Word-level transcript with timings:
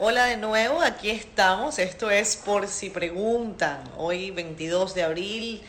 Hola 0.00 0.26
de 0.26 0.36
nuevo, 0.36 0.80
aquí 0.80 1.10
estamos. 1.10 1.80
Esto 1.80 2.08
es 2.08 2.36
por 2.36 2.68
si 2.68 2.88
preguntan. 2.88 3.82
Hoy 3.96 4.30
22 4.30 4.94
de 4.94 5.02
abril 5.02 5.62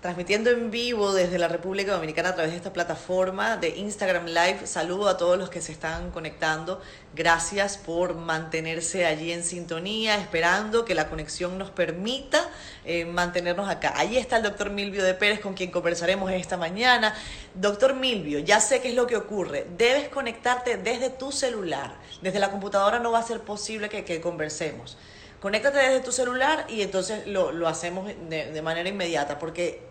transmitiendo 0.00 0.50
en 0.50 0.70
vivo 0.70 1.12
desde 1.12 1.38
la 1.38 1.48
República 1.48 1.92
Dominicana 1.92 2.28
a 2.28 2.34
través 2.34 2.52
de 2.52 2.58
esta 2.58 2.72
plataforma 2.72 3.56
de 3.56 3.70
Instagram 3.70 4.26
Live. 4.26 4.66
Saludo 4.66 5.08
a 5.08 5.16
todos 5.16 5.36
los 5.36 5.50
que 5.50 5.60
se 5.60 5.72
están 5.72 6.12
conectando. 6.12 6.80
Gracias 7.16 7.76
por 7.78 8.14
mantenerse 8.14 9.06
allí 9.06 9.32
en 9.32 9.42
sintonía, 9.42 10.16
esperando 10.16 10.84
que 10.84 10.94
la 10.94 11.08
conexión 11.08 11.58
nos 11.58 11.70
permita 11.70 12.48
eh, 12.84 13.06
mantenernos 13.06 13.68
acá. 13.68 13.94
Allí 13.96 14.18
está 14.18 14.36
el 14.36 14.44
doctor 14.44 14.70
Milvio 14.70 15.02
de 15.02 15.14
Pérez 15.14 15.40
con 15.40 15.54
quien 15.54 15.72
conversaremos 15.72 16.30
esta 16.30 16.56
mañana. 16.56 17.12
Doctor 17.54 17.94
Milvio, 17.94 18.38
ya 18.38 18.60
sé 18.60 18.80
qué 18.80 18.90
es 18.90 18.94
lo 18.94 19.08
que 19.08 19.16
ocurre. 19.16 19.66
Debes 19.76 20.08
conectarte 20.10 20.76
desde 20.76 21.10
tu 21.10 21.32
celular. 21.32 21.96
Desde 22.22 22.38
la 22.38 22.52
computadora 22.52 23.00
no 23.00 23.10
va 23.10 23.18
a 23.18 23.24
ser 23.24 23.40
posible 23.40 23.88
que, 23.88 24.20
conversemos 24.20 24.96
conéctate 25.40 25.78
desde 25.78 26.00
tu 26.00 26.10
celular 26.10 26.66
y 26.68 26.82
entonces 26.82 27.28
lo, 27.28 27.52
lo 27.52 27.68
hacemos 27.68 28.08
de, 28.28 28.50
de, 28.50 28.62
manera 28.62 28.88
inmediata, 28.88 29.38
porque 29.38 29.87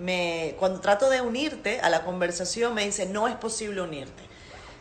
me, 0.00 0.54
cuando 0.58 0.80
trato 0.80 1.10
de 1.10 1.20
unirte 1.20 1.80
a 1.80 1.90
la 1.90 2.04
conversación 2.04 2.74
me 2.74 2.84
dice, 2.84 3.06
no 3.06 3.28
es 3.28 3.34
posible 3.36 3.80
unirte. 3.80 4.22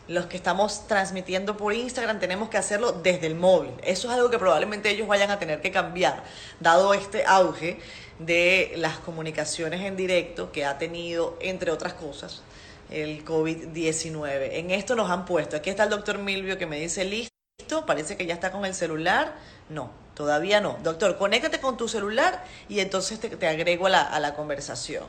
Los 0.07 0.27
que 0.27 0.37
estamos 0.37 0.87
transmitiendo 0.87 1.57
por 1.57 1.73
Instagram 1.73 2.19
tenemos 2.19 2.49
que 2.49 2.57
hacerlo 2.57 2.93
desde 2.93 3.27
el 3.27 3.35
móvil. 3.35 3.71
Eso 3.83 4.07
es 4.07 4.13
algo 4.13 4.29
que 4.29 4.39
probablemente 4.39 4.89
ellos 4.89 5.07
vayan 5.07 5.31
a 5.31 5.39
tener 5.39 5.61
que 5.61 5.71
cambiar, 5.71 6.23
dado 6.61 6.93
este 6.93 7.25
auge 7.25 7.79
de 8.19 8.71
las 8.77 8.99
comunicaciones 8.99 9.81
en 9.81 9.97
directo 9.97 10.51
que 10.51 10.65
ha 10.65 10.77
tenido, 10.77 11.37
entre 11.41 11.71
otras 11.71 11.93
cosas, 11.93 12.41
el 12.89 13.25
COVID-19. 13.25 14.49
En 14.53 14.71
esto 14.71 14.95
nos 14.95 15.09
han 15.09 15.25
puesto. 15.25 15.57
Aquí 15.57 15.69
está 15.69 15.83
el 15.83 15.89
doctor 15.89 16.19
Milvio 16.19 16.57
que 16.57 16.65
me 16.65 16.79
dice, 16.79 17.03
listo, 17.03 17.85
parece 17.85 18.15
que 18.15 18.25
ya 18.25 18.33
está 18.33 18.51
con 18.51 18.63
el 18.65 18.73
celular. 18.73 19.35
No, 19.69 19.91
Todavía 20.17 20.59
no. 20.61 20.79
Doctor, 20.81 21.15
conéctate 21.15 21.59
con 21.59 21.77
tu 21.77 21.87
celular 21.87 22.43
y 22.67 22.79
entonces 22.79 23.19
te, 23.19 23.47
agrego 23.47 23.85
a 23.85 24.19
la, 24.19 24.33
conversación. 24.33 25.03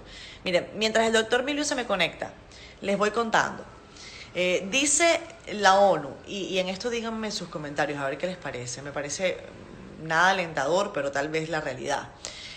Miren, 0.45 0.69
mientras 0.75 1.07
el 1.07 1.15
doctor 1.15 1.45
Milio 1.45 1.65
se 1.65 1.75
me 1.75 1.87
conecta, 1.87 2.31
les 2.83 2.99
voy 2.99 3.11
contando. 3.11 3.65
Eh, 4.35 4.69
dice 4.71 5.19
la 5.55 5.77
ONU, 5.77 6.11
y, 6.27 6.41
y, 6.41 6.59
en 6.59 6.69
esto 6.69 6.91
díganme 6.91 7.31
sus 7.31 7.49
comentarios, 7.49 7.99
a 7.99 8.05
ver 8.05 8.19
qué 8.19 8.27
les 8.27 8.37
parece. 8.37 8.83
Me 8.83 8.93
parece 8.93 9.39
nada 10.03 10.33
alentador, 10.33 10.93
pero 10.93 11.11
tal 11.11 11.31
vez 11.31 11.49
la 11.49 11.63
realidad. 11.63 12.11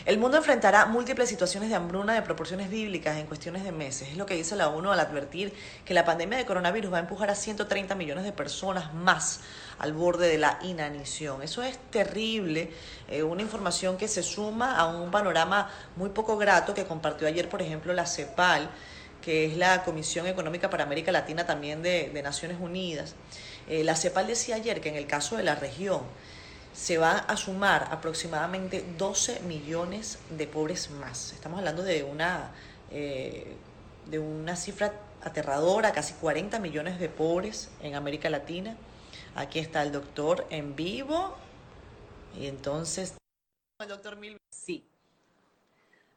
El 0.03 0.17
mundo 0.17 0.38
enfrentará 0.38 0.88
múltiples 0.88 1.30
situaciones 1.30 1.69
de 1.69 1.75
hambruna 1.75 2.16
de 2.16 2.23
proporciones 2.23 2.71
bíblicas 2.71 3.17
en 3.17 3.27
cuestiones 3.27 3.63
de 3.63 3.71
meses. 3.71 4.09
Es 4.09 4.17
lo 4.17 4.25
que 4.25 4.33
dice 4.33 4.55
la 4.55 4.67
ONU 4.67 4.91
al 4.91 4.99
advertir 4.99 5.53
que 5.85 5.94
la 5.94 6.05
pandemia 6.05 6.39
de 6.39 6.45
coronavirus 6.47 6.91
va 6.91 6.97
a 6.97 7.02
empujar 7.02 7.30
a 7.30 7.35
130 7.35 7.94
millones 7.94 8.23
de 8.23 8.31
personas 8.31 8.95
más 8.95 9.41
al 9.77 9.94
borde 9.94 10.27
de 10.27 10.39
la 10.39 10.57
inanición. 10.63 11.44
Eso 11.44 11.61
es 11.61 11.77
terrible, 11.91 12.72
eh, 13.09 13.22
una 13.22 13.44
información 13.44 13.95
que 13.95 14.07
se 14.07 14.23
suma 14.23 14.75
a 14.75 14.88
un 14.88 15.11
panorama 15.11 15.69
muy 15.95 16.09
poco 16.09 16.35
grato 16.35 16.73
que 16.73 16.85
compartió 16.85 17.27
ayer, 17.27 17.47
por 17.47 17.61
ejemplo, 17.61 17.94
la 17.94 18.07
CEPAL, 18.07 18.72
que 19.22 19.45
es 19.45 19.55
la 19.55 19.83
Comisión 19.83 20.25
Económica 20.25 20.72
para 20.72 20.83
América 20.83 21.11
Latina 21.11 21.45
también 21.45 21.83
de, 21.83 22.19
Naciones 22.23 22.57
Unidas. 22.59 23.13
Eh, 23.69 23.83
la 23.83 23.95
CEPAL 23.95 24.25
decía 24.25 24.55
ayer 24.55 24.81
que 24.81 24.89
en 24.89 24.95
el 24.95 25.05
caso 25.05 25.38
de 25.38 25.44
la 25.44 25.53
región 25.53 26.02
se 26.73 26.97
va 26.97 27.17
a 27.17 27.38
sumar 27.38 27.88
aproximadamente 27.91 28.86
12 28.97 29.41
millones 29.41 30.19
de 30.30 30.47
pobres 30.47 30.89
más. 30.89 31.33
Estamos 31.33 31.59
hablando 31.59 31.83
de 31.83 32.03
una, 32.03 32.52
eh, 32.89 33.55
de 34.05 34.19
una 34.19 34.55
cifra 34.55 34.94
aterradora, 35.22 35.91
casi 35.91 36.13
40 36.13 36.59
millones 36.59 37.00
de 37.00 37.09
pobres 37.09 37.69
en 37.81 37.95
América 37.95 38.30
Latina. 38.30 38.78
Aquí 39.36 39.59
está 39.59 39.83
el 39.83 39.91
doctor 39.91 40.47
en 40.50 40.75
vivo. 40.75 41.36
Y 42.38 42.47
entonces, 42.47 43.16
el 43.80 43.88
doctor 43.88 44.17
sí. 44.50 44.85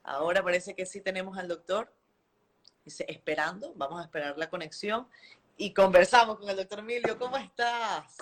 Ahora 0.05 0.43
parece 0.43 0.75
que 0.75 0.87
sí 0.87 1.01
tenemos 1.01 1.37
al 1.39 1.49
doctor. 1.49 1.93
Dice, 2.85 3.07
esperando, 3.09 3.73
vamos 3.75 4.01
a 4.01 4.05
esperar 4.05 4.37
la 4.37 4.51
conexión. 4.51 5.09
Y 5.57 5.73
conversamos 5.73 6.39
con 6.39 6.49
el 6.49 6.57
doctor 6.57 6.83
Milio. 6.83 7.19
¿Cómo 7.19 7.37
estás? 7.37 8.19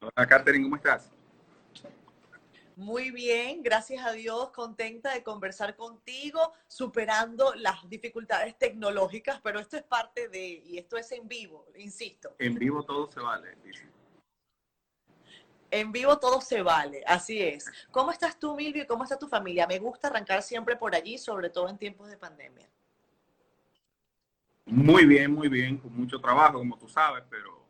Hola, 0.00 0.26
Catherine, 0.26 0.64
¿cómo 0.64 0.76
estás? 0.76 1.10
Muy 2.80 3.10
bien, 3.10 3.62
gracias 3.62 4.06
a 4.06 4.12
Dios, 4.12 4.52
contenta 4.52 5.12
de 5.12 5.22
conversar 5.22 5.76
contigo, 5.76 6.54
superando 6.66 7.52
las 7.54 7.86
dificultades 7.90 8.56
tecnológicas, 8.56 9.38
pero 9.42 9.60
esto 9.60 9.76
es 9.76 9.82
parte 9.82 10.30
de, 10.30 10.62
y 10.64 10.78
esto 10.78 10.96
es 10.96 11.12
en 11.12 11.28
vivo, 11.28 11.66
insisto. 11.76 12.34
En 12.38 12.54
vivo 12.54 12.82
todo 12.82 13.06
se 13.12 13.20
vale, 13.20 13.54
dice. 13.62 13.86
En 15.70 15.92
vivo 15.92 16.18
todo 16.18 16.40
se 16.40 16.62
vale, 16.62 17.04
así 17.06 17.42
es. 17.42 17.70
¿Cómo 17.90 18.12
estás 18.12 18.38
tú, 18.38 18.56
Milvio, 18.56 18.84
y 18.84 18.86
cómo 18.86 19.04
está 19.04 19.18
tu 19.18 19.28
familia? 19.28 19.66
Me 19.66 19.78
gusta 19.78 20.08
arrancar 20.08 20.42
siempre 20.42 20.74
por 20.74 20.94
allí, 20.94 21.18
sobre 21.18 21.50
todo 21.50 21.68
en 21.68 21.76
tiempos 21.76 22.08
de 22.08 22.16
pandemia. 22.16 22.66
Muy 24.64 25.04
bien, 25.04 25.34
muy 25.34 25.48
bien, 25.48 25.76
con 25.76 25.94
mucho 25.94 26.18
trabajo, 26.18 26.56
como 26.56 26.78
tú 26.78 26.88
sabes, 26.88 27.24
pero 27.28 27.66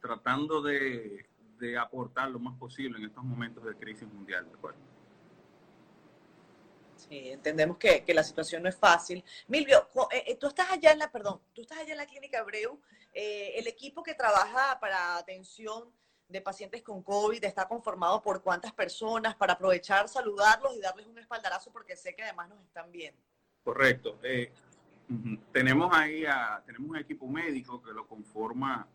tratando 0.00 0.62
de, 0.62 1.26
de 1.58 1.78
aportar 1.78 2.30
lo 2.30 2.38
más 2.38 2.56
posible 2.58 2.98
en 2.98 3.04
estos 3.04 3.24
momentos 3.24 3.64
de 3.64 3.74
crisis 3.74 4.08
mundial, 4.08 4.46
¿de 4.46 4.54
acuerdo? 4.54 4.78
Sí, 6.96 7.30
entendemos 7.30 7.76
que, 7.76 8.02
que, 8.04 8.14
la 8.14 8.24
situación 8.24 8.62
no 8.62 8.68
es 8.68 8.76
fácil. 8.76 9.22
Milvio, 9.48 9.88
eh, 10.10 10.36
tú 10.36 10.48
estás 10.48 10.70
allá 10.72 10.92
en 10.92 10.98
la, 10.98 11.10
perdón, 11.10 11.40
tú 11.52 11.62
estás 11.62 11.78
allá 11.78 11.92
en 11.92 11.98
la 11.98 12.06
clínica 12.06 12.40
Abreu, 12.40 12.80
eh, 13.12 13.52
el 13.56 13.66
equipo 13.66 14.02
que 14.02 14.14
trabaja 14.14 14.78
para 14.80 15.16
atención 15.16 15.90
de 16.28 16.40
pacientes 16.40 16.82
con 16.82 17.02
COVID 17.02 17.44
está 17.44 17.68
conformado 17.68 18.20
por 18.22 18.42
cuántas 18.42 18.72
personas 18.72 19.36
para 19.36 19.52
aprovechar, 19.52 20.08
saludarlos 20.08 20.74
y 20.74 20.80
darles 20.80 21.06
un 21.06 21.18
espaldarazo 21.18 21.70
porque 21.70 21.96
sé 21.96 22.14
que 22.14 22.24
además 22.24 22.48
nos 22.48 22.60
están 22.62 22.90
viendo. 22.90 23.20
Correcto. 23.62 24.18
Eh. 24.22 24.52
Tenemos 25.52 25.96
ahí 25.96 26.24
a, 26.26 26.60
tenemos 26.66 26.90
un 26.90 26.96
equipo 26.96 27.28
médico 27.28 27.80
que 27.80 27.92
lo 27.92 28.08
conforma 28.08 28.88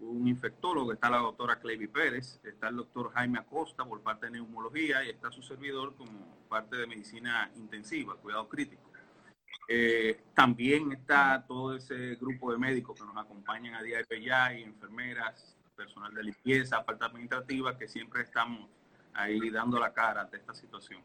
un 0.00 0.28
infectólogo, 0.28 0.92
está 0.92 1.10
la 1.10 1.18
doctora 1.18 1.58
Clevy 1.58 1.88
Pérez, 1.88 2.40
está 2.44 2.68
el 2.68 2.76
doctor 2.76 3.12
Jaime 3.12 3.38
Acosta 3.38 3.84
por 3.84 4.00
parte 4.02 4.26
de 4.26 4.32
neumología 4.32 5.04
y 5.04 5.10
está 5.10 5.30
su 5.30 5.42
servidor 5.42 5.94
como 5.94 6.46
parte 6.48 6.76
de 6.76 6.86
medicina 6.86 7.50
intensiva, 7.56 8.16
cuidado 8.16 8.48
crítico. 8.48 8.90
Eh, 9.68 10.20
también 10.34 10.92
está 10.92 11.44
todo 11.46 11.74
ese 11.74 12.14
grupo 12.16 12.52
de 12.52 12.58
médicos 12.58 12.98
que 12.98 13.04
nos 13.04 13.16
acompañan 13.16 13.74
a 13.74 13.82
de 13.82 14.22
ya 14.22 14.52
y 14.52 14.62
enfermeras, 14.62 15.56
personal 15.74 16.14
de 16.14 16.22
limpieza, 16.22 16.84
parte 16.84 17.04
administrativa, 17.04 17.76
que 17.76 17.88
siempre 17.88 18.22
estamos 18.22 18.68
ahí 19.12 19.50
dando 19.50 19.78
la 19.78 19.92
cara 19.92 20.22
ante 20.22 20.36
esta 20.36 20.54
situación. 20.54 21.02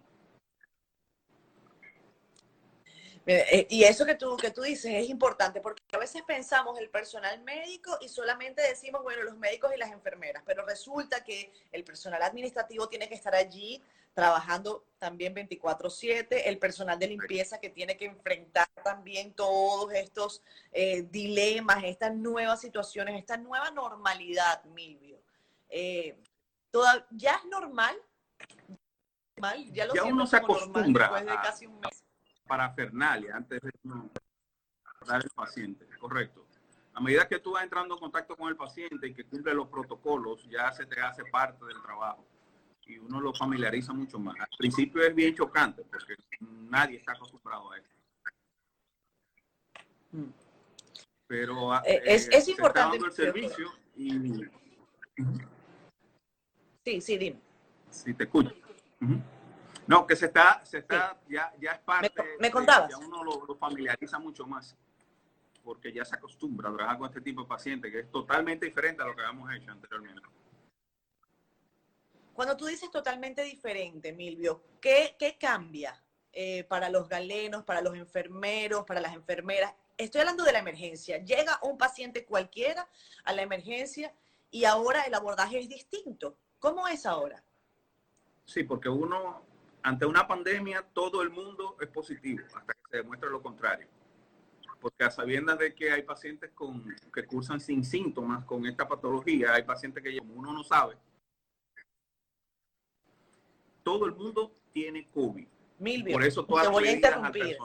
Eh, 3.26 3.68
y 3.70 3.84
eso 3.84 4.06
que 4.06 4.16
tú, 4.16 4.36
que 4.36 4.52
tú 4.52 4.62
dices 4.62 4.92
es 4.94 5.10
importante 5.10 5.62
porque 5.62 5.81
a 5.94 5.98
veces 5.98 6.24
pensamos 6.24 6.80
el 6.80 6.90
personal 6.90 7.44
médico 7.44 7.98
y 8.00 8.08
solamente 8.08 8.62
decimos, 8.62 9.04
bueno, 9.04 9.24
los 9.24 9.38
médicos 9.38 9.72
y 9.76 9.78
las 9.78 9.92
enfermeras, 9.92 10.42
pero 10.46 10.66
resulta 10.66 11.24
que 11.24 11.52
el 11.72 11.84
personal 11.84 12.22
administrativo 12.22 12.88
tiene 12.88 13.10
que 13.10 13.16
estar 13.16 13.36
allí 13.36 13.82
trabajando 14.14 14.86
también 15.00 15.34
24/7, 15.34 16.44
el 16.46 16.60
personal 16.60 16.98
de 16.98 17.08
limpieza 17.08 17.60
que 17.60 17.70
tiene 17.70 17.98
que 17.98 18.06
enfrentar 18.06 18.68
también 18.84 19.34
todos 19.34 19.92
estos 19.94 20.42
eh, 20.72 21.04
dilemas, 21.04 21.84
estas 21.84 22.16
nuevas 22.16 22.62
situaciones, 22.62 23.20
esta 23.20 23.36
nueva 23.36 23.70
normalidad, 23.72 24.64
Milvio. 24.66 25.20
Eh, 25.70 26.18
toda, 26.72 27.06
¿Ya 27.12 27.36
es 27.36 27.46
normal? 27.46 27.98
¿Ya, 29.72 29.86
lo 29.88 29.94
ya 29.94 30.04
uno 30.04 30.26
se 30.28 30.38
acostumbra 30.38 31.06
después 31.06 31.26
de 31.26 31.36
casi 31.42 31.66
un 31.66 31.80
mes? 31.82 32.04
parafernalia 32.48 33.38
antes 33.38 33.62
de 33.62 33.72
dar 35.06 35.24
el 35.24 35.30
paciente, 35.32 35.88
correcto. 36.00 36.46
A 36.94 37.00
medida 37.00 37.28
que 37.28 37.40
tú 37.40 37.52
vas 37.52 37.64
entrando 37.64 37.96
en 37.96 38.00
contacto 38.00 38.36
con 38.36 38.50
el 38.50 38.56
paciente 38.56 39.08
y 39.08 39.14
que 39.14 39.24
cumple 39.24 39.54
los 39.54 39.68
protocolos, 39.68 40.48
ya 40.50 40.72
se 40.72 40.86
te 40.86 41.00
hace 41.00 41.24
parte 41.26 41.66
del 41.66 41.82
trabajo 41.82 42.26
y 42.86 42.98
uno 42.98 43.22
lo 43.22 43.34
familiariza 43.34 43.94
mucho 43.94 44.20
más. 44.20 44.36
Al 44.40 44.58
principio 44.58 45.02
es 45.04 45.16
bien 45.16 45.36
chocante 45.36 45.84
porque 45.84 46.16
nadie 46.42 46.98
está 46.98 47.14
acostumbrado 47.14 47.72
a 47.72 47.78
eso. 47.78 47.90
Pero 51.28 51.74
eh, 51.86 52.02
es, 52.06 52.28
es 52.30 52.46
se 52.46 52.52
importante. 52.52 52.98
Está 52.98 53.06
dando 53.06 53.06
el 53.06 53.34
servicio 53.34 53.72
y... 53.96 54.50
Sí, 56.84 57.00
sí, 57.00 57.18
dime. 57.18 57.40
Sí, 57.90 58.14
te 58.14 58.24
escucho. 58.24 58.54
Uh 59.02 59.06
-huh. 59.06 59.22
No, 59.88 60.08
que 60.08 60.16
se 60.16 60.28
está, 60.28 60.64
se 60.66 60.80
está, 60.80 61.18
sí. 61.28 61.34
ya, 61.34 61.54
ya 61.60 61.72
es 61.72 61.80
parte. 61.80 62.12
Me, 62.16 62.48
me 62.48 62.52
contabas. 62.52 62.90
De, 62.90 62.96
ya 62.96 62.98
uno 62.98 63.24
lo, 63.24 63.46
lo, 63.46 63.56
familiariza 63.56 64.20
mucho 64.20 64.46
más, 64.46 64.76
porque 65.64 65.94
ya 65.94 66.06
se 66.06 66.16
acostumbra 66.16 66.70
a 66.70 66.74
trabajar 66.74 66.98
con 66.98 67.08
este 67.08 67.22
tipo 67.22 67.42
de 67.42 67.48
pacientes, 67.48 67.92
que 67.92 68.00
es 68.00 68.12
totalmente 68.12 68.66
diferente 68.66 69.02
a 69.02 69.06
lo 69.06 69.16
que 69.16 69.22
habíamos 69.22 69.54
hecho 69.54 69.72
anteriormente. 69.72 70.22
Cuando 72.34 72.58
tú 72.58 72.66
dices 72.66 72.90
totalmente 72.90 73.44
diferente, 73.44 74.14
Milvio, 74.14 74.64
¿qué, 74.80 75.16
qué 75.20 75.38
cambia 75.38 76.02
eh, 76.32 76.64
para 76.64 76.90
los 76.90 77.08
galenos, 77.08 77.64
para 77.64 77.82
los 77.82 77.96
enfermeros, 77.96 78.86
para 78.86 79.02
las 79.02 79.14
enfermeras? 79.14 79.74
Estoy 79.98 80.22
hablando 80.22 80.44
de 80.44 80.54
la 80.54 80.60
emergencia. 80.60 81.18
Llega 81.18 81.60
un 81.62 81.78
paciente 81.78 82.26
cualquiera 82.26 82.88
a 83.26 83.34
la 83.34 83.42
emergencia 83.42 84.14
y 84.50 84.66
ahora 84.66 85.04
el 85.04 85.14
abordaje 85.14 85.60
es 85.60 85.70
distinto. 85.70 86.38
¿Cómo 86.60 86.88
es 86.88 87.06
ahora? 87.06 87.44
Sí, 88.46 88.64
porque 88.64 88.90
uno, 88.90 89.44
ante 89.84 90.06
una 90.06 90.28
pandemia, 90.28 90.84
todo 90.94 91.22
el 91.22 91.30
mundo 91.30 91.78
es 91.80 91.88
positivo, 91.90 92.46
hasta 92.56 92.74
que 92.74 92.80
se 92.90 92.98
demuestre 92.98 93.30
lo 93.30 93.42
contrario. 93.42 93.88
Porque 94.82 95.04
a 95.04 95.12
sabiendas 95.12 95.60
de 95.60 95.76
que 95.76 95.92
hay 95.92 96.02
pacientes 96.02 96.50
con, 96.56 96.84
que 97.14 97.26
cursan 97.26 97.62
sin 97.62 97.86
síntomas 97.86 98.44
con 98.46 98.66
esta 98.66 98.88
patología, 98.88 99.54
hay 99.54 99.62
pacientes 99.62 100.04
que, 100.04 100.18
como 100.18 100.34
uno 100.34 100.52
no 100.52 100.64
sabe, 100.64 100.98
todo 103.84 104.06
el 104.06 104.14
mundo 104.14 104.52
tiene 104.74 105.08
COVID. 105.12 105.48
Milvio, 105.78 106.14
Por 106.14 106.24
eso 106.24 106.46
todas 106.46 106.70
voy 106.70 106.88
a 106.88 106.92
interrumpir. 106.94 107.58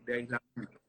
de 0.00 0.14
aislamiento. 0.14 0.80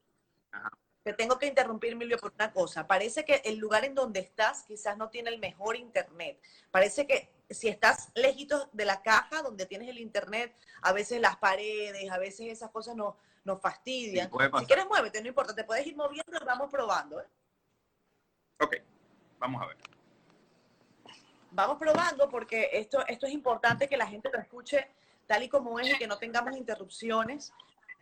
Ajá. 0.50 0.70
Te 1.04 1.12
tengo 1.12 1.38
que 1.38 1.46
interrumpir, 1.46 1.94
Milvio, 1.96 2.16
por 2.18 2.32
una 2.32 2.52
cosa. 2.52 2.86
Parece 2.86 3.24
que 3.24 3.42
el 3.44 3.58
lugar 3.58 3.84
en 3.84 3.94
donde 3.94 4.20
estás 4.20 4.64
quizás 4.64 4.96
no 4.96 5.10
tiene 5.10 5.30
el 5.30 5.38
mejor 5.38 5.76
internet. 5.76 6.40
Parece 6.70 7.06
que 7.06 7.30
si 7.50 7.68
estás 7.68 8.10
lejitos 8.14 8.68
de 8.72 8.86
la 8.86 9.02
caja 9.02 9.42
donde 9.42 9.66
tienes 9.66 9.88
el 9.88 9.98
internet, 9.98 10.56
a 10.82 10.92
veces 10.92 11.20
las 11.20 11.36
paredes, 11.36 12.10
a 12.10 12.18
veces 12.18 12.46
esas 12.46 12.70
cosas 12.70 12.96
nos, 12.96 13.14
nos 13.44 13.60
fastidian. 13.60 14.30
Sí, 14.30 14.38
si 14.58 14.66
quieres, 14.66 14.86
muévete, 14.86 15.20
no 15.22 15.28
importa. 15.28 15.54
Te 15.54 15.64
puedes 15.64 15.86
ir 15.86 15.96
moviendo 15.96 16.32
y 16.40 16.44
vamos 16.44 16.70
probando. 16.70 17.20
¿eh? 17.20 17.26
Ok, 18.60 18.76
vamos 19.38 19.62
a 19.62 19.66
ver. 19.66 19.76
Vamos 21.50 21.78
probando 21.78 22.28
porque 22.28 22.70
esto, 22.72 23.06
esto 23.06 23.26
es 23.26 23.32
importante 23.32 23.88
que 23.88 23.96
la 23.96 24.06
gente 24.06 24.28
lo 24.32 24.40
escuche 24.40 24.88
tal 25.26 25.42
y 25.42 25.48
como 25.48 25.78
es 25.78 25.94
y 25.94 25.98
que 25.98 26.06
no 26.06 26.18
tengamos 26.18 26.56
interrupciones 26.56 27.52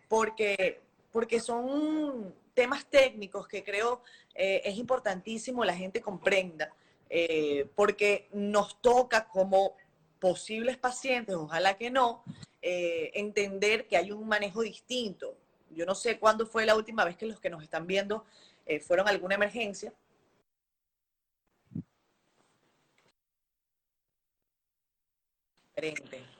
porque, 0.08 0.80
porque 1.10 1.38
son 1.38 2.34
temas 2.54 2.86
técnicos 2.86 3.46
que 3.46 3.62
creo 3.62 4.02
eh, 4.34 4.62
es 4.64 4.76
importantísimo 4.78 5.64
la 5.64 5.74
gente 5.74 6.00
comprenda 6.00 6.72
eh, 7.10 7.68
porque 7.74 8.28
nos 8.32 8.80
toca 8.80 9.28
como 9.28 9.76
posibles 10.18 10.78
pacientes, 10.78 11.34
ojalá 11.34 11.76
que 11.76 11.90
no, 11.90 12.24
eh, 12.62 13.10
entender 13.14 13.88
que 13.88 13.96
hay 13.96 14.12
un 14.12 14.26
manejo 14.26 14.62
distinto. 14.62 15.36
Yo 15.70 15.84
no 15.84 15.94
sé 15.94 16.18
cuándo 16.18 16.46
fue 16.46 16.64
la 16.64 16.76
última 16.76 17.04
vez 17.04 17.16
que 17.16 17.26
los 17.26 17.40
que 17.40 17.50
nos 17.50 17.62
están 17.62 17.86
viendo 17.86 18.24
eh, 18.66 18.78
fueron 18.78 19.08
a 19.08 19.10
alguna 19.10 19.34
emergencia. 19.34 19.92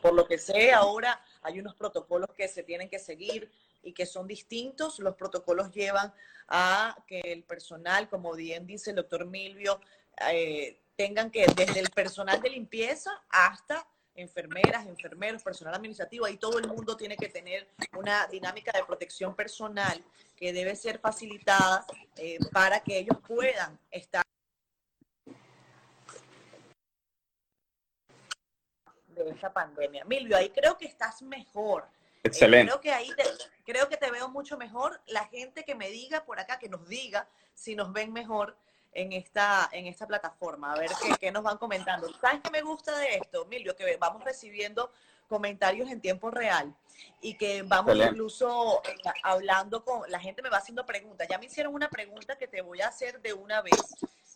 Por 0.01 0.15
lo 0.15 0.27
que 0.27 0.39
sé, 0.39 0.73
ahora 0.73 1.21
hay 1.41 1.59
unos 1.59 1.75
protocolos 1.75 2.31
que 2.37 2.47
se 2.47 2.63
tienen 2.63 2.89
que 2.89 3.01
seguir 3.01 3.51
y 3.83 3.93
que 3.93 4.07
son 4.07 4.29
distintos. 4.29 5.01
Los 5.01 5.17
protocolos 5.17 5.73
llevan 5.73 6.13
a 6.47 6.97
que 7.07 7.21
el 7.21 7.43
personal, 7.43 8.09
como 8.09 8.35
bien 8.35 8.67
dice 8.67 8.91
el 8.91 8.97
doctor 8.97 9.27
Milvio, 9.27 9.81
eh, 10.31 10.81
tengan 10.95 11.31
que, 11.31 11.47
desde 11.57 11.81
el 11.81 11.91
personal 11.91 12.41
de 12.41 12.51
limpieza 12.51 13.11
hasta 13.31 13.89
enfermeras, 14.15 14.87
enfermeros, 14.87 15.43
personal 15.43 15.75
administrativo, 15.75 16.27
ahí 16.27 16.37
todo 16.37 16.59
el 16.59 16.69
mundo 16.69 16.97
tiene 16.97 17.17
que 17.17 17.29
tener 17.29 17.69
una 17.97 18.27
dinámica 18.27 18.73
de 18.73 18.85
protección 18.85 19.35
personal 19.35 20.03
que 20.37 20.53
debe 20.53 20.77
ser 20.77 20.99
facilitada 20.99 21.87
eh, 22.17 22.39
para 22.53 22.81
que 22.81 22.99
ellos 22.99 23.17
puedan 23.27 23.79
estar 23.91 24.23
de 29.07 29.31
esta 29.31 29.53
pandemia. 29.53 30.05
Milvio, 30.05 30.37
ahí 30.37 30.51
creo 30.51 30.77
que 30.77 30.87
estás 30.87 31.23
mejor. 31.23 31.85
Eh, 32.25 32.29
Excelente. 32.29 32.71
creo 32.71 32.81
que 32.81 32.93
ahí 32.93 33.11
te, 33.15 33.25
creo 33.65 33.89
que 33.89 33.97
te 33.97 34.11
veo 34.11 34.29
mucho 34.29 34.57
mejor. 34.57 35.01
La 35.07 35.27
gente 35.27 35.65
que 35.65 35.75
me 35.75 35.91
diga 35.91 36.25
por 36.25 36.41
acá, 36.41 36.59
que 36.59 36.69
nos 36.69 36.87
diga 36.89 37.29
si 37.55 37.75
nos 37.75 37.93
ven 37.93 38.13
mejor 38.13 38.57
en 38.93 39.13
esta, 39.13 39.69
en 39.73 39.87
esta 39.87 40.07
plataforma. 40.07 40.73
A 40.73 40.79
ver 40.79 40.91
qué, 41.03 41.15
qué 41.19 41.33
nos 41.33 41.43
van 41.43 41.59
comentando. 41.59 42.09
¿Sabes 42.21 42.41
qué 42.43 42.51
me 42.51 42.63
gusta 42.63 42.97
de 42.99 43.17
esto, 43.17 43.45
Milvio? 43.47 43.75
Que 43.75 43.97
vamos 43.97 44.23
recibiendo 44.25 44.91
comentarios 45.29 45.91
en 45.91 46.01
tiempo 46.01 46.31
real 46.31 46.75
y 47.21 47.35
que 47.35 47.63
vamos 47.63 47.93
Excelente. 47.93 48.13
incluso 48.13 48.83
eh, 48.85 48.95
hablando 49.23 49.83
con, 49.85 50.03
la 50.11 50.21
gente 50.21 50.43
me 50.43 50.51
va 50.51 50.59
haciendo 50.59 50.85
preguntas. 50.85 51.27
Ya 51.31 51.39
me 51.39 51.47
hicieron 51.47 51.75
una 51.75 51.89
pregunta 51.89 52.37
que 52.37 52.47
te 52.47 52.61
voy 52.61 52.83
a 52.83 52.89
hacer 52.89 53.21
de 53.23 53.33
una 53.33 53.63
vez. 53.63 53.81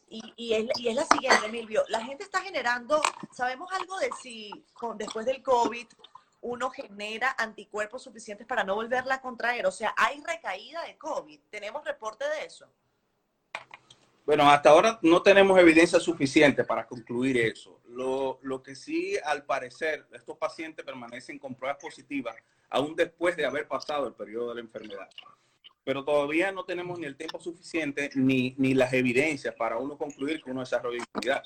Y, 0.09 0.33
y, 0.37 0.55
es, 0.55 0.67
y 0.77 0.89
es 0.89 0.95
la 0.95 1.05
siguiente, 1.05 1.49
Milvio. 1.49 1.85
La 1.89 2.03
gente 2.03 2.25
está 2.25 2.41
generando, 2.41 3.03
¿sabemos 3.33 3.71
algo 3.73 3.99
de 3.99 4.11
si 4.23 4.51
con, 4.73 4.97
después 4.97 5.27
del 5.27 5.43
COVID 5.43 5.87
uno 6.43 6.71
genera 6.71 7.35
anticuerpos 7.39 8.05
suficientes 8.05 8.47
para 8.47 8.65
no 8.65 8.77
volverla 8.77 9.17
a 9.17 9.21
contraer? 9.21 9.67
O 9.67 9.73
sea, 9.73 9.93
¿hay 9.97 10.23
recaída 10.23 10.83
de 10.85 10.97
COVID? 10.97 11.41
¿Tenemos 11.51 11.85
reporte 11.85 12.25
de 12.27 12.45
eso? 12.47 12.67
Bueno, 14.27 14.51
hasta 14.51 14.71
ahora 14.71 14.99
no 15.03 15.23
tenemos 15.23 15.57
evidencia 15.57 16.01
suficiente 16.01 16.65
para 16.65 16.85
concluir 16.85 17.37
eso. 17.39 17.81
Lo, 17.87 18.41
lo, 18.43 18.61
que 18.61 18.75
sí, 18.75 19.17
al 19.25 19.45
parecer, 19.45 20.05
estos 20.13 20.37
pacientes 20.37 20.85
permanecen 20.85 21.39
con 21.39 21.55
pruebas 21.55 21.79
positivas 21.81 22.35
aún 22.69 22.97
después 22.97 23.37
de 23.37 23.47
haber 23.47 23.69
pasado 23.69 24.09
el 24.09 24.15
periodo 24.15 24.49
de 24.49 24.57
la 24.57 24.61
enfermedad. 24.63 25.09
Pero 25.85 26.05
todavía 26.05 26.51
no 26.51 26.65
tenemos 26.65 26.99
ni 26.99 27.07
el 27.07 27.17
tiempo 27.17 27.39
suficiente 27.39 28.11
ni, 28.17 28.57
ni 28.59 28.75
las 28.75 28.93
evidencias 28.93 29.55
para 29.55 29.79
uno 29.79 29.97
concluir 29.97 30.43
que 30.43 30.51
uno 30.51 30.59
desarrolla 30.59 31.05
inmunidad. 31.05 31.45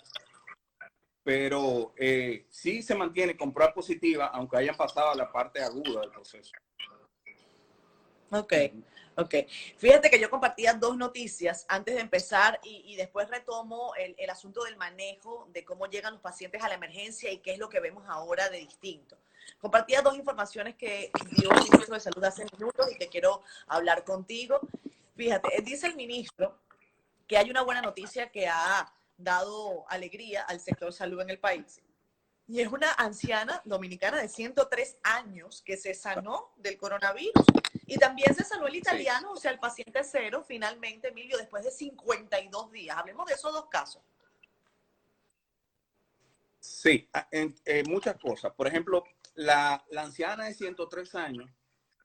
Pero 1.23 1.93
eh, 1.99 2.47
sí 2.49 2.81
se 2.81 2.95
mantiene 2.95 3.37
con 3.37 3.53
pruebas 3.53 3.75
positivas, 3.75 4.31
aunque 4.33 4.57
hayan 4.57 4.75
pasado 4.75 5.11
a 5.11 5.15
la 5.15 5.31
parte 5.31 5.63
aguda 5.63 6.01
del 6.01 6.11
proceso. 6.11 6.53
Ok. 8.31 8.55
Ok, 9.17 9.35
fíjate 9.77 10.09
que 10.09 10.21
yo 10.21 10.31
compartía 10.31 10.73
dos 10.75 10.97
noticias 10.97 11.67
antes 11.69 11.95
de 11.95 12.01
empezar 12.01 12.61
y, 12.63 12.83
y 12.87 12.97
después 12.97 13.29
retomo 13.29 13.93
el, 13.97 14.15
el, 14.19 14.31
asunto 14.31 14.65
del 14.65 14.77
manejo 14.77 15.49
de 15.53 15.65
cómo 15.65 15.87
llegan 15.87 16.13
los 16.13 16.23
pacientes 16.23 16.63
a 16.63 16.69
la 16.69 16.75
emergencia 16.75 17.31
y 17.31 17.39
qué 17.39 17.53
es 17.53 17.59
lo 17.59 17.69
que 17.69 17.81
vemos 17.81 18.05
ahora 18.09 18.49
de 18.49 18.59
distinto. 18.59 19.19
Compartía 19.59 20.01
dos 20.01 20.17
informaciones 20.17 20.77
que 20.77 21.11
dio 21.33 21.51
el 21.51 21.63
ministro 21.65 21.95
de 21.95 22.01
Salud 22.01 22.25
hace 22.25 22.47
minutos 22.57 22.91
y 22.91 22.97
que 22.97 23.09
quiero 23.09 23.43
hablar 23.67 24.05
contigo. 24.05 24.61
Fíjate, 25.17 25.61
dice 25.63 25.89
el 25.89 25.97
ministro 25.97 26.59
que 27.27 27.37
hay 27.37 27.51
una 27.51 27.63
buena 27.63 27.83
noticia 27.83 28.31
que 28.31 28.49
ha 28.49 28.93
dado 29.19 29.85
alegría 29.89 30.43
al 30.43 30.61
sector 30.61 30.93
salud 30.93 31.21
en 31.21 31.31
el 31.31 31.39
país. 31.39 31.81
Y 32.51 32.61
es 32.61 32.67
una 32.67 32.91
anciana 32.95 33.63
dominicana 33.65 34.21
de 34.21 34.29
103 34.29 34.97
años 35.05 35.63
que 35.65 35.77
se 35.77 35.95
sanó 35.95 36.53
del 36.57 36.77
coronavirus. 36.77 37.45
Y 37.87 37.97
también 37.97 38.35
se 38.35 38.43
sanó 38.43 38.67
el 38.67 38.75
italiano, 38.75 39.29
sí. 39.29 39.35
o 39.35 39.41
sea, 39.41 39.53
el 39.53 39.61
paciente 39.61 40.03
cero, 40.03 40.45
finalmente, 40.45 41.09
Emilio, 41.11 41.39
después 41.39 41.63
de 41.63 41.71
52 41.71 42.73
días. 42.73 42.97
Hablemos 42.99 43.29
de 43.29 43.35
esos 43.35 43.53
dos 43.53 43.67
casos. 43.69 44.03
Sí, 46.59 47.09
en, 47.31 47.55
en 47.65 47.89
muchas 47.89 48.17
cosas. 48.17 48.53
Por 48.55 48.67
ejemplo, 48.67 49.05
la, 49.37 49.85
la, 49.91 50.03
anciana 50.03 50.47
de 50.47 50.55
103 50.55 51.15
años, 51.15 51.49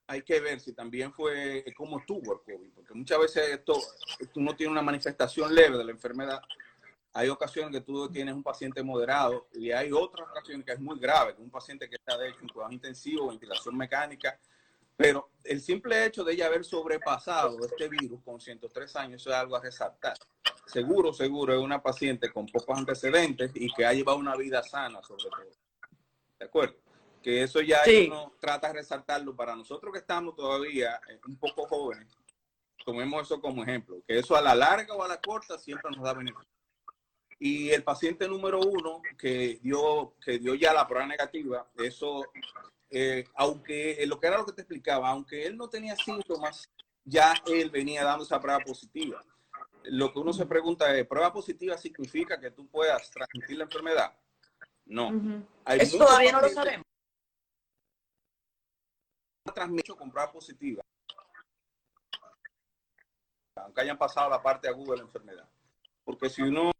hay 0.06 0.22
que 0.22 0.38
ver 0.38 0.60
si 0.60 0.72
también 0.72 1.12
fue 1.12 1.64
cómo 1.76 1.98
estuvo 1.98 2.34
el 2.34 2.40
COVID, 2.42 2.70
porque 2.72 2.94
muchas 2.94 3.18
veces 3.18 3.48
esto, 3.48 3.82
tú 4.32 4.40
no 4.40 4.54
tienes 4.54 4.70
una 4.70 4.82
manifestación 4.82 5.52
leve 5.52 5.76
de 5.76 5.84
la 5.84 5.90
enfermedad. 5.90 6.40
Hay 7.16 7.30
ocasiones 7.30 7.72
que 7.72 7.80
tú 7.80 8.10
tienes 8.10 8.34
un 8.34 8.42
paciente 8.42 8.82
moderado 8.82 9.48
y 9.54 9.70
hay 9.70 9.90
otras 9.90 10.28
ocasiones 10.28 10.66
que 10.66 10.72
es 10.72 10.80
muy 10.80 10.98
grave, 10.98 11.34
que 11.34 11.40
un 11.40 11.50
paciente 11.50 11.88
que 11.88 11.94
está 11.96 12.18
de 12.18 12.28
hecho 12.28 12.40
en 12.42 12.48
cuidados 12.48 12.74
intensivos, 12.74 13.30
ventilación 13.30 13.74
mecánica, 13.74 14.38
pero 14.94 15.30
el 15.42 15.62
simple 15.62 16.04
hecho 16.04 16.22
de 16.24 16.34
ella 16.34 16.44
haber 16.44 16.62
sobrepasado 16.62 17.56
este 17.64 17.88
virus 17.88 18.20
con 18.22 18.38
103 18.38 18.96
años 18.96 19.22
eso 19.22 19.30
es 19.30 19.36
algo 19.36 19.56
a 19.56 19.62
resaltar. 19.62 20.18
Seguro, 20.66 21.14
seguro, 21.14 21.54
es 21.54 21.58
una 21.58 21.82
paciente 21.82 22.30
con 22.30 22.44
pocos 22.44 22.76
antecedentes 22.76 23.50
y 23.54 23.72
que 23.72 23.86
ha 23.86 23.94
llevado 23.94 24.18
una 24.18 24.36
vida 24.36 24.62
sana 24.62 25.02
sobre 25.02 25.24
todo. 25.30 25.50
¿De 26.38 26.44
acuerdo? 26.44 26.76
Que 27.22 27.44
eso 27.44 27.62
ya 27.62 27.82
sí. 27.84 28.08
uno 28.10 28.34
trata 28.38 28.68
de 28.68 28.74
resaltarlo 28.74 29.34
para 29.34 29.56
nosotros 29.56 29.90
que 29.90 30.00
estamos 30.00 30.36
todavía 30.36 31.00
un 31.26 31.38
poco 31.38 31.66
jóvenes. 31.66 32.14
Tomemos 32.84 33.22
eso 33.22 33.40
como 33.40 33.62
ejemplo, 33.62 34.02
que 34.06 34.18
eso 34.18 34.36
a 34.36 34.42
la 34.42 34.54
larga 34.54 34.92
o 34.92 35.02
a 35.02 35.08
la 35.08 35.18
corta 35.18 35.56
siempre 35.56 35.90
nos 35.92 36.04
da 36.04 36.12
beneficio. 36.12 36.55
Y 37.38 37.70
el 37.70 37.84
paciente 37.84 38.26
número 38.28 38.60
uno 38.60 39.02
que 39.18 39.58
dio, 39.62 40.14
que 40.24 40.38
dio 40.38 40.54
ya 40.54 40.72
la 40.72 40.86
prueba 40.86 41.06
negativa, 41.06 41.68
eso 41.76 42.24
eh, 42.90 43.24
aunque 43.34 44.04
lo 44.06 44.20
que 44.20 44.26
era 44.26 44.38
lo 44.38 44.46
que 44.46 44.52
te 44.52 44.62
explicaba, 44.62 45.08
aunque 45.08 45.44
él 45.44 45.56
no 45.56 45.68
tenía 45.68 45.96
síntomas, 45.96 46.70
ya 47.04 47.34
él 47.46 47.70
venía 47.70 48.04
dando 48.04 48.24
esa 48.24 48.40
prueba 48.40 48.60
positiva. 48.60 49.24
Lo 49.84 50.12
que 50.12 50.18
uno 50.18 50.32
se 50.32 50.46
pregunta 50.46 50.96
es, 50.96 51.06
¿prueba 51.06 51.32
positiva 51.32 51.76
significa 51.76 52.40
que 52.40 52.50
tú 52.50 52.66
puedas 52.68 53.10
transmitir 53.10 53.58
la 53.58 53.64
enfermedad? 53.64 54.16
No. 54.86 55.08
Uh 55.08 55.12
-huh. 55.12 55.46
Eso 55.80 55.98
todavía 55.98 56.32
no 56.32 56.40
lo 56.40 56.48
sabemos. 56.48 56.84
Transmito 59.54 59.96
con 59.96 60.10
prueba 60.10 60.32
positiva. 60.32 60.82
Aunque 63.56 63.80
hayan 63.80 63.98
pasado 63.98 64.28
la 64.28 64.42
parte 64.42 64.68
aguda 64.68 64.92
de 64.92 64.96
la 64.98 65.04
enfermedad. 65.04 65.48
Porque 66.04 66.28
si 66.28 66.42
uno, 66.42 66.72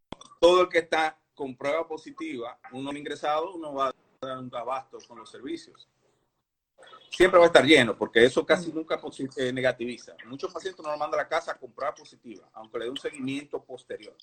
todo 0.47 0.63
el 0.63 0.69
que 0.69 0.79
está 0.79 1.19
con 1.35 1.57
prueba 1.57 1.89
positiva, 1.89 2.57
uno 2.71 2.93
ingresado, 2.93 3.53
uno 3.55 3.75
va 3.75 3.89
a 3.89 3.95
dar 4.21 4.39
un 4.39 4.55
abasto 4.55 4.99
con 5.09 5.19
los 5.19 5.29
servicios 5.29 5.89
siempre 7.11 7.39
va 7.39 7.45
a 7.45 7.49
estar 7.49 7.65
lleno, 7.65 7.97
porque 7.97 8.25
eso 8.25 8.45
casi 8.45 8.71
nunca 8.73 9.01
eh, 9.37 9.53
negativiza. 9.53 10.15
Muchos 10.27 10.53
pacientes 10.53 10.85
nos 10.85 10.99
mandan 10.99 11.19
a 11.19 11.23
la 11.23 11.29
casa 11.29 11.53
a 11.53 11.59
comprar 11.59 11.95
positiva, 11.95 12.47
aunque 12.53 12.79
le 12.79 12.85
dé 12.85 12.91
un 12.91 12.97
seguimiento 12.99 13.65
posterior. 13.65 14.15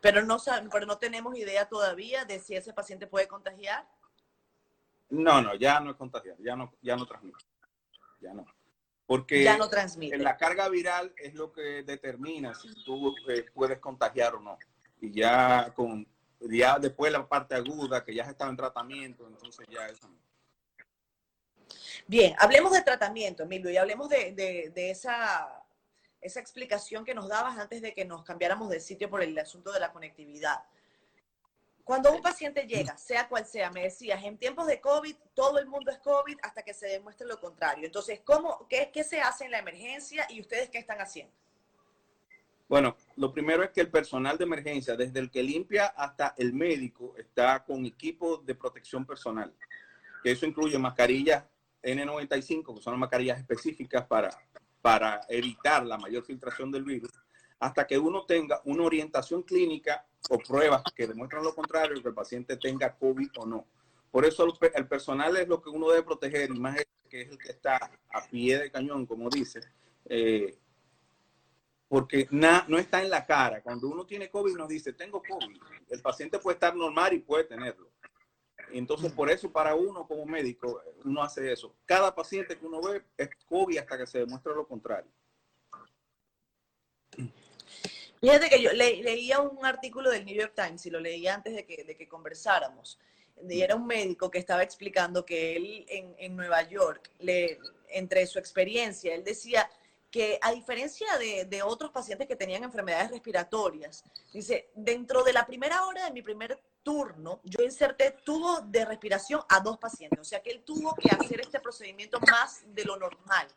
Pero 0.00 0.22
no, 0.22 0.36
pero 0.70 0.84
no 0.84 0.98
tenemos 0.98 1.34
idea 1.36 1.66
todavía 1.66 2.24
de 2.26 2.40
si 2.40 2.54
ese 2.54 2.74
paciente 2.74 3.06
puede 3.06 3.26
contagiar. 3.26 3.88
No, 5.08 5.40
no, 5.40 5.54
ya 5.54 5.80
no 5.80 5.92
es 5.92 5.96
contagiar, 5.96 6.36
ya 6.40 6.56
no, 6.56 6.74
ya 6.82 6.96
no 6.96 7.06
transmite. 7.06 7.44
Ya 8.20 8.34
no. 8.34 8.44
Porque 9.12 9.44
ya 9.44 9.58
no 9.58 9.68
transmite. 9.68 10.16
la 10.16 10.38
carga 10.38 10.70
viral 10.70 11.12
es 11.18 11.34
lo 11.34 11.52
que 11.52 11.82
determina 11.82 12.54
si 12.54 12.72
tú 12.82 13.14
eh, 13.28 13.44
puedes 13.52 13.78
contagiar 13.78 14.36
o 14.36 14.40
no. 14.40 14.56
Y 15.02 15.12
ya 15.12 15.70
con 15.74 16.06
ya 16.40 16.78
después 16.78 17.12
la 17.12 17.28
parte 17.28 17.54
aguda, 17.54 18.02
que 18.02 18.14
ya 18.14 18.22
está 18.22 18.48
en 18.48 18.56
tratamiento, 18.56 19.28
entonces 19.28 19.66
ya 19.70 19.86
eso 19.86 20.08
Bien, 22.06 22.34
hablemos 22.38 22.72
de 22.72 22.80
tratamiento, 22.80 23.42
Emilio, 23.42 23.70
y 23.70 23.76
hablemos 23.76 24.08
de, 24.08 24.32
de, 24.74 24.90
esa, 24.90 25.62
esa 26.22 26.40
explicación 26.40 27.04
que 27.04 27.14
nos 27.14 27.28
dabas 27.28 27.58
antes 27.58 27.82
de 27.82 27.92
que 27.92 28.06
nos 28.06 28.24
cambiáramos 28.24 28.70
de 28.70 28.80
sitio 28.80 29.10
por 29.10 29.22
el 29.22 29.38
asunto 29.38 29.72
de 29.72 29.80
la 29.80 29.92
conectividad. 29.92 30.64
Cuando 31.84 32.12
un 32.12 32.22
paciente 32.22 32.66
llega, 32.66 32.96
sea 32.96 33.28
cual 33.28 33.44
sea, 33.44 33.70
me 33.70 33.82
decías, 33.82 34.22
en 34.22 34.38
tiempos 34.38 34.66
de 34.66 34.80
COVID, 34.80 35.16
todo 35.34 35.58
el 35.58 35.66
mundo 35.66 35.90
es 35.90 35.98
COVID 35.98 36.36
hasta 36.42 36.62
que 36.62 36.74
se 36.74 36.86
demuestre 36.86 37.26
lo 37.26 37.40
contrario. 37.40 37.86
Entonces, 37.86 38.20
¿cómo, 38.24 38.66
qué, 38.68 38.90
qué 38.92 39.02
se 39.02 39.20
hace 39.20 39.46
en 39.46 39.50
la 39.50 39.58
emergencia 39.58 40.26
y 40.30 40.40
ustedes 40.40 40.70
qué 40.70 40.78
están 40.78 41.00
haciendo? 41.00 41.32
Bueno, 42.68 42.96
lo 43.16 43.32
primero 43.32 43.62
es 43.62 43.70
que 43.70 43.80
el 43.80 43.90
personal 43.90 44.38
de 44.38 44.44
emergencia, 44.44 44.96
desde 44.96 45.18
el 45.18 45.30
que 45.30 45.42
limpia 45.42 45.86
hasta 45.88 46.34
el 46.38 46.54
médico, 46.54 47.14
está 47.18 47.64
con 47.64 47.84
equipo 47.84 48.38
de 48.38 48.54
protección 48.54 49.04
personal. 49.04 49.52
Que 50.22 50.30
eso 50.30 50.46
incluye 50.46 50.78
mascarillas 50.78 51.44
N95, 51.82 52.76
que 52.76 52.80
son 52.80 52.94
las 52.94 53.00
mascarillas 53.00 53.38
específicas 53.38 54.06
para, 54.06 54.30
para 54.80 55.20
evitar 55.28 55.84
la 55.84 55.98
mayor 55.98 56.24
filtración 56.24 56.70
del 56.70 56.84
virus, 56.84 57.10
hasta 57.62 57.86
que 57.86 57.96
uno 57.96 58.24
tenga 58.24 58.60
una 58.64 58.82
orientación 58.82 59.44
clínica 59.44 60.04
o 60.30 60.38
pruebas 60.38 60.82
que 60.96 61.06
demuestran 61.06 61.44
lo 61.44 61.54
contrario, 61.54 62.02
que 62.02 62.08
el 62.08 62.14
paciente 62.14 62.56
tenga 62.56 62.92
COVID 62.96 63.28
o 63.38 63.46
no. 63.46 63.66
Por 64.10 64.24
eso 64.24 64.44
el 64.74 64.88
personal 64.88 65.36
es 65.36 65.46
lo 65.46 65.62
que 65.62 65.70
uno 65.70 65.88
debe 65.88 66.02
proteger, 66.02 66.50
y 66.50 66.58
más 66.58 66.76
que 67.08 67.22
es 67.22 67.30
el 67.30 67.38
que 67.38 67.50
está 67.50 67.76
a 68.10 68.26
pie 68.28 68.58
de 68.58 68.68
cañón, 68.68 69.06
como 69.06 69.30
dice, 69.30 69.60
eh, 70.06 70.58
porque 71.86 72.26
no 72.32 72.78
está 72.78 73.00
en 73.00 73.10
la 73.10 73.24
cara. 73.24 73.62
Cuando 73.62 73.86
uno 73.86 74.04
tiene 74.06 74.28
COVID 74.28 74.56
nos 74.56 74.68
dice, 74.68 74.92
tengo 74.92 75.22
COVID. 75.22 75.56
El 75.88 76.02
paciente 76.02 76.40
puede 76.40 76.54
estar 76.54 76.74
normal 76.74 77.12
y 77.12 77.20
puede 77.20 77.44
tenerlo. 77.44 77.92
Entonces, 78.72 79.12
por 79.12 79.30
eso 79.30 79.52
para 79.52 79.76
uno 79.76 80.04
como 80.08 80.26
médico, 80.26 80.82
uno 81.04 81.22
hace 81.22 81.52
eso. 81.52 81.76
Cada 81.84 82.12
paciente 82.12 82.58
que 82.58 82.66
uno 82.66 82.80
ve 82.82 83.04
es 83.16 83.30
COVID 83.46 83.78
hasta 83.78 83.98
que 83.98 84.06
se 84.08 84.18
demuestre 84.18 84.52
lo 84.52 84.66
contrario. 84.66 85.12
Fíjate 88.22 88.48
que 88.48 88.62
yo 88.62 88.72
leía 88.72 89.40
un 89.40 89.66
artículo 89.66 90.08
del 90.08 90.24
New 90.24 90.36
York 90.36 90.52
Times 90.54 90.86
y 90.86 90.90
lo 90.90 91.00
leía 91.00 91.34
antes 91.34 91.56
de 91.56 91.66
que, 91.66 92.08
conversáramos. 92.08 92.96
Y 93.48 93.60
era 93.60 93.74
un 93.74 93.84
médico 93.84 94.30
que 94.30 94.38
estaba 94.38 94.62
explicando 94.62 95.24
que 95.26 95.56
él 95.56 95.84
en, 95.88 96.36
Nueva 96.36 96.62
York, 96.62 97.10
entre 97.88 98.24
su 98.28 98.38
experiencia, 98.38 99.12
él 99.12 99.24
decía 99.24 99.68
que 100.08 100.38
a 100.40 100.52
diferencia 100.52 101.18
de, 101.18 101.46
de, 101.46 101.64
otros 101.64 101.90
pacientes 101.90 102.28
que 102.28 102.36
tenían 102.36 102.62
enfermedades 102.62 103.10
respiratorias, 103.10 104.04
dice, 104.32 104.70
dentro 104.76 105.24
de 105.24 105.32
la 105.32 105.44
primera 105.44 105.84
hora 105.84 106.04
de 106.04 106.12
mi 106.12 106.22
primer 106.22 106.62
turno, 106.84 107.40
yo 107.42 107.64
inserté 107.64 108.12
tubo 108.24 108.60
de 108.60 108.84
respiración 108.84 109.40
a 109.48 109.58
dos 109.58 109.78
pacientes, 109.78 110.20
o 110.20 110.24
sea 110.24 110.40
que 110.40 110.52
él 110.52 110.62
tuvo 110.62 110.94
que 110.94 111.08
hacer 111.08 111.40
este 111.40 111.58
procedimiento 111.58 112.20
más 112.20 112.62
de 112.66 112.84
lo 112.84 112.96
normal 112.96 113.48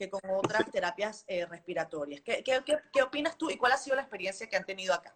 que 0.00 0.08
con 0.08 0.20
otras 0.30 0.70
terapias 0.70 1.26
eh, 1.28 1.44
respiratorias. 1.44 2.22
¿Qué, 2.22 2.42
qué, 2.42 2.62
qué, 2.90 3.02
opinas 3.02 3.36
tú 3.36 3.50
y 3.50 3.58
cuál 3.58 3.72
ha 3.72 3.76
sido 3.76 3.96
la 3.96 4.02
experiencia 4.02 4.48
que 4.48 4.56
han 4.56 4.64
tenido 4.64 4.94
acá? 4.94 5.14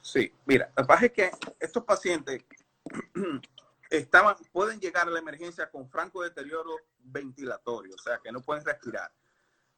Sí, 0.00 0.32
mira, 0.46 0.70
lo 0.76 0.86
que 0.86 1.06
es 1.06 1.12
que 1.12 1.30
estos 1.58 1.82
pacientes 1.82 2.44
estaban, 3.90 4.36
pueden 4.52 4.78
llegar 4.78 5.08
a 5.08 5.10
la 5.10 5.18
emergencia 5.18 5.68
con 5.68 5.90
franco 5.90 6.22
deterioro 6.22 6.76
ventilatorio, 6.98 7.96
o 7.96 7.98
sea, 7.98 8.20
que 8.22 8.30
no 8.30 8.40
pueden 8.40 8.64
respirar 8.64 9.10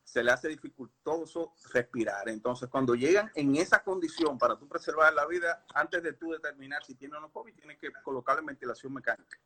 se 0.04 0.22
le 0.22 0.30
hace 0.30 0.46
dificultoso 0.46 1.54
respirar. 1.72 2.28
Entonces, 2.28 2.68
cuando 2.68 2.94
llegan 2.94 3.28
en 3.34 3.56
esa 3.56 3.82
condición 3.82 4.38
para 4.38 4.56
tú 4.56 4.68
preservar 4.68 5.12
la 5.12 5.26
vida, 5.26 5.64
antes 5.75 6.00
de 6.00 6.12
tú 6.12 6.30
determinar 6.30 6.84
si 6.84 6.94
tiene 6.94 7.16
o 7.16 7.20
no 7.20 7.32
COVID, 7.32 7.52
tienes 7.54 7.76
que 7.78 7.90
colocarle 8.04 8.46
ventilación 8.46 8.94
mecánica. 8.94 9.36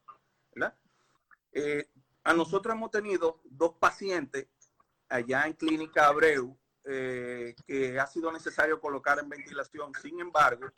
¿verdad? 0.55 0.75
Eh, 1.53 1.89
a 2.25 2.35
nosotros 2.35 2.75
hemos 2.75 2.91
tenido 2.91 3.41
dos 3.45 3.75
pacientes 3.79 4.47
allá 5.09 5.47
en 5.47 5.55
Clínica 5.55 6.07
Abreu 6.07 6.57
eh, 6.85 7.55
que 7.67 7.99
ha 7.99 8.07
sido 8.07 8.31
necesario 8.33 8.81
colocar 8.81 9.19
en 9.19 9.29
ventilación. 9.29 9.93
Sin 10.01 10.21
embargo, 10.21 10.69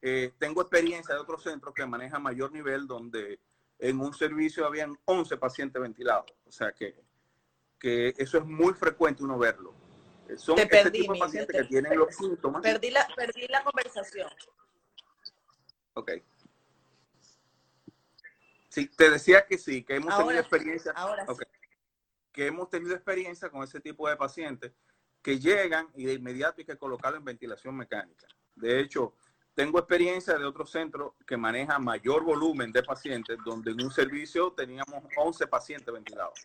eh, 0.00 0.32
tengo 0.38 0.62
experiencia 0.62 1.14
de 1.14 1.20
otros 1.20 1.42
centros 1.42 1.74
que 1.74 1.86
manejan 1.86 2.22
mayor 2.22 2.52
nivel 2.52 2.86
donde 2.86 3.40
en 3.78 4.00
un 4.00 4.14
servicio 4.14 4.66
habían 4.66 4.98
11 5.04 5.36
pacientes 5.36 5.80
ventilados. 5.80 6.26
O 6.46 6.52
sea 6.52 6.72
que 6.72 6.94
que 7.84 8.14
eso 8.16 8.38
es 8.38 8.46
muy 8.46 8.72
frecuente 8.72 9.22
uno 9.22 9.38
verlo. 9.38 9.74
Son 10.38 10.56
te 10.56 10.66
perdí, 10.66 11.00
tipo 11.00 11.12
de 11.12 11.18
pacientes 11.18 11.54
que 11.54 11.64
tienen 11.68 11.98
los 11.98 12.16
síntomas. 12.16 12.62
Perdí 12.62 12.90
la, 12.90 13.06
perdí 13.14 13.46
la 13.46 13.62
conversación. 13.62 14.30
Ok. 15.92 16.12
Sí, 18.74 18.88
te 18.88 19.08
decía 19.08 19.46
que 19.46 19.56
sí, 19.56 19.84
que 19.84 19.94
hemos 19.94 20.16
tenido 20.16 20.40
experiencia. 20.40 20.90
Ahora 20.96 21.24
sí. 21.28 21.44
Que 22.32 22.48
hemos 22.48 22.68
tenido 22.68 22.92
experiencia 22.92 23.48
con 23.48 23.62
ese 23.62 23.78
tipo 23.78 24.08
de 24.08 24.16
pacientes 24.16 24.72
que 25.22 25.38
llegan 25.38 25.88
y 25.94 26.06
de 26.06 26.14
inmediato 26.14 26.56
hay 26.58 26.64
que 26.64 26.76
colocarlo 26.76 27.18
en 27.18 27.24
ventilación 27.24 27.76
mecánica. 27.76 28.26
De 28.56 28.80
hecho, 28.80 29.14
tengo 29.54 29.78
experiencia 29.78 30.36
de 30.36 30.44
otro 30.44 30.66
centro 30.66 31.14
que 31.24 31.36
maneja 31.36 31.78
mayor 31.78 32.24
volumen 32.24 32.72
de 32.72 32.82
pacientes, 32.82 33.38
donde 33.44 33.70
en 33.70 33.80
un 33.80 33.92
servicio 33.92 34.50
teníamos 34.50 35.04
11 35.16 35.46
pacientes 35.46 35.94
ventilados 35.94 36.44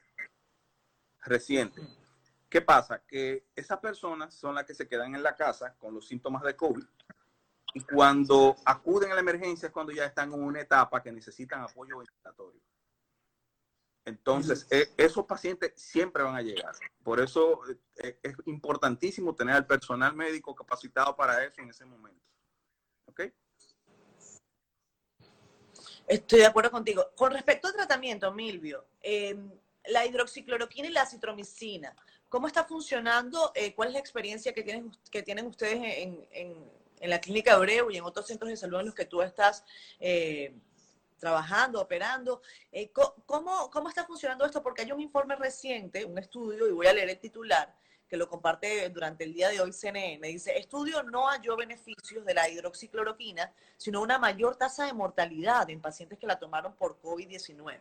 reciente. 1.24 1.82
¿Qué 2.48 2.62
pasa? 2.62 3.02
Que 3.08 3.48
esas 3.56 3.80
personas 3.80 4.36
son 4.36 4.54
las 4.54 4.66
que 4.66 4.76
se 4.76 4.88
quedan 4.88 5.16
en 5.16 5.24
la 5.24 5.36
casa 5.36 5.76
con 5.80 5.96
los 5.96 6.08
síntomas 6.08 6.44
de 6.44 6.56
COVID 6.56 6.86
y 7.74 7.82
cuando 7.82 8.56
acuden 8.66 9.12
a 9.12 9.16
la 9.16 9.22
emergencia 9.22 9.68
es 9.68 9.74
cuando 9.74 9.92
ya 9.92 10.06
están 10.06 10.34
en 10.34 10.42
una 10.42 10.62
etapa 10.62 11.02
que 11.02 11.12
necesitan 11.12 11.62
apoyo 11.62 12.00
ventilatorio. 12.00 12.62
Entonces, 14.06 14.66
e, 14.72 14.90
esos 14.98 15.26
pacientes 15.26 15.74
siempre 15.76 16.24
van 16.24 16.36
a 16.36 16.42
llegar. 16.42 16.74
Por 17.04 17.20
eso 17.20 17.62
e, 17.96 18.18
es 18.24 18.36
importantísimo 18.46 19.36
tener 19.36 19.56
al 19.56 19.68
personal 19.68 20.16
médico 20.16 20.56
capacitado 20.56 21.16
para 21.16 21.44
eso 21.44 21.62
en 21.62 21.70
ese 21.70 21.86
momento. 21.86 22.24
¿Ok? 23.06 23.22
Estoy 26.08 26.40
de 26.40 26.46
acuerdo 26.48 26.72
contigo. 26.72 27.12
Con 27.16 27.32
respecto 27.32 27.68
al 27.68 27.74
tratamiento, 27.76 28.34
Milvio, 28.34 28.88
eh, 29.00 29.38
la 29.86 30.06
hidroxicloroquina 30.08 30.88
y 30.88 30.92
la 30.92 31.06
citromicina. 31.06 31.96
¿Cómo 32.30 32.48
está 32.48 32.64
funcionando? 32.64 33.52
Eh, 33.54 33.76
¿Cuál 33.76 33.90
es 33.90 33.94
la 33.94 34.00
experiencia 34.00 34.54
que 34.54 34.64
tienen, 34.64 34.92
que 35.12 35.22
tienen 35.24 35.46
ustedes 35.46 35.80
en, 36.32 36.79
la 37.08 37.22
clínica 37.22 37.54
Abreu 37.54 37.92
y 37.92 37.98
en 37.98 38.04
otros 38.04 38.28
centros 38.28 38.50
de 38.50 38.58
salud 38.58 38.80
en 38.80 38.88
los 38.88 38.96
que 38.96 39.06
tú 39.06 39.22
estás 39.22 39.64
eh, 40.00 40.54
trabajando, 41.20 41.82
operando? 41.82 42.42
Eh, 42.72 42.92
¿cómo, 43.26 43.70
¿Cómo 43.70 43.90
está 43.90 44.06
funcionando 44.06 44.46
esto? 44.46 44.62
Porque 44.62 44.82
hay 44.82 44.92
un 44.92 45.00
informe 45.00 45.36
reciente, 45.36 46.04
un 46.06 46.18
estudio, 46.18 46.68
y 46.68 46.72
voy 46.72 46.88
a 46.88 46.94
leer 46.94 47.10
el 47.10 47.20
titular, 47.20 47.76
que 48.10 48.18
lo 48.18 48.28
comparte 48.28 48.90
durante 48.90 49.24
el 49.24 49.34
día 49.34 49.50
de 49.50 49.62
hoy 49.62 49.72
CNN, 49.72 50.28
dice, 50.28 50.58
estudio 50.58 51.04
no 51.04 51.28
halló 51.28 51.56
beneficios 51.56 52.26
de 52.26 52.34
la 52.34 52.50
hidroxicloroquina, 52.50 53.54
sino 53.78 54.02
una 54.02 54.18
mayor 54.18 54.56
tasa 54.56 54.86
de 54.86 54.94
mortalidad 54.94 55.70
en 55.70 55.80
pacientes 55.80 56.18
que 56.18 56.26
la 56.26 56.40
tomaron 56.40 56.74
por 56.74 57.00
COVID-19. 57.02 57.80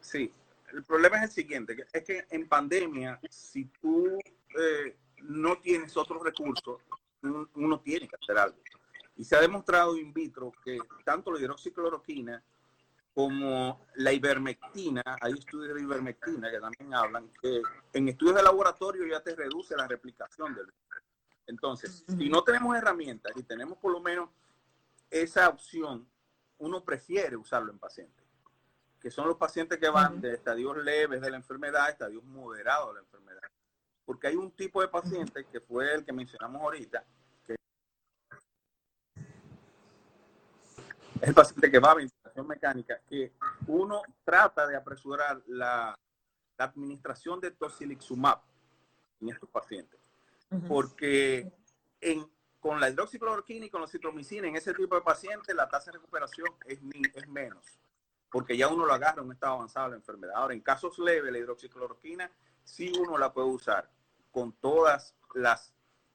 Sí, 0.00 0.30
el 0.72 0.84
problema 0.84 1.16
es 1.16 1.22
el 1.24 1.30
siguiente, 1.30 1.86
es 1.92 2.04
que 2.04 2.26
en 2.30 2.46
pandemia, 2.46 3.18
si 3.30 3.64
tú 3.80 4.18
eh, 4.58 4.96
no 5.22 5.58
tienes 5.58 5.96
otros 5.96 6.22
recursos, 6.22 6.80
uno 7.22 7.80
tiene 7.80 8.08
que 8.08 8.16
hacer 8.16 8.38
algo. 8.38 8.58
Y 9.16 9.24
se 9.24 9.36
ha 9.36 9.40
demostrado 9.40 9.96
in 9.96 10.12
vitro 10.12 10.52
que 10.64 10.78
tanto 11.04 11.32
la 11.32 11.40
hidroxicloroquina 11.40 12.42
como 13.12 13.86
la 13.96 14.12
ivermectina, 14.12 15.02
hay 15.20 15.32
estudios 15.32 15.74
de 15.74 15.82
ivermectina 15.82 16.50
que 16.50 16.60
también 16.60 16.94
hablan 16.94 17.28
que 17.42 17.62
en 17.92 18.08
estudios 18.08 18.36
de 18.36 18.42
laboratorio 18.44 19.06
ya 19.06 19.20
te 19.20 19.34
reduce 19.34 19.76
la 19.76 19.88
replicación 19.88 20.54
del 20.54 20.66
virus. 20.66 21.02
Entonces, 21.46 22.04
si 22.06 22.28
no 22.28 22.44
tenemos 22.44 22.76
herramientas 22.76 23.32
y 23.34 23.42
tenemos 23.42 23.78
por 23.78 23.92
lo 23.92 24.00
menos 24.00 24.28
esa 25.10 25.48
opción, 25.48 26.08
uno 26.58 26.84
prefiere 26.84 27.36
usarlo 27.36 27.72
en 27.72 27.78
pacientes 27.78 28.28
que 29.00 29.10
son 29.10 29.28
los 29.28 29.36
pacientes 29.36 29.78
que 29.78 29.88
van 29.88 30.20
de 30.20 30.34
estadios 30.34 30.76
leves 30.78 31.20
de 31.20 31.30
la 31.30 31.36
enfermedad 31.36 31.86
a 31.86 31.90
estadios 31.90 32.24
moderados 32.24 32.88
de 32.88 32.94
la 32.94 33.00
enfermedad. 33.00 33.17
Porque 34.08 34.26
hay 34.26 34.36
un 34.36 34.50
tipo 34.52 34.80
de 34.80 34.88
paciente 34.88 35.44
que 35.52 35.60
fue 35.60 35.92
el 35.92 36.02
que 36.02 36.14
mencionamos 36.14 36.62
ahorita, 36.62 37.04
que 37.44 37.56
es 41.20 41.28
el 41.28 41.34
paciente 41.34 41.70
que 41.70 41.78
va 41.78 41.90
a 41.90 41.96
ventilación 41.96 42.48
mecánica, 42.48 42.98
que 43.06 43.34
uno 43.66 44.00
trata 44.24 44.66
de 44.66 44.76
apresurar 44.76 45.42
la, 45.46 45.94
administración 46.56 47.38
de 47.38 47.50
tocilixumab 47.50 48.40
en 49.20 49.28
estos 49.28 49.50
pacientes. 49.50 50.00
Porque 50.66 51.52
en 52.00 52.26
con 52.60 52.80
la 52.80 52.88
hidroxicloroquina 52.88 53.66
y 53.66 53.70
con 53.70 53.82
la 53.82 53.88
citromicina 53.88 54.48
en 54.48 54.56
ese 54.56 54.72
tipo 54.72 54.94
de 54.94 55.02
pacientes 55.02 55.54
la 55.54 55.68
tasa 55.68 55.90
de 55.90 55.98
recuperación 55.98 56.48
es, 56.64 56.80
es 57.12 57.28
menos, 57.28 57.78
porque 58.30 58.56
ya 58.56 58.68
uno 58.68 58.86
lo 58.86 58.94
agarra 58.94 59.20
en 59.20 59.26
un 59.26 59.32
estado 59.32 59.52
avanzado 59.52 59.88
de 59.88 59.90
la 59.90 59.96
enfermedad. 59.96 60.34
Ahora, 60.34 60.54
en 60.54 60.62
casos 60.62 60.98
leves, 60.98 61.30
la 61.30 61.38
hidroxicloroquina 61.38 62.30
sí 62.64 62.90
uno 62.98 63.18
la 63.18 63.34
puede 63.34 63.48
usar 63.48 63.97
con 64.30 64.52
todas 64.52 65.14
las, 65.34 65.74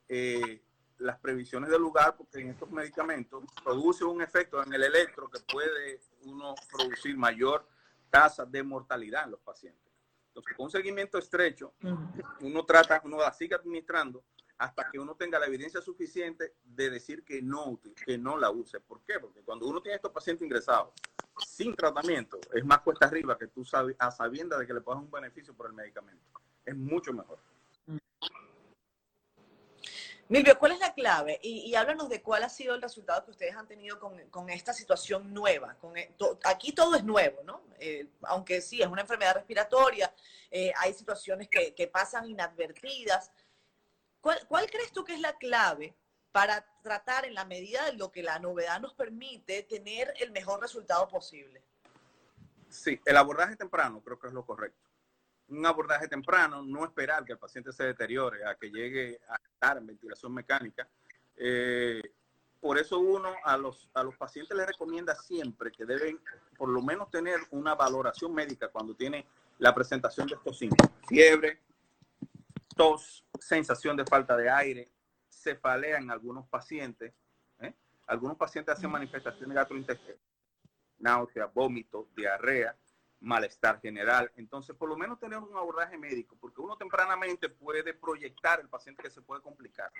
eh, 0.09 0.61
las 0.97 1.19
previsiones 1.19 1.69
del 1.69 1.81
lugar, 1.81 2.15
porque 2.15 2.39
en 2.39 2.49
estos 2.49 2.69
medicamentos 2.71 3.43
produce 3.63 4.03
un 4.03 4.21
efecto 4.21 4.63
en 4.63 4.73
el 4.73 4.83
electro 4.83 5.29
que 5.29 5.39
puede 5.41 5.99
uno 6.21 6.55
producir 6.71 7.17
mayor 7.17 7.67
tasa 8.09 8.45
de 8.45 8.63
mortalidad 8.63 9.25
en 9.25 9.31
los 9.31 9.39
pacientes. 9.39 9.91
Entonces, 10.27 10.55
con 10.55 10.65
un 10.65 10.71
seguimiento 10.71 11.17
estrecho, 11.17 11.73
uno 12.41 12.65
trata, 12.65 13.01
uno 13.03 13.17
la 13.17 13.31
sigue 13.33 13.55
administrando 13.55 14.23
hasta 14.57 14.89
que 14.89 14.99
uno 14.99 15.15
tenga 15.15 15.39
la 15.39 15.45
evidencia 15.45 15.81
suficiente 15.81 16.55
de 16.63 16.89
decir 16.89 17.23
que 17.23 17.41
no, 17.41 17.79
que 18.05 18.17
no 18.17 18.37
la 18.37 18.49
use. 18.49 18.79
¿Por 18.79 19.01
qué? 19.01 19.19
Porque 19.19 19.41
cuando 19.41 19.67
uno 19.67 19.81
tiene 19.81 19.95
estos 19.95 20.11
pacientes 20.11 20.45
ingresados 20.45 20.93
sin 21.45 21.75
tratamiento, 21.75 22.39
es 22.53 22.63
más 22.63 22.79
cuesta 22.79 23.07
arriba 23.07 23.37
que 23.37 23.47
tú 23.47 23.65
sabes, 23.65 23.95
a 23.99 24.09
sabiendas 24.11 24.59
de 24.59 24.67
que 24.67 24.73
le 24.73 24.81
puedas 24.81 25.01
un 25.01 25.11
beneficio 25.11 25.53
por 25.53 25.67
el 25.67 25.73
medicamento. 25.73 26.23
Es 26.65 26.75
mucho 26.75 27.13
mejor. 27.13 27.39
Milvio, 30.33 30.57
¿cuál 30.57 30.71
es 30.71 30.79
la 30.79 30.95
clave? 30.95 31.39
Y, 31.43 31.75
háblanos 31.75 32.09
de 32.09 32.23
cuál 32.23 32.41
ha 32.41 32.49
sido 32.49 32.73
el 32.73 32.81
resultado 32.81 33.23
que 33.23 33.29
ustedes 33.29 33.55
han 33.55 33.67
tenido 33.67 33.99
con, 33.99 34.49
esta 34.49 34.73
situación 34.73 35.31
nueva. 35.31 35.77
E, 35.93 36.11
aquí 36.45 36.71
todo 36.71 36.95
es 36.95 37.03
nuevo, 37.03 37.43
¿no? 37.43 37.61
Eh, 37.77 38.07
aunque 38.23 38.59
sí, 38.59 38.81
es 38.81 38.87
una 38.87 39.01
enfermedad 39.01 39.35
respiratoria, 39.35 40.11
eh, 40.49 40.73
hay 40.79 40.91
situaciones 40.95 41.47
que, 41.49 41.87
pasan 41.87 42.25
inadvertidas, 42.25 43.31
¿Cuál, 44.21 44.71
crees 44.71 44.91
tú 44.91 45.03
que 45.03 45.13
es 45.13 45.19
la 45.19 45.37
clave 45.37 45.93
para 46.31 46.65
tratar 46.81 47.25
en 47.25 47.35
la 47.35 47.45
medida 47.45 47.85
de 47.85 47.93
lo 47.93 48.11
que 48.11 48.23
la 48.23 48.39
novedad 48.39 48.81
nos 48.81 48.95
permite 48.95 49.61
tener 49.61 50.15
el 50.19 50.31
mejor 50.31 50.59
resultado 50.59 51.07
posible? 51.09 51.61
Sí, 52.69 52.99
el 53.05 53.17
abordaje 53.17 53.55
temprano 53.55 54.01
creo 54.01 54.17
que 54.17 54.29
es 54.29 54.33
lo 54.33 54.43
correcto. 54.43 54.89
Un 55.49 55.63
abordaje 55.63 56.07
temprano, 56.07 56.63
no 56.63 56.85
esperar 56.85 57.23
que 57.23 57.33
el 57.33 57.37
paciente 57.37 57.71
se 57.71 57.83
deteriore, 57.83 58.43
a 58.45 58.55
que 58.55 58.71
llegue 58.71 59.19
a 59.27 59.37
estar 59.63 59.77
en 59.77 59.87
ventilación 59.87 60.33
mecánica. 60.33 60.87
Eh, 61.37 62.01
por 62.59 62.77
eso 62.77 62.99
uno 62.99 63.33
a 63.43 63.57
los, 63.57 63.89
a 63.93 64.03
los 64.03 64.15
pacientes 64.15 64.55
les 64.55 64.67
recomienda 64.67 65.15
siempre 65.15 65.71
que 65.71 65.85
deben 65.85 66.19
por 66.57 66.69
lo 66.69 66.81
menos 66.81 67.09
tener 67.09 67.39
una 67.51 67.75
valoración 67.75 68.33
médica 68.33 68.69
cuando 68.69 68.95
tiene 68.95 69.25
la 69.59 69.73
presentación 69.73 70.27
de 70.27 70.35
estos 70.35 70.57
síntomas. 70.57 70.91
Fiebre, 71.07 71.61
tos, 72.75 73.25
sensación 73.39 73.97
de 73.97 74.05
falta 74.05 74.37
de 74.37 74.49
aire, 74.49 74.89
cefalea 75.29 75.97
en 75.97 76.11
algunos 76.11 76.47
pacientes. 76.47 77.13
¿eh? 77.59 77.73
Algunos 78.07 78.37
pacientes 78.37 78.75
hacen 78.75 78.91
manifestaciones 78.91 79.55
gastrointestinales, 79.55 80.21
náusea, 80.99 81.45
vómito, 81.47 82.07
diarrea, 82.15 82.75
malestar 83.23 83.79
general. 83.79 84.31
Entonces, 84.35 84.75
por 84.75 84.89
lo 84.89 84.97
menos 84.97 85.19
tener 85.19 85.39
un 85.39 85.55
abordaje 85.55 85.97
médico, 85.97 86.37
porque 86.39 86.61
uno 86.61 86.77
tempranamente 86.77 87.49
puede 87.49 87.93
proyectar 87.93 88.59
el 88.59 88.69
paciente 88.69 89.01
que 89.01 89.09
se 89.09 89.21
puede 89.21 89.41
complicar. 89.41 89.91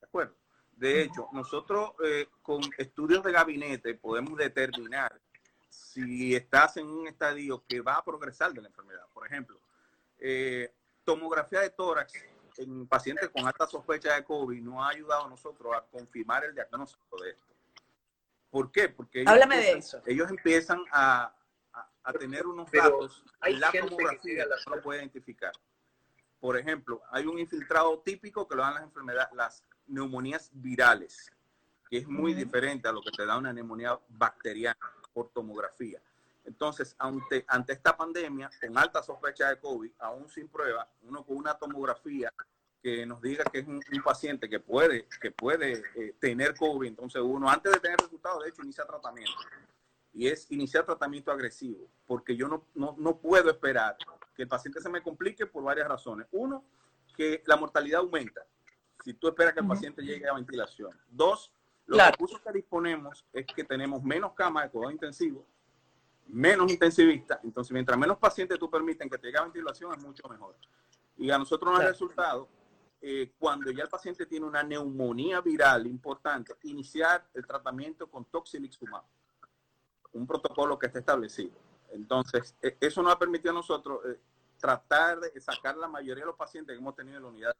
¿De 0.00 0.06
acuerdo? 0.06 0.36
De 0.72 1.02
hecho, 1.02 1.28
nosotros 1.32 1.92
eh, 2.04 2.28
con 2.42 2.60
estudios 2.78 3.22
de 3.24 3.32
gabinete 3.32 3.94
podemos 3.94 4.36
determinar 4.36 5.20
si 5.68 6.34
estás 6.34 6.76
en 6.76 6.86
un 6.86 7.06
estadio 7.06 7.64
que 7.66 7.80
va 7.80 7.96
a 7.96 8.04
progresar 8.04 8.52
de 8.52 8.60
la 8.60 8.68
enfermedad. 8.68 9.06
Por 9.12 9.26
ejemplo, 9.26 9.58
eh, 10.18 10.72
tomografía 11.04 11.60
de 11.60 11.70
tórax 11.70 12.12
en 12.58 12.86
pacientes 12.86 13.30
con 13.30 13.46
alta 13.46 13.66
sospecha 13.66 14.14
de 14.14 14.24
COVID 14.24 14.60
no 14.62 14.84
ha 14.84 14.90
ayudado 14.90 15.26
a 15.26 15.28
nosotros 15.28 15.74
a 15.74 15.82
confirmar 15.82 16.44
el 16.44 16.54
diagnóstico 16.54 17.22
de 17.22 17.30
esto. 17.30 17.54
¿Por 18.50 18.70
qué? 18.70 18.88
Porque 18.88 19.22
ellos, 19.22 19.32
Háblame 19.32 19.56
de 19.56 19.72
eso. 19.72 20.02
ellos 20.06 20.30
empiezan 20.30 20.84
a, 20.92 21.34
a, 22.04 22.12
tener 22.12 22.46
unos 22.46 22.70
datos 22.70 23.24
y 23.46 23.54
la 23.54 23.72
tomografía 23.72 24.44
no 24.66 24.76
lo 24.76 24.82
puede 24.82 25.00
identificar. 25.00 25.52
Por 26.38 26.58
ejemplo, 26.58 27.02
hay 27.10 27.26
un 27.26 27.38
infiltrado 27.38 28.00
típico 28.00 28.46
que 28.46 28.54
lo 28.54 28.62
dan 28.62 28.74
las 28.74 28.82
enfermedades, 28.82 29.32
las 29.34 29.64
neumonías 29.86 30.50
virales, 30.52 31.32
que 31.88 31.98
es 31.98 32.06
muy 32.06 32.34
diferente 32.34 32.86
a 32.86 32.92
lo 32.92 33.00
que 33.00 33.10
te 33.10 33.24
da 33.24 33.38
una 33.38 33.52
neumonía 33.52 33.98
bacteriana 34.08 34.78
por 35.12 35.30
tomografía. 35.30 36.02
Entonces, 36.44 36.94
ante, 36.98 37.44
ante 37.48 37.72
esta 37.72 37.96
pandemia, 37.96 38.50
con 38.60 38.76
alta 38.76 39.02
sospecha 39.02 39.48
de 39.48 39.58
COVID, 39.58 39.92
aún 39.98 40.28
sin 40.28 40.48
prueba, 40.48 40.86
uno 41.02 41.24
con 41.24 41.38
una 41.38 41.54
tomografía 41.54 42.30
que 42.82 43.06
nos 43.06 43.22
diga 43.22 43.44
que 43.44 43.60
es 43.60 43.66
un, 43.66 43.80
paciente 44.04 44.46
que 44.46 44.60
puede, 44.60 45.08
que 45.22 45.30
puede 45.30 45.82
eh, 45.94 46.14
tener 46.20 46.54
COVID, 46.54 46.86
entonces 46.86 47.22
uno, 47.22 47.48
antes 47.48 47.72
de 47.72 47.80
tener 47.80 47.98
resultados, 47.98 48.44
de 48.44 48.50
hecho, 48.50 48.62
inicia 48.62 48.84
tratamiento. 48.84 49.32
Y 50.14 50.28
es 50.28 50.50
iniciar 50.50 50.86
tratamiento 50.86 51.30
agresivo, 51.32 51.88
porque 52.06 52.36
yo 52.36 52.48
no, 52.48 52.66
no, 52.74 52.94
no 52.98 53.18
puedo 53.18 53.50
esperar 53.50 53.96
que 54.34 54.42
el 54.42 54.48
paciente 54.48 54.80
se 54.80 54.88
me 54.88 55.02
complique 55.02 55.46
por 55.46 55.64
varias 55.64 55.88
razones. 55.88 56.26
Uno, 56.32 56.64
que 57.16 57.42
la 57.46 57.56
mortalidad 57.56 58.00
aumenta 58.00 58.46
si 59.04 59.14
tú 59.14 59.28
esperas 59.28 59.52
que 59.52 59.60
el 59.60 59.66
paciente 59.66 60.02
llegue 60.02 60.28
a 60.28 60.34
ventilación. 60.34 60.90
Dos, 61.10 61.52
los 61.86 62.02
recursos 62.02 62.40
que 62.40 62.52
disponemos 62.52 63.26
es 63.32 63.44
que 63.44 63.64
tenemos 63.64 64.02
menos 64.02 64.32
camas 64.32 64.64
de 64.64 64.70
cuidado 64.70 64.92
intensivo 64.92 65.46
menos 66.26 66.70
intensivista. 66.70 67.40
Entonces, 67.42 67.72
mientras 67.72 67.98
menos 67.98 68.18
pacientes 68.18 68.58
tú 68.58 68.70
permiten 68.70 69.08
que 69.08 69.18
te 69.18 69.26
llegue 69.26 69.38
a 69.38 69.42
ventilación, 69.42 69.92
es 69.92 70.02
mucho 70.02 70.26
mejor. 70.28 70.56
Y 71.16 71.30
a 71.30 71.38
nosotros 71.38 71.72
nos 71.72 71.82
ha 71.82 71.88
resultado, 71.88 72.48
eh, 73.00 73.32
cuando 73.38 73.70
ya 73.70 73.84
el 73.84 73.88
paciente 73.88 74.26
tiene 74.26 74.46
una 74.46 74.62
neumonía 74.62 75.40
viral 75.40 75.86
importante, 75.86 76.54
iniciar 76.62 77.26
el 77.34 77.46
tratamiento 77.46 78.08
con 78.08 78.24
toxilixumab, 78.24 79.04
un 80.14 80.26
protocolo 80.26 80.78
que 80.78 80.86
está 80.86 80.98
establecido. 81.00 81.52
Entonces, 81.90 82.54
e, 82.62 82.76
eso 82.80 83.02
nos 83.02 83.12
ha 83.12 83.18
permitido 83.18 83.50
a 83.50 83.54
nosotros 83.54 84.00
eh, 84.06 84.18
tratar 84.58 85.20
de 85.20 85.40
sacar 85.40 85.76
la 85.76 85.88
mayoría 85.88 86.22
de 86.24 86.28
los 86.28 86.36
pacientes 86.36 86.74
que 86.74 86.80
hemos 86.80 86.96
tenido 86.96 87.18
en 87.18 87.22
la 87.22 87.28
unidad. 87.28 87.56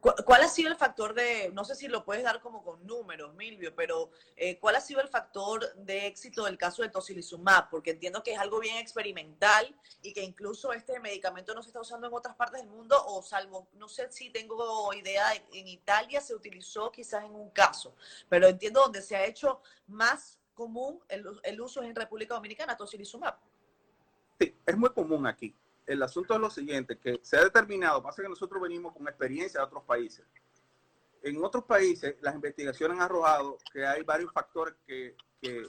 ¿Cuál 0.00 0.42
ha 0.42 0.48
sido 0.48 0.70
el 0.70 0.76
factor 0.76 1.14
de, 1.14 1.50
no 1.52 1.64
sé 1.64 1.74
si 1.74 1.88
lo 1.88 2.04
puedes 2.04 2.22
dar 2.22 2.40
como 2.40 2.62
con 2.62 2.86
números, 2.86 3.34
Milvio, 3.34 3.74
pero 3.74 4.10
eh, 4.36 4.58
cuál 4.58 4.76
ha 4.76 4.80
sido 4.80 5.00
el 5.00 5.08
factor 5.08 5.74
de 5.74 6.06
éxito 6.06 6.44
del 6.44 6.56
caso 6.56 6.82
de 6.82 6.88
tocilizumab? 6.88 7.68
Porque 7.68 7.90
entiendo 7.90 8.22
que 8.22 8.32
es 8.32 8.38
algo 8.38 8.60
bien 8.60 8.76
experimental 8.76 9.74
y 10.02 10.12
que 10.12 10.22
incluso 10.22 10.72
este 10.72 11.00
medicamento 11.00 11.54
no 11.54 11.62
se 11.62 11.70
está 11.70 11.80
usando 11.80 12.06
en 12.06 12.14
otras 12.14 12.36
partes 12.36 12.60
del 12.60 12.70
mundo 12.70 12.96
o 13.06 13.22
salvo, 13.22 13.68
no 13.74 13.88
sé 13.88 14.10
si 14.12 14.30
tengo 14.30 14.92
idea, 14.94 15.34
en 15.34 15.66
Italia 15.66 16.20
se 16.20 16.34
utilizó 16.34 16.92
quizás 16.92 17.24
en 17.24 17.34
un 17.34 17.50
caso, 17.50 17.94
pero 18.28 18.46
entiendo 18.46 18.80
donde 18.80 19.02
se 19.02 19.16
ha 19.16 19.24
hecho 19.24 19.60
más 19.86 20.38
común 20.54 21.00
el, 21.08 21.60
uso 21.60 21.82
en 21.82 21.94
República 21.94 22.34
Dominicana, 22.34 22.76
tocilizumab. 22.76 23.36
Sí, 24.40 24.56
es 24.64 24.76
muy 24.76 24.90
común 24.90 25.26
aquí 25.26 25.54
el 25.88 26.02
asunto 26.02 26.34
es 26.34 26.40
lo 26.40 26.50
siguiente, 26.50 26.98
que 26.98 27.18
se 27.22 27.38
ha 27.38 27.42
determinado, 27.42 28.02
pasa 28.02 28.22
que 28.22 28.28
nosotros 28.28 28.60
venimos 28.60 28.92
con 28.92 29.08
experiencia 29.08 29.60
de 29.60 29.66
otros 29.66 29.84
países. 29.84 30.24
En 31.22 31.42
otros 31.42 31.64
países 31.64 32.16
las 32.20 32.34
investigaciones 32.34 32.98
han 32.98 33.02
arrojado 33.02 33.56
que 33.72 33.86
hay 33.86 34.02
varios 34.02 34.30
factores 34.32 34.74
que, 34.86 35.16
que, 35.40 35.66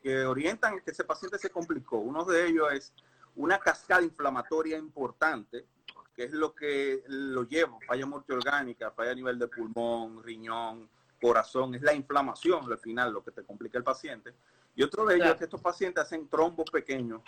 que 0.00 0.24
orientan 0.24 0.80
que 0.80 0.92
ese 0.92 1.02
paciente 1.02 1.36
se 1.36 1.50
complicó. 1.50 1.98
Uno 1.98 2.24
de 2.24 2.46
ellos 2.46 2.72
es 2.72 2.94
una 3.34 3.58
cascada 3.58 4.02
inflamatoria 4.02 4.78
importante, 4.78 5.66
que 6.14 6.24
es 6.24 6.32
lo 6.32 6.54
que 6.54 7.02
lo 7.08 7.42
lleva, 7.42 7.76
falla 7.88 8.06
multiorgánica, 8.06 8.92
falla 8.92 9.10
a 9.10 9.16
nivel 9.16 9.36
de 9.36 9.48
pulmón, 9.48 10.22
riñón, 10.22 10.88
corazón, 11.20 11.74
es 11.74 11.82
la 11.82 11.92
inflamación 11.92 12.70
al 12.70 12.78
final 12.78 13.12
lo 13.12 13.24
que 13.24 13.32
te 13.32 13.42
complica 13.42 13.78
el 13.78 13.84
paciente. 13.84 14.32
Y 14.76 14.84
otro 14.84 15.04
de 15.04 15.16
ellos 15.16 15.30
es 15.30 15.36
que 15.36 15.44
estos 15.44 15.60
pacientes 15.60 16.04
hacen 16.04 16.28
trombos 16.28 16.70
pequeños 16.70 17.20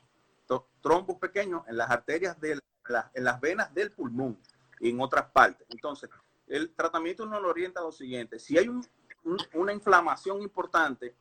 trombos 0.81 1.17
pequeños 1.19 1.63
en 1.69 1.77
las 1.77 1.91
arterias 1.91 2.41
de 2.41 2.61
en 3.15 3.25
las 3.25 3.41
venas 3.41 3.73
del 3.73 3.93
pulmón 3.93 4.39
y 4.81 4.91
en 4.91 5.01
otras 5.01 5.31
partes. 5.31 5.67
Entonces, 5.71 6.11
el 6.47 6.75
tratamiento 6.75 7.27
nos 7.27 7.41
lo 7.41 7.49
orienta 7.49 7.81
a 7.81 7.85
lo 7.85 7.93
siguiente. 7.93 8.39
Si 8.39 8.59
hay 8.59 8.69
una 9.55 9.73
inflamación 9.73 10.43
importante, 10.43 11.15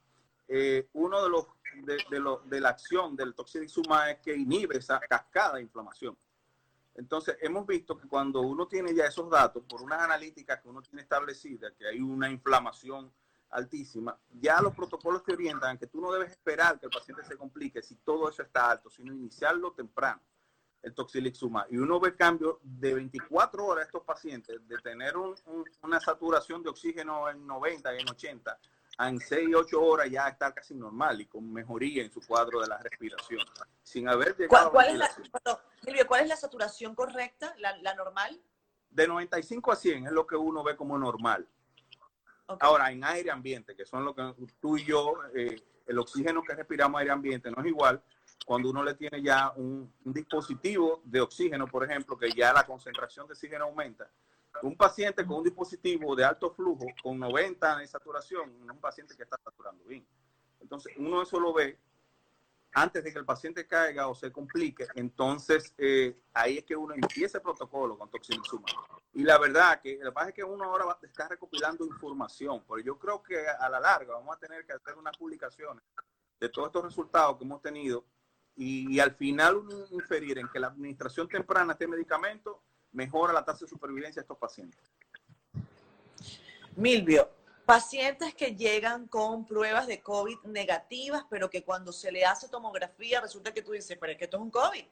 eh, 0.47 0.89
uno 0.93 1.23
de 1.23 1.29
los 1.29 1.45
de, 1.83 1.97
de, 2.45 2.59
la 2.59 2.69
acción 2.69 3.15
del 3.15 3.35
toxilizumab 3.35 4.09
es 4.09 4.19
que 4.19 4.35
inhibe 4.35 4.77
esa 4.77 4.99
cascada 4.99 5.55
de 5.55 5.61
inflamación. 5.61 6.17
Entonces, 6.95 7.37
hemos 7.41 7.65
visto 7.67 7.97
que 7.97 8.07
cuando 8.07 8.41
uno 8.41 8.67
tiene 8.67 8.93
ya 8.93 9.05
esos 9.05 9.29
datos, 9.29 9.63
por 9.69 9.81
unas 9.81 10.01
analíticas 10.01 10.59
que 10.61 10.67
uno 10.67 10.81
tiene 10.81 11.03
establecidas, 11.03 11.71
que 11.77 11.87
hay 11.87 12.01
una 12.01 12.29
inflamación 12.29 13.11
altísima, 13.51 14.17
ya 14.29 14.61
los 14.61 14.75
protocolos 14.75 15.23
te 15.23 15.33
orientan 15.33 15.77
que 15.77 15.87
tú 15.87 16.01
no 16.01 16.11
debes 16.11 16.31
esperar 16.31 16.79
que 16.79 16.85
el 16.85 16.91
paciente 16.91 17.23
se 17.23 17.37
complique 17.37 17.81
si 17.81 17.95
todo 17.95 18.29
eso 18.29 18.43
está 18.43 18.71
alto, 18.71 18.89
sino 18.89 19.13
iniciarlo 19.13 19.71
temprano, 19.73 20.21
el 20.81 20.93
toxilixumab. 20.93 21.67
Y 21.71 21.77
uno 21.77 21.99
ve 21.99 22.15
cambio 22.15 22.59
de 22.63 22.93
24 22.93 23.65
horas 23.65 23.83
a 23.83 23.85
estos 23.85 24.03
pacientes, 24.03 24.55
de 24.67 24.77
tener 24.77 25.15
una 25.17 25.99
saturación 25.99 26.61
de 26.63 26.69
oxígeno 26.69 27.29
en 27.29 27.45
90 27.45 27.95
y 27.95 28.01
en 28.01 28.09
80, 28.09 28.59
a 28.97 29.09
en 29.09 29.19
6 29.19 29.55
8 29.55 29.81
horas 29.81 30.09
ya 30.09 30.27
estar 30.27 30.53
casi 30.53 30.75
normal 30.75 31.21
y 31.21 31.25
con 31.25 31.51
mejoría 31.51 32.03
en 32.03 32.11
su 32.11 32.21
cuadro 32.21 32.61
de 32.61 32.67
la 32.67 32.77
respiración, 32.77 33.41
sin 33.81 34.07
haber 34.07 34.35
llegado 34.37 34.71
¿Cuál, 34.71 34.89
es 34.89 34.97
la, 34.97 35.09
¿cuál 36.05 36.21
es 36.21 36.27
la 36.27 36.35
saturación 36.35 36.95
correcta, 36.95 37.55
la, 37.57 37.77
la 37.77 37.95
normal? 37.95 38.39
De 38.89 39.07
95 39.07 39.71
a 39.71 39.75
100 39.75 40.07
es 40.07 40.11
lo 40.11 40.27
que 40.27 40.35
uno 40.35 40.63
ve 40.63 40.75
como 40.75 40.97
normal. 40.97 41.47
Ahora, 42.59 42.91
en 42.91 43.03
aire 43.03 43.29
ambiente, 43.31 43.75
que 43.75 43.85
son 43.85 44.03
lo 44.03 44.15
que 44.15 44.33
tú 44.59 44.77
y 44.77 44.85
yo, 44.85 45.13
eh, 45.35 45.61
el 45.85 45.99
oxígeno 45.99 46.41
que 46.41 46.55
respiramos 46.55 46.99
aire 46.99 47.11
ambiente 47.11 47.51
no 47.51 47.61
es 47.61 47.67
igual 47.67 48.01
cuando 48.45 48.69
uno 48.69 48.83
le 48.83 48.95
tiene 48.95 49.21
ya 49.21 49.51
un, 49.55 49.93
dispositivo 50.03 51.01
de 51.03 51.21
oxígeno, 51.21 51.67
por 51.67 51.83
ejemplo, 51.83 52.17
que 52.17 52.31
ya 52.31 52.51
la 52.53 52.65
concentración 52.65 53.27
de 53.27 53.33
oxígeno 53.33 53.65
aumenta. 53.65 54.09
Un 54.63 54.75
paciente 54.75 55.25
con 55.25 55.37
un 55.37 55.43
dispositivo 55.43 56.15
de 56.15 56.25
alto 56.25 56.49
flujo, 56.51 56.85
con 57.03 57.19
90 57.19 57.77
de 57.77 57.87
saturación, 57.87 58.59
no 58.59 58.71
es 58.71 58.75
un 58.75 58.81
paciente 58.81 59.15
que 59.15 59.23
está 59.23 59.37
saturando 59.43 59.83
bien. 59.85 60.05
Entonces, 60.59 60.93
uno 60.97 61.21
eso 61.21 61.39
lo 61.39 61.53
ve 61.53 61.77
antes 62.73 63.03
de 63.03 63.11
que 63.11 63.19
el 63.19 63.25
paciente 63.25 63.65
caiga 63.65 64.07
o 64.07 64.15
se 64.15 64.31
complique, 64.31 64.87
entonces 64.95 65.73
eh, 65.77 66.21
ahí 66.33 66.59
es 66.59 66.63
que 66.63 66.75
uno 66.75 66.93
empieza 66.93 67.39
el 67.39 67.41
protocolo 67.41 67.97
con 67.97 68.09
toxinizuma. 68.09 68.67
Y 69.13 69.23
la 69.23 69.37
verdad 69.39 69.81
que 69.81 69.97
lo 69.97 70.11
que 70.11 70.11
pasa 70.11 70.29
es 70.29 70.35
que 70.35 70.43
uno 70.43 70.65
ahora 70.65 70.85
va, 70.85 70.99
está 71.01 71.27
recopilando 71.27 71.85
información, 71.85 72.63
pero 72.67 72.79
yo 72.79 72.97
creo 72.97 73.23
que 73.23 73.47
a 73.47 73.69
la 73.69 73.79
larga 73.79 74.13
vamos 74.13 74.35
a 74.35 74.39
tener 74.39 74.65
que 74.65 74.73
hacer 74.73 74.95
unas 74.95 75.17
publicaciones 75.17 75.83
de 76.39 76.49
todos 76.49 76.67
estos 76.67 76.83
resultados 76.83 77.37
que 77.37 77.43
hemos 77.43 77.61
tenido 77.61 78.05
y, 78.55 78.99
al 78.99 79.15
final 79.15 79.55
uno 79.55 79.85
inferir 79.91 80.37
en 80.37 80.49
que 80.49 80.59
la 80.59 80.67
administración 80.67 81.29
temprana 81.29 81.67
de 81.67 81.71
este 81.73 81.87
medicamento 81.87 82.61
mejora 82.91 83.31
la 83.31 83.45
tasa 83.45 83.65
de 83.65 83.69
supervivencia 83.69 84.21
de 84.21 84.23
estos 84.23 84.37
pacientes. 84.37 84.81
Milvio, 86.75 87.29
pacientes 87.69 88.33
que 88.33 88.55
llegan 88.55 89.07
con 89.07 89.45
pruebas 89.45 89.85
de 89.85 90.01
COVID 90.01 90.39
negativas, 90.45 91.23
pero 91.29 91.51
que 91.51 91.63
cuando 91.63 91.91
se 91.91 92.11
le 92.11 92.25
hace 92.25 92.49
tomografía 92.49 93.21
resulta 93.21 93.53
que 93.53 93.61
tú 93.61 93.73
dices, 93.73 93.95
pero 93.99 94.11
es 94.11 94.17
que 94.17 94.23
esto 94.23 94.37
es 94.37 94.41
un 94.41 94.49
COVID. 94.49 94.85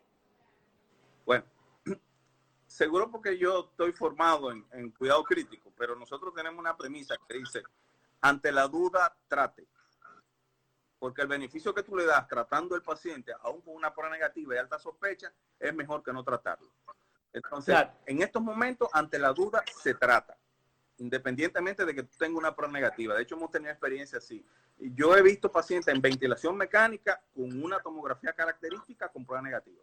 Bueno, 1.25 1.43
seguro 2.67 3.09
porque 3.09 3.35
yo 3.35 3.71
estoy 3.71 3.93
formado 3.93 4.51
en, 4.51 4.91
cuidado 4.91 5.23
crítico, 5.23 5.73
pero 5.75 5.95
nosotros 5.95 6.35
tenemos 6.35 6.59
una 6.59 6.77
premisa 6.77 7.15
que 7.27 7.39
dice, 7.39 7.63
ante 8.21 8.51
la 8.51 8.67
duda, 8.67 9.17
trate. 9.27 9.67
Porque 10.99 11.23
el 11.23 11.27
beneficio 11.27 11.73
que 11.73 11.81
tú 11.81 11.95
le 11.95 12.05
das 12.05 12.27
tratando 12.27 12.75
al 12.75 12.83
paciente, 12.83 13.33
aún 13.41 13.61
con 13.61 13.73
una 13.73 13.91
prueba 13.91 14.13
negativa 14.13 14.53
y 14.53 14.59
alta 14.59 14.77
sospecha, 14.77 15.33
es 15.59 15.73
mejor 15.73 16.03
que 16.03 16.13
no 16.13 16.23
tratarlo. 16.23 16.69
Entonces, 17.33 17.75
en 18.05 18.21
estos 18.21 18.43
momentos, 18.43 18.87
ante 18.93 19.17
la 19.17 19.33
duda, 19.33 19.63
se 19.81 19.95
trata 19.95 20.37
independientemente 20.97 21.85
de 21.85 21.95
que 21.95 22.03
tú 22.03 22.17
tengas 22.17 22.37
una 22.37 22.55
prueba 22.55 22.73
negativa. 22.73 23.15
De 23.15 23.23
hecho, 23.23 23.35
hemos 23.35 23.51
tenido 23.51 23.71
experiencia 23.71 24.17
así. 24.17 24.45
Yo 24.77 25.15
he 25.15 25.21
visto 25.21 25.51
pacientes 25.51 25.93
en 25.93 26.01
ventilación 26.01 26.55
mecánica 26.55 27.21
con 27.33 27.63
una 27.63 27.79
tomografía 27.79 28.33
característica 28.33 29.09
con 29.09 29.25
prueba 29.25 29.41
negativa. 29.41 29.81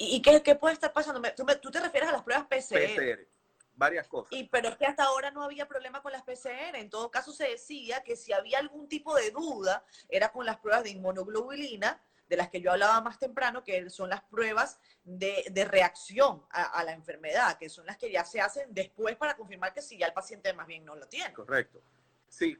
¿Y, 0.00 0.22
qué, 0.22 0.54
puede 0.54 0.74
estar 0.74 0.92
pasando? 0.92 1.20
¿Tú, 1.60 1.70
te 1.70 1.80
refieres 1.80 2.08
a 2.08 2.12
las 2.12 2.22
pruebas 2.22 2.46
PCR? 2.46 2.94
PCR, 2.94 3.28
varias 3.74 4.06
cosas. 4.06 4.32
Y, 4.32 4.44
pero 4.44 4.68
es 4.68 4.76
que 4.76 4.86
hasta 4.86 5.02
ahora 5.02 5.32
no 5.32 5.42
había 5.42 5.66
problema 5.66 6.00
con 6.02 6.12
las 6.12 6.22
PCR. 6.22 6.76
En 6.76 6.88
todo 6.88 7.10
caso, 7.10 7.32
se 7.32 7.48
decía 7.48 8.04
que 8.04 8.14
si 8.14 8.32
había 8.32 8.58
algún 8.58 8.88
tipo 8.88 9.16
de 9.16 9.32
duda, 9.32 9.84
era 10.08 10.30
con 10.30 10.46
las 10.46 10.58
pruebas 10.58 10.84
de 10.84 10.90
inmunoglobulina 10.90 12.00
de 12.28 12.36
las 12.36 12.48
que 12.48 12.60
yo 12.60 12.70
hablaba 12.70 13.00
más 13.00 13.18
temprano, 13.18 13.64
que 13.64 13.88
son 13.90 14.10
las 14.10 14.22
pruebas 14.22 14.78
de, 15.02 15.66
reacción 15.70 16.44
a, 16.50 16.84
la 16.84 16.92
enfermedad, 16.92 17.58
que 17.58 17.68
son 17.68 17.86
las 17.86 17.96
que 17.96 18.10
ya 18.10 18.24
se 18.24 18.40
hacen 18.40 18.72
después 18.72 19.16
para 19.16 19.36
confirmar 19.36 19.72
que 19.72 19.82
si 19.82 19.98
ya 19.98 20.06
el 20.06 20.12
paciente 20.12 20.52
más 20.52 20.66
bien 20.66 20.84
no 20.84 20.94
lo 20.94 21.08
tiene. 21.08 21.32
Correcto. 21.32 21.80
Sí, 22.28 22.58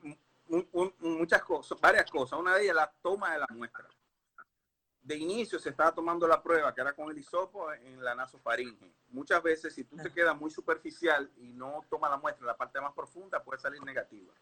muchas 1.00 1.42
cosas, 1.42 1.78
varias 1.80 2.10
cosas. 2.10 2.38
Una 2.38 2.54
de 2.54 2.64
ellas, 2.64 2.76
la 2.76 2.92
toma 3.02 3.32
de 3.32 3.38
la 3.40 3.46
muestra. 3.50 3.86
De 5.02 5.16
inicio 5.16 5.58
se 5.58 5.70
estaba 5.70 5.94
tomando 5.94 6.26
la 6.26 6.42
prueba, 6.42 6.74
que 6.74 6.80
era 6.80 6.92
con 6.92 7.10
el 7.10 7.18
hisopo 7.18 7.72
en 7.72 8.02
la 8.02 8.14
nasofaringe. 8.14 8.92
Muchas 9.10 9.42
veces, 9.42 9.74
si 9.74 9.84
tú 9.84 9.96
te 9.96 10.12
quedas 10.12 10.36
muy 10.36 10.50
superficial 10.50 11.30
y 11.36 11.52
no 11.52 11.84
tomas 11.88 12.10
la 12.10 12.18
muestra 12.18 12.42
en 12.42 12.48
la 12.48 12.56
parte 12.56 12.80
más 12.80 12.92
profunda, 12.92 13.42
puede 13.42 13.58
salir 13.58 13.82
negativa. 13.82 14.34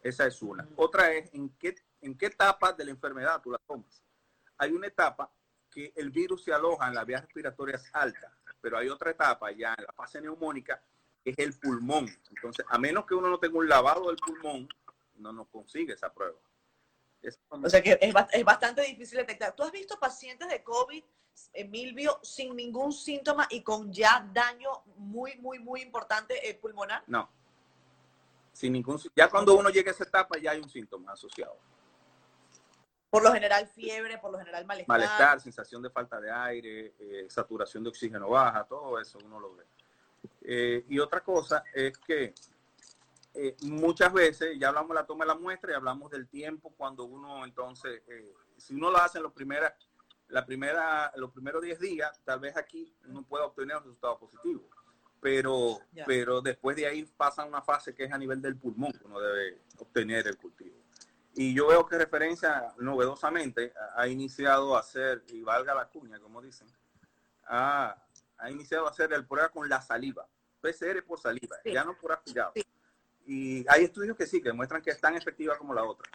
Esa 0.00 0.26
es 0.26 0.42
una. 0.42 0.68
Otra 0.76 1.12
es 1.12 1.32
en 1.32 1.48
qué, 1.50 1.74
en 2.00 2.16
qué 2.16 2.26
etapa 2.26 2.72
de 2.72 2.84
la 2.84 2.90
enfermedad 2.90 3.40
tú 3.40 3.50
la 3.50 3.58
tomas 3.58 4.02
hay 4.58 4.72
una 4.72 4.86
etapa 4.86 5.30
que 5.70 5.92
el 5.96 6.10
virus 6.10 6.44
se 6.44 6.52
aloja 6.52 6.88
en 6.88 6.94
las 6.94 7.06
vías 7.06 7.22
respiratorias 7.22 7.88
altas, 7.92 8.32
pero 8.60 8.78
hay 8.78 8.88
otra 8.88 9.10
etapa 9.10 9.50
ya 9.52 9.74
en 9.76 9.84
la 9.84 9.92
fase 9.92 10.20
neumónica 10.20 10.82
que 11.24 11.30
es 11.30 11.38
el 11.38 11.58
pulmón. 11.58 12.06
Entonces, 12.30 12.66
a 12.68 12.78
menos 12.78 13.06
que 13.06 13.14
uno 13.14 13.28
no 13.28 13.38
tenga 13.38 13.58
un 13.58 13.68
lavado 13.68 14.08
del 14.08 14.16
pulmón, 14.16 14.68
no 15.16 15.32
nos 15.32 15.48
consigue 15.48 15.94
esa 15.94 16.12
prueba. 16.12 16.38
O 17.48 17.70
sea 17.70 17.82
que 17.82 17.98
es, 18.00 18.44
bastante 18.44 18.82
difícil 18.82 19.18
detectar. 19.18 19.54
¿Tú 19.54 19.62
has 19.62 19.70
visto 19.70 19.98
pacientes 19.98 20.48
de 20.48 20.62
COVID, 20.62 21.04
Emilio, 21.52 22.18
sin 22.22 22.56
ningún 22.56 22.92
síntoma 22.92 23.46
y 23.50 23.62
con 23.62 23.92
ya 23.92 24.28
daño 24.32 24.82
muy, 24.96 25.36
muy, 25.36 25.60
muy 25.60 25.82
importante 25.82 26.48
eh, 26.48 26.54
pulmonar? 26.54 27.04
No. 27.06 27.30
Sin 28.52 28.72
ningún 28.72 29.00
Ya 29.14 29.30
cuando 29.30 29.54
uno 29.54 29.70
llega 29.70 29.92
a 29.92 29.94
esa 29.94 30.04
etapa 30.04 30.36
ya 30.38 30.50
hay 30.50 30.60
un 30.60 30.68
síntoma 30.68 31.12
asociado. 31.12 31.56
Por 33.12 33.22
lo 33.22 33.30
general 33.30 33.66
fiebre, 33.66 34.16
por 34.16 34.32
lo 34.32 34.38
general 34.38 34.64
malestar. 34.64 34.98
Malestar, 34.98 35.38
sensación 35.38 35.82
de 35.82 35.90
falta 35.90 36.18
de 36.18 36.30
aire, 36.30 36.94
eh, 36.98 37.26
saturación 37.28 37.82
de 37.82 37.90
oxígeno 37.90 38.30
baja, 38.30 38.64
todo 38.64 38.98
eso 38.98 39.18
uno 39.22 39.38
lo 39.38 39.54
ve. 39.54 39.66
Eh, 40.40 40.86
y 40.88 40.98
otra 40.98 41.20
cosa 41.20 41.62
es 41.74 41.98
que 41.98 42.32
eh, 43.34 43.54
muchas 43.64 44.10
veces, 44.14 44.58
ya 44.58 44.68
hablamos 44.68 44.88
de 44.88 44.94
la 44.94 45.04
toma 45.04 45.26
de 45.26 45.28
la 45.28 45.34
muestra 45.34 45.72
y 45.72 45.74
hablamos 45.74 46.10
del 46.10 46.26
tiempo 46.26 46.72
cuando 46.74 47.04
uno 47.04 47.44
entonces, 47.44 48.00
si 48.56 48.72
uno 48.72 48.90
lo 48.90 48.96
hace 48.96 49.18
en 49.18 49.24
los, 49.24 49.32
primera, 49.34 49.76
la 50.28 50.46
primera, 50.46 51.12
los 51.16 51.32
primeros 51.32 51.60
10 51.60 51.80
días, 51.80 52.18
tal 52.24 52.40
vez 52.40 52.56
aquí 52.56 52.96
uno 53.08 53.24
pueda 53.24 53.44
obtener 53.44 53.76
un 53.76 53.82
resultado 53.82 54.18
positivo. 54.20 54.70
Pero, 55.20 55.80
pero 56.06 56.40
después 56.40 56.76
de 56.76 56.86
ahí 56.86 57.04
pasa 57.14 57.44
una 57.44 57.60
fase 57.60 57.94
que 57.94 58.04
es 58.04 58.12
a 58.12 58.16
nivel 58.16 58.40
del 58.40 58.56
pulmón, 58.56 58.98
uno 59.04 59.20
debe 59.20 59.60
obtener 59.76 60.26
el 60.28 60.38
cultivo. 60.38 60.81
Y 61.34 61.54
yo 61.54 61.68
veo 61.68 61.86
que 61.86 61.96
referencia 61.96 62.74
novedosamente 62.78 63.72
ha 63.96 64.06
iniciado 64.06 64.76
a 64.76 64.80
hacer, 64.80 65.24
y 65.28 65.42
valga 65.42 65.74
la 65.74 65.88
cuña, 65.88 66.18
como 66.18 66.42
dicen, 66.42 66.68
ha, 67.46 67.96
iniciado 68.50 68.86
a 68.86 68.90
hacer 68.90 69.12
el 69.12 69.26
prueba 69.26 69.48
con 69.48 69.68
la 69.68 69.80
saliva, 69.80 70.26
PCR 70.60 71.02
por 71.04 71.18
saliva, 71.18 71.56
ya 71.64 71.84
no 71.84 71.96
por 71.96 72.12
aspirado. 72.12 72.52
Y 73.24 73.64
hay 73.68 73.84
estudios 73.84 74.16
que 74.16 74.26
sí, 74.26 74.42
que 74.42 74.48
demuestran 74.48 74.82
que 74.82 74.90
es 74.90 75.00
tan 75.00 75.14
efectiva 75.16 75.56
como 75.56 75.72
la 75.72 75.84
otra. 75.84 76.10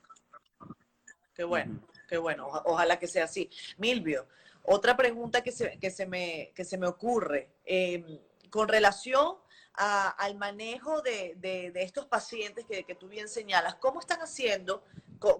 Qué 1.33 1.43
bueno, 1.43 1.79
qué 2.07 2.17
bueno, 2.17 2.47
ojalá 2.65 2.99
que 2.99 3.07
sea 3.07 3.25
así. 3.25 3.49
Milvio, 3.77 4.27
otra 4.63 4.97
pregunta 4.97 5.41
que 5.41 5.51
se, 5.51 5.79
que 5.79 5.89
se, 5.89 6.05
me, 6.05 6.51
que 6.53 6.65
se 6.65 6.77
me 6.77 6.87
ocurre, 6.87 7.53
em, 7.65 8.19
con 8.49 8.67
relación 8.67 9.35
al 9.73 10.35
manejo 10.37 11.01
de, 11.03 11.35
de, 11.37 11.71
estos 11.83 12.07
pacientes 12.07 12.65
que, 12.65 12.83
que, 12.83 12.95
tú 12.95 13.07
bien 13.07 13.29
señalas, 13.29 13.75
¿cómo 13.75 13.99
están 13.99 14.19
haciendo 14.21 14.83
con, 15.19 15.39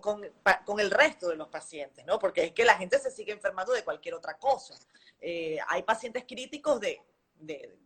con, 0.66 0.80
el 0.80 0.92
resto 0.92 1.30
de 1.30 1.36
los 1.36 1.48
pacientes, 1.50 2.06
¿no? 2.06 2.20
Porque 2.20 2.46
es 2.46 2.52
que 2.52 2.66
la 2.66 2.76
gente 2.76 3.00
se 3.00 3.12
sigue 3.12 3.32
enfermando 3.32 3.74
de 3.74 3.84
cualquier 3.84 4.16
otra 4.16 4.38
cosa. 4.38 4.76
Eh, 5.20 5.58
hay 5.68 5.84
pacientes 5.84 6.26
críticos 6.28 6.80
de, 6.80 7.02
de, 7.40 7.78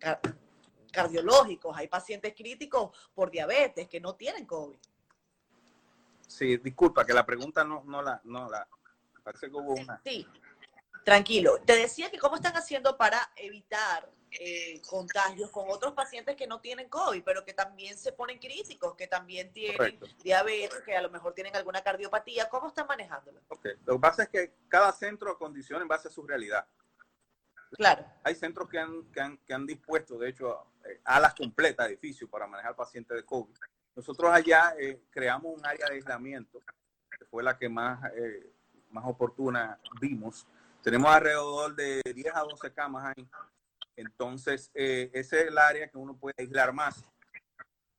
cardiológicos, 0.92 1.76
hay 1.78 1.88
pacientes 1.88 2.34
críticos 2.36 2.92
por 3.14 3.32
diabetes 3.32 3.88
que 3.88 4.00
no 4.00 4.16
tienen 4.16 4.46
COVID. 4.46 4.78
Sí, 6.28 6.58
disculpa, 6.58 7.06
que 7.06 7.14
la 7.14 7.26
pregunta 7.26 7.64
no, 7.64 7.84
no 7.86 8.02
la, 8.02 8.22
no 8.24 8.50
la, 8.50 8.68
parece 9.24 9.50
que 9.50 9.56
hubo 9.56 9.74
una. 9.74 10.02
Sí, 10.04 10.26
tranquilo. 11.04 11.60
Te 11.66 11.76
decía 11.76 12.10
que 12.10 12.18
cómo 12.18 12.36
están 12.36 12.56
haciendo 12.56 12.98
para 12.98 13.32
evitar 13.36 14.10
eh, 14.40 14.82
contagios 14.88 15.52
con 15.52 15.70
otros 15.70 15.94
pacientes 15.94 16.38
que 16.38 16.48
no 16.48 16.62
tienen 16.62 16.88
COVID, 16.88 17.22
pero 17.22 17.44
que 17.44 17.54
también 17.54 17.98
se 17.98 18.14
ponen 18.14 18.40
críticos, 18.40 18.96
que 18.96 19.06
también 19.06 19.52
tienen 19.52 20.00
diabetes, 20.24 20.82
que 20.86 20.96
a 20.96 21.02
lo 21.02 21.10
mejor 21.10 21.34
tienen 21.34 21.54
alguna 21.56 21.82
cardiopatía. 21.82 22.48
¿Cómo 22.48 22.70
están 22.70 22.88
manejándolo? 22.88 23.42
Okay. 23.50 23.74
Lo 23.86 23.96
que 23.96 24.00
pasa 24.00 24.24
es 24.24 24.30
que 24.30 24.54
cada 24.70 24.94
centro 24.94 25.38
condiciona 25.38 25.82
en 25.82 25.90
base 25.90 26.08
a 26.08 26.12
su 26.12 26.26
realidad. 26.26 26.66
Claro. 27.72 28.06
Hay 28.24 28.36
centros 28.36 28.70
que 28.70 28.80
han, 28.80 29.04
que 29.12 29.54
han, 29.54 29.66
dispuesto, 29.66 30.18
de 30.18 30.30
hecho, 30.30 30.66
eh, 30.86 31.02
alas 31.04 31.36
completas 31.36 31.88
de 31.88 31.94
edificios 31.94 32.30
para 32.30 32.48
manejar 32.48 32.74
pacientes 32.74 33.18
de 33.18 33.26
COVID. 33.26 33.54
Nosotros 33.96 34.32
allá 34.32 34.76
eh, 34.80 35.02
creamos 35.10 35.58
un 35.58 35.66
área 35.66 35.88
de 35.88 35.96
aislamiento, 35.96 36.62
que 37.20 37.26
fue 37.26 37.44
la 37.44 37.58
que 37.58 37.68
más, 37.68 38.00
más 38.90 39.04
oportuna 39.06 39.78
vimos. 40.00 40.48
Tenemos 40.84 41.10
alrededor 41.12 41.76
de 41.76 42.02
10 42.14 42.36
a 42.36 42.42
12 42.42 42.74
camas 42.74 43.14
ahí 43.16 43.28
entonces, 44.02 44.72
eh, 44.74 45.12
ese 45.14 45.42
es 45.42 45.48
el 45.48 45.58
área 45.58 45.88
que 45.88 45.98
uno 45.98 46.18
puede 46.18 46.36
aislar 46.38 46.74
más. 46.74 47.04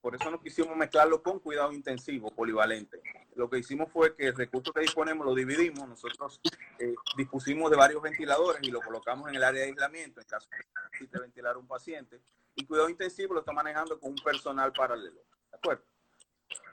Por 0.01 0.16
eso 0.16 0.31
no 0.33 0.40
quisimos 0.40 0.77
mezclarlo 0.77 1.23
con 1.23 1.38
cuidado 1.38 1.73
intensivo, 1.73 2.29
polivalente. 2.35 3.01
Lo 3.37 3.49
que 3.49 3.59
hicimos 3.59 3.90
fue 3.92 4.16
que 4.16 4.27
el 4.27 4.35
recurso 4.35 4.73
que 4.73 4.81
disponemos 4.81 5.25
lo 5.25 5.33
dividimos. 5.33 5.88
Nosotros 5.88 6.40
eh, 6.81 6.95
dispusimos 7.16 7.71
de 7.71 7.77
varios 7.77 8.03
ventiladores 8.03 8.61
y 8.64 8.73
lo 8.73 8.81
colocamos 8.81 9.29
en 9.29 9.37
el 9.37 9.45
área 9.45 9.62
de 9.62 9.68
aislamiento 9.68 10.21
en 10.21 10.27
caso 10.27 10.49
de 10.51 10.57
que 10.59 10.66
necesite 10.90 11.21
ventilar 11.21 11.57
un 11.57 11.68
paciente. 11.68 12.21
Y 12.57 12.66
cuidado 12.66 12.88
intensivo 12.88 13.35
lo 13.35 13.40
está 13.40 13.53
manejando 13.53 14.01
con 14.01 14.11
un 14.11 14.18
personal 14.18 14.73
paralelo. 14.73 15.23
¿De 15.53 15.57
acuerdo? 15.57 15.85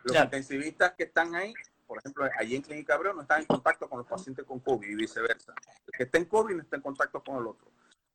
Los 0.03 0.15
intensivistas 0.15 0.93
que 0.97 1.03
están 1.03 1.35
ahí, 1.35 1.53
por 1.89 1.97
ejemplo, 1.97 2.29
allí 2.37 2.55
en 2.55 2.61
Clínica 2.61 2.93
Abreu, 2.93 3.15
no 3.15 3.23
están 3.23 3.39
en 3.41 3.47
contacto 3.47 3.89
con 3.89 3.97
los 3.97 4.07
pacientes 4.07 4.45
con 4.45 4.59
COVID 4.59 4.87
y 4.87 4.93
viceversa. 4.93 5.55
El 5.87 5.97
que 5.97 6.03
está 6.03 6.19
en 6.19 6.25
COVID 6.25 6.53
no 6.53 6.61
está 6.61 6.75
en 6.75 6.83
contacto 6.83 7.23
con 7.23 7.37
el 7.37 7.47
otro. 7.47 7.71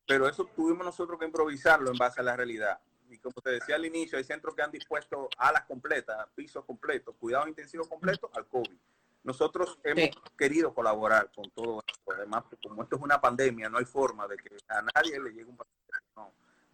pero 0.07 0.29
eso 0.29 0.45
tuvimos 0.55 0.85
nosotros 0.85 1.19
que 1.19 1.25
improvisarlo 1.25 1.91
en 1.91 1.97
base 1.97 2.21
a 2.21 2.23
la 2.23 2.37
realidad. 2.37 2.79
Y 3.09 3.17
como 3.17 3.33
te 3.41 3.49
decía 3.49 3.75
al 3.75 3.85
inicio, 3.85 4.17
hay 4.17 4.23
centros 4.23 4.55
que 4.55 4.61
han 4.61 4.71
dispuesto 4.71 5.27
alas 5.37 5.65
completas, 5.65 6.25
pisos 6.33 6.63
completos, 6.63 7.15
cuidados 7.19 7.49
intensivos 7.49 7.89
completos 7.89 8.29
al 8.33 8.47
COVID. 8.47 8.77
Nosotros 9.23 9.77
hemos 9.83 10.09
querido 10.37 10.73
colaborar 10.73 11.29
con 11.35 11.49
todo 11.49 11.83
esto. 11.85 12.13
Además, 12.13 12.45
como 12.63 12.81
esto 12.81 12.95
es 12.95 13.01
una 13.01 13.19
pandemia, 13.19 13.67
no 13.67 13.77
hay 13.77 13.85
forma 13.85 14.25
de 14.25 14.37
que 14.37 14.55
a 14.69 14.81
nadie 14.83 15.19
le 15.19 15.31
llegue 15.31 15.49
un 15.49 15.57
paciente 15.57 15.75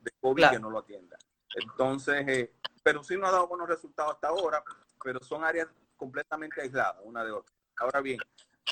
de 0.04 0.12
COVID 0.22 0.50
que 0.52 0.60
no 0.60 0.70
lo 0.70 0.78
atienda. 0.78 1.18
Entonces, 1.56 2.28
eh, 2.28 2.54
pero 2.84 3.04
sí 3.04 3.18
nos 3.18 3.30
ha 3.30 3.32
dado 3.32 3.48
buenos 3.48 3.68
resultados 3.68 4.14
hasta 4.14 4.28
ahora, 4.28 4.64
pero 5.04 5.20
son 5.24 5.44
áreas 5.44 5.68
completamente 6.02 6.60
aisladas 6.60 6.96
una 7.04 7.24
de 7.24 7.32
otra. 7.32 7.54
Ahora 7.78 8.02
bien, 8.02 8.18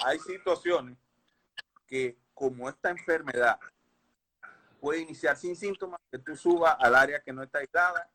hay 0.03 0.17
situaciones 0.17 0.97
que 1.85 2.17
como 2.33 2.67
esta 2.67 2.89
enfermedad 2.89 3.59
puede 4.81 5.01
iniciar 5.01 5.37
sin 5.37 5.55
síntomas, 5.55 5.99
que 6.11 6.17
tú 6.17 6.35
subas 6.35 6.75
al 6.79 6.95
área 6.95 7.19
que 7.19 7.31
no 7.31 7.43
está 7.43 7.59
aislada 7.59 8.09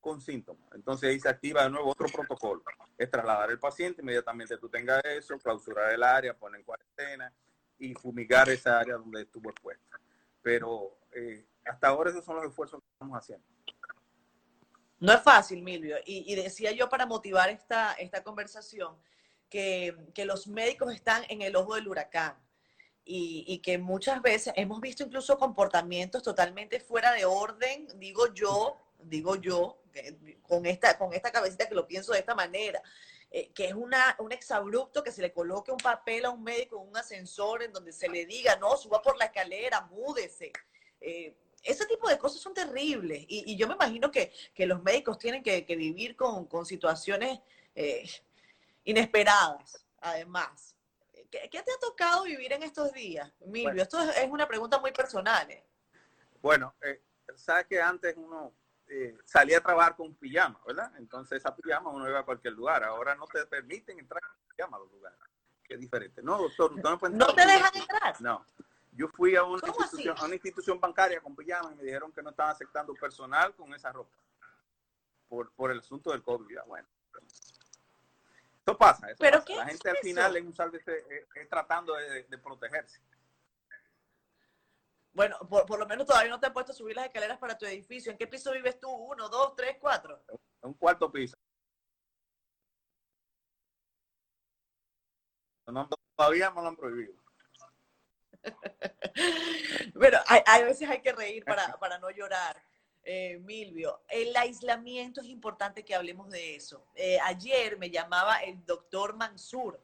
con 0.00 0.22
síntomas. 0.22 0.72
Entonces 0.72 1.10
ahí 1.10 1.20
se 1.20 1.28
activa 1.28 1.64
de 1.64 1.68
nuevo 1.68 1.90
otro 1.90 2.06
protocolo. 2.08 2.62
Es 2.96 3.10
trasladar 3.10 3.50
el 3.50 3.58
paciente, 3.58 4.00
inmediatamente 4.00 4.56
tú 4.56 4.70
tengas 4.70 5.04
eso, 5.04 5.38
clausurar 5.38 5.92
el 5.92 6.02
área, 6.02 6.32
poner 6.32 6.60
en 6.60 6.64
cuarentena 6.64 7.30
y 7.78 7.92
fumigar 7.92 8.48
esa 8.48 8.80
área 8.80 8.96
donde 8.96 9.20
estuvo 9.20 9.50
expuesta. 9.50 10.00
Pero 10.40 10.96
eh, 11.12 11.44
hasta 11.66 11.88
ahora 11.88 12.08
esos 12.08 12.24
son 12.24 12.36
los 12.36 12.46
esfuerzos 12.46 12.80
que 12.80 12.88
estamos 12.90 13.18
haciendo. 13.18 13.44
No 15.00 15.12
es 15.12 15.22
fácil, 15.22 15.62
Milvio. 15.62 15.96
Y, 16.04 16.34
decía 16.34 16.72
yo 16.72 16.88
para 16.88 17.06
motivar 17.06 17.50
esta, 17.50 17.94
esta 17.94 18.22
conversación 18.22 18.96
que, 19.48 19.96
que 20.14 20.24
los 20.24 20.46
médicos 20.46 20.94
están 20.94 21.24
en 21.28 21.42
el 21.42 21.56
ojo 21.56 21.74
del 21.74 21.88
huracán 21.88 22.36
y, 23.12 23.58
que 23.58 23.78
muchas 23.78 24.22
veces 24.22 24.52
hemos 24.56 24.80
visto 24.80 25.02
incluso 25.02 25.38
comportamientos 25.38 26.22
totalmente 26.22 26.80
fuera 26.80 27.12
de 27.12 27.24
orden, 27.24 27.88
digo 27.96 28.32
yo, 28.32 28.80
digo 28.98 29.36
yo, 29.36 29.82
con 30.42 30.66
esta, 30.66 30.96
con 30.96 31.12
esta 31.12 31.32
cabecita 31.32 31.68
que 31.68 31.74
lo 31.74 31.86
pienso 31.86 32.12
de 32.12 32.20
esta 32.20 32.34
manera, 32.34 32.80
eh, 33.30 33.50
que 33.52 33.66
es 33.66 33.74
una, 33.74 34.14
un 34.20 34.32
exabrupto 34.32 35.02
que 35.02 35.12
se 35.12 35.22
le 35.22 35.32
coloque 35.32 35.72
un 35.72 35.78
papel 35.78 36.24
a 36.24 36.30
un 36.30 36.42
médico 36.42 36.80
en 36.80 36.88
un 36.88 36.96
ascensor 36.96 37.62
en 37.62 37.72
donde 37.72 37.92
se 37.92 38.08
le 38.08 38.26
diga, 38.26 38.56
no, 38.56 38.76
suba 38.76 39.02
por 39.02 39.16
la 39.16 39.26
escalera, 39.26 39.80
múdese. 39.82 40.52
Eh, 41.00 41.34
ese 41.62 41.86
tipo 41.86 42.08
de 42.08 42.18
cosas 42.18 42.40
son 42.40 42.54
terribles 42.54 43.24
y, 43.28 43.56
yo 43.56 43.68
me 43.68 43.74
imagino 43.74 44.10
que, 44.10 44.32
los 44.58 44.82
médicos 44.82 45.18
tienen 45.18 45.42
que, 45.42 45.62
vivir 45.76 46.16
con, 46.16 46.66
situaciones 46.66 47.40
eh, 47.74 48.08
inesperadas, 48.84 49.84
además. 50.00 50.74
¿Qué, 51.30 51.48
te 51.48 51.58
ha 51.58 51.78
tocado 51.80 52.24
vivir 52.24 52.52
en 52.52 52.62
estos 52.62 52.92
días, 52.92 53.32
Milvio? 53.46 53.82
Esto 53.82 54.00
es, 54.00 54.28
una 54.28 54.48
pregunta 54.48 54.78
muy 54.78 54.90
personal. 54.90 55.48
¿eh? 55.50 55.64
Bueno, 56.42 56.74
eh, 56.82 57.02
sabes 57.36 57.66
que 57.66 57.80
antes 57.80 58.14
uno 58.16 58.52
eh, 58.88 59.16
salía 59.24 59.58
a 59.58 59.60
trabajar 59.60 59.94
con 59.94 60.14
pijama, 60.16 60.60
¿verdad? 60.66 60.92
Entonces 60.98 61.38
esa 61.38 61.54
pijama 61.54 61.90
uno 61.90 62.08
iba 62.08 62.18
a 62.18 62.24
cualquier 62.24 62.54
lugar. 62.54 62.82
Ahora 62.82 63.14
no 63.14 63.26
te 63.26 63.46
permiten 63.46 64.00
entrar 64.00 64.20
con 64.20 64.56
pijama 64.56 64.76
a 64.76 64.80
los 64.80 64.90
lugares. 64.90 65.18
Qué 65.62 65.76
diferente. 65.76 66.20
No, 66.20 66.36
doctor, 66.38 66.72
no, 66.82 66.98
¿No 67.10 67.26
te 67.34 67.46
dejan 67.46 67.76
entrar. 67.76 68.20
No. 68.20 68.44
Yo 68.92 69.08
fui 69.08 69.36
a 69.36 69.44
una, 69.44 69.66
institución, 69.66 70.16
a 70.18 70.24
una 70.24 70.34
institución 70.34 70.80
bancaria 70.80 71.20
con 71.20 71.36
pijama 71.36 71.72
y 71.72 71.76
me 71.76 71.84
dijeron 71.84 72.12
que 72.12 72.22
no 72.22 72.30
estaban 72.30 72.52
aceptando 72.52 72.92
personal 72.94 73.54
con 73.54 73.72
esa 73.72 73.92
ropa 73.92 74.16
por, 75.28 75.52
por 75.52 75.70
el 75.70 75.78
asunto 75.78 76.10
del 76.10 76.22
COVID. 76.22 76.58
Bueno, 76.66 76.88
eso 78.66 78.76
pasa. 78.76 79.06
¿Pero 79.18 79.42
La 79.48 79.66
gente 79.66 79.90
al 79.90 79.96
final 79.98 80.36
es, 80.36 80.42
un 80.42 80.54
es, 81.34 81.48
tratando 81.48 81.94
de, 81.94 82.38
protegerse. 82.38 83.00
Bueno, 85.12 85.38
por, 85.48 85.78
lo 85.78 85.86
menos 85.86 86.06
todavía 86.06 86.30
no 86.30 86.38
te 86.38 86.46
han 86.46 86.52
puesto 86.52 86.72
a 86.72 86.74
subir 86.74 86.94
las 86.96 87.06
escaleras 87.06 87.38
para 87.38 87.56
tu 87.56 87.66
edificio. 87.66 88.12
¿En 88.12 88.18
qué 88.18 88.26
piso 88.26 88.52
vives 88.52 88.78
tú? 88.78 88.90
¿Uno, 88.90 89.28
dos, 89.28 89.54
tres, 89.56 89.76
cuatro? 89.80 90.22
Un 90.62 90.74
cuarto 90.74 91.10
piso. 91.10 91.36
todavía 96.16 96.50
no 96.50 96.62
lo 96.62 96.68
han 96.68 96.76
prohibido. 96.76 97.19
Pero 100.00 100.18
hay, 100.26 100.40
hay, 100.46 100.64
veces 100.64 100.88
hay 100.88 101.02
que 101.02 101.12
reír 101.12 101.44
para, 101.44 101.78
para 101.78 101.98
no 101.98 102.10
llorar. 102.10 102.56
Eh, 103.04 103.38
Milvio, 103.42 104.02
el 104.08 104.34
aislamiento 104.34 105.20
es 105.20 105.26
importante 105.26 105.84
que 105.84 105.94
hablemos 105.94 106.30
de 106.30 106.56
eso. 106.56 106.86
Eh, 106.94 107.18
ayer 107.22 107.78
me 107.78 107.90
llamaba 107.90 108.38
el 108.38 108.64
doctor 108.64 109.14
Mansur, 109.14 109.78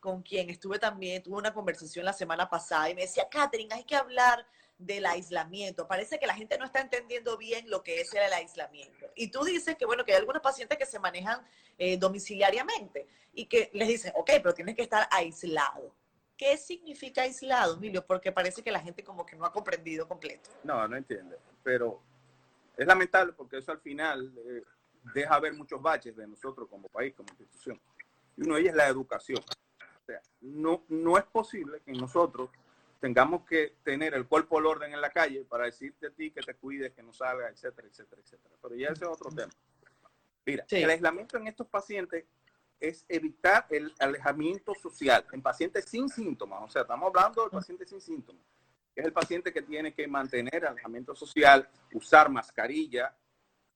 con 0.00 0.22
quien 0.22 0.50
estuve 0.50 0.80
también, 0.80 1.22
tuve 1.22 1.36
una 1.36 1.54
conversación 1.54 2.04
la 2.04 2.12
semana 2.12 2.50
pasada 2.50 2.90
y 2.90 2.96
me 2.96 3.02
decía, 3.02 3.28
Catherine, 3.30 3.72
hay 3.72 3.84
que 3.84 3.94
hablar 3.94 4.44
del 4.76 5.06
aislamiento. 5.06 5.86
Parece 5.86 6.18
que 6.18 6.26
la 6.26 6.34
gente 6.34 6.58
no 6.58 6.64
está 6.64 6.80
entendiendo 6.80 7.36
bien 7.36 7.70
lo 7.70 7.84
que 7.84 8.00
es 8.00 8.12
el 8.12 8.32
aislamiento. 8.32 9.06
Y 9.14 9.28
tú 9.28 9.44
dices 9.44 9.76
que, 9.76 9.86
bueno, 9.86 10.04
que 10.04 10.12
hay 10.12 10.18
algunos 10.18 10.42
pacientes 10.42 10.78
que 10.78 10.86
se 10.86 10.98
manejan 10.98 11.46
eh, 11.78 11.96
domiciliariamente 11.96 13.06
y 13.32 13.46
que 13.46 13.70
les 13.72 13.86
dicen, 13.86 14.12
ok, 14.16 14.30
pero 14.42 14.52
tienes 14.52 14.74
que 14.74 14.82
estar 14.82 15.06
aislado. 15.12 15.94
¿Qué 16.40 16.56
significa 16.56 17.20
aislado, 17.20 17.76
Milvio? 17.76 18.02
Porque 18.06 18.32
parece 18.32 18.62
que 18.62 18.72
la 18.72 18.80
gente 18.80 19.04
como 19.04 19.26
que 19.26 19.36
no 19.36 19.44
ha 19.44 19.52
comprendido 19.52 20.08
completo. 20.08 20.48
No, 20.64 20.88
no 20.88 20.96
entiende. 20.96 21.36
Pero 21.62 22.00
es 22.78 22.86
lamentable 22.86 23.34
porque 23.34 23.58
eso 23.58 23.72
al 23.72 23.80
final 23.80 24.32
eh, 24.46 24.62
deja 25.12 25.38
ver 25.38 25.52
muchos 25.52 25.82
baches 25.82 26.16
de 26.16 26.26
nosotros 26.26 26.66
como 26.70 26.88
país, 26.88 27.12
como 27.14 27.28
institución. 27.28 27.78
Y 28.38 28.44
uno 28.44 28.54
de 28.54 28.62
ellos 28.62 28.70
es 28.70 28.76
la 28.78 28.88
educación. 28.88 29.38
O 29.38 30.06
sea, 30.06 30.22
no, 30.40 30.82
no 30.88 31.18
es 31.18 31.24
posible 31.24 31.82
que 31.84 31.92
nosotros 31.92 32.48
tengamos 33.00 33.44
que 33.44 33.74
tener 33.84 34.14
el 34.14 34.26
cuerpo 34.26 34.56
al 34.56 34.64
orden 34.64 34.94
en 34.94 35.02
la 35.02 35.10
calle 35.10 35.44
para 35.44 35.66
decirte 35.66 36.06
a 36.06 36.10
ti 36.10 36.30
que 36.30 36.40
te 36.40 36.54
cuides, 36.54 36.94
que 36.94 37.02
no 37.02 37.12
salgas, 37.12 37.52
etcétera, 37.52 37.86
etcétera, 37.86 38.22
etcétera. 38.22 38.54
Pero 38.62 38.76
ya 38.76 38.88
ese 38.88 39.04
es 39.04 39.10
otro 39.10 39.28
tema. 39.30 39.52
Mira, 40.46 40.64
el 40.70 40.88
aislamiento 40.88 41.36
en 41.36 41.48
estos 41.48 41.66
pacientes 41.66 42.24
es 42.80 43.04
evitar 43.08 43.66
el 43.70 43.92
alejamiento 43.98 44.74
social 44.74 45.24
en 45.32 45.42
pacientes 45.42 45.84
sin 45.84 46.08
síntomas. 46.08 46.62
O 46.62 46.68
sea, 46.68 46.82
estamos 46.82 47.08
hablando 47.08 47.44
de 47.44 47.50
pacientes 47.50 47.90
sin 47.90 48.00
síntomas 48.00 48.42
es 48.94 49.04
el 49.04 49.12
paciente 49.12 49.52
que 49.52 49.62
tiene 49.62 49.92
que 49.94 50.06
mantener 50.06 50.66
alejamiento 50.66 51.14
social, 51.14 51.68
usar 51.92 52.28
mascarilla, 52.28 53.14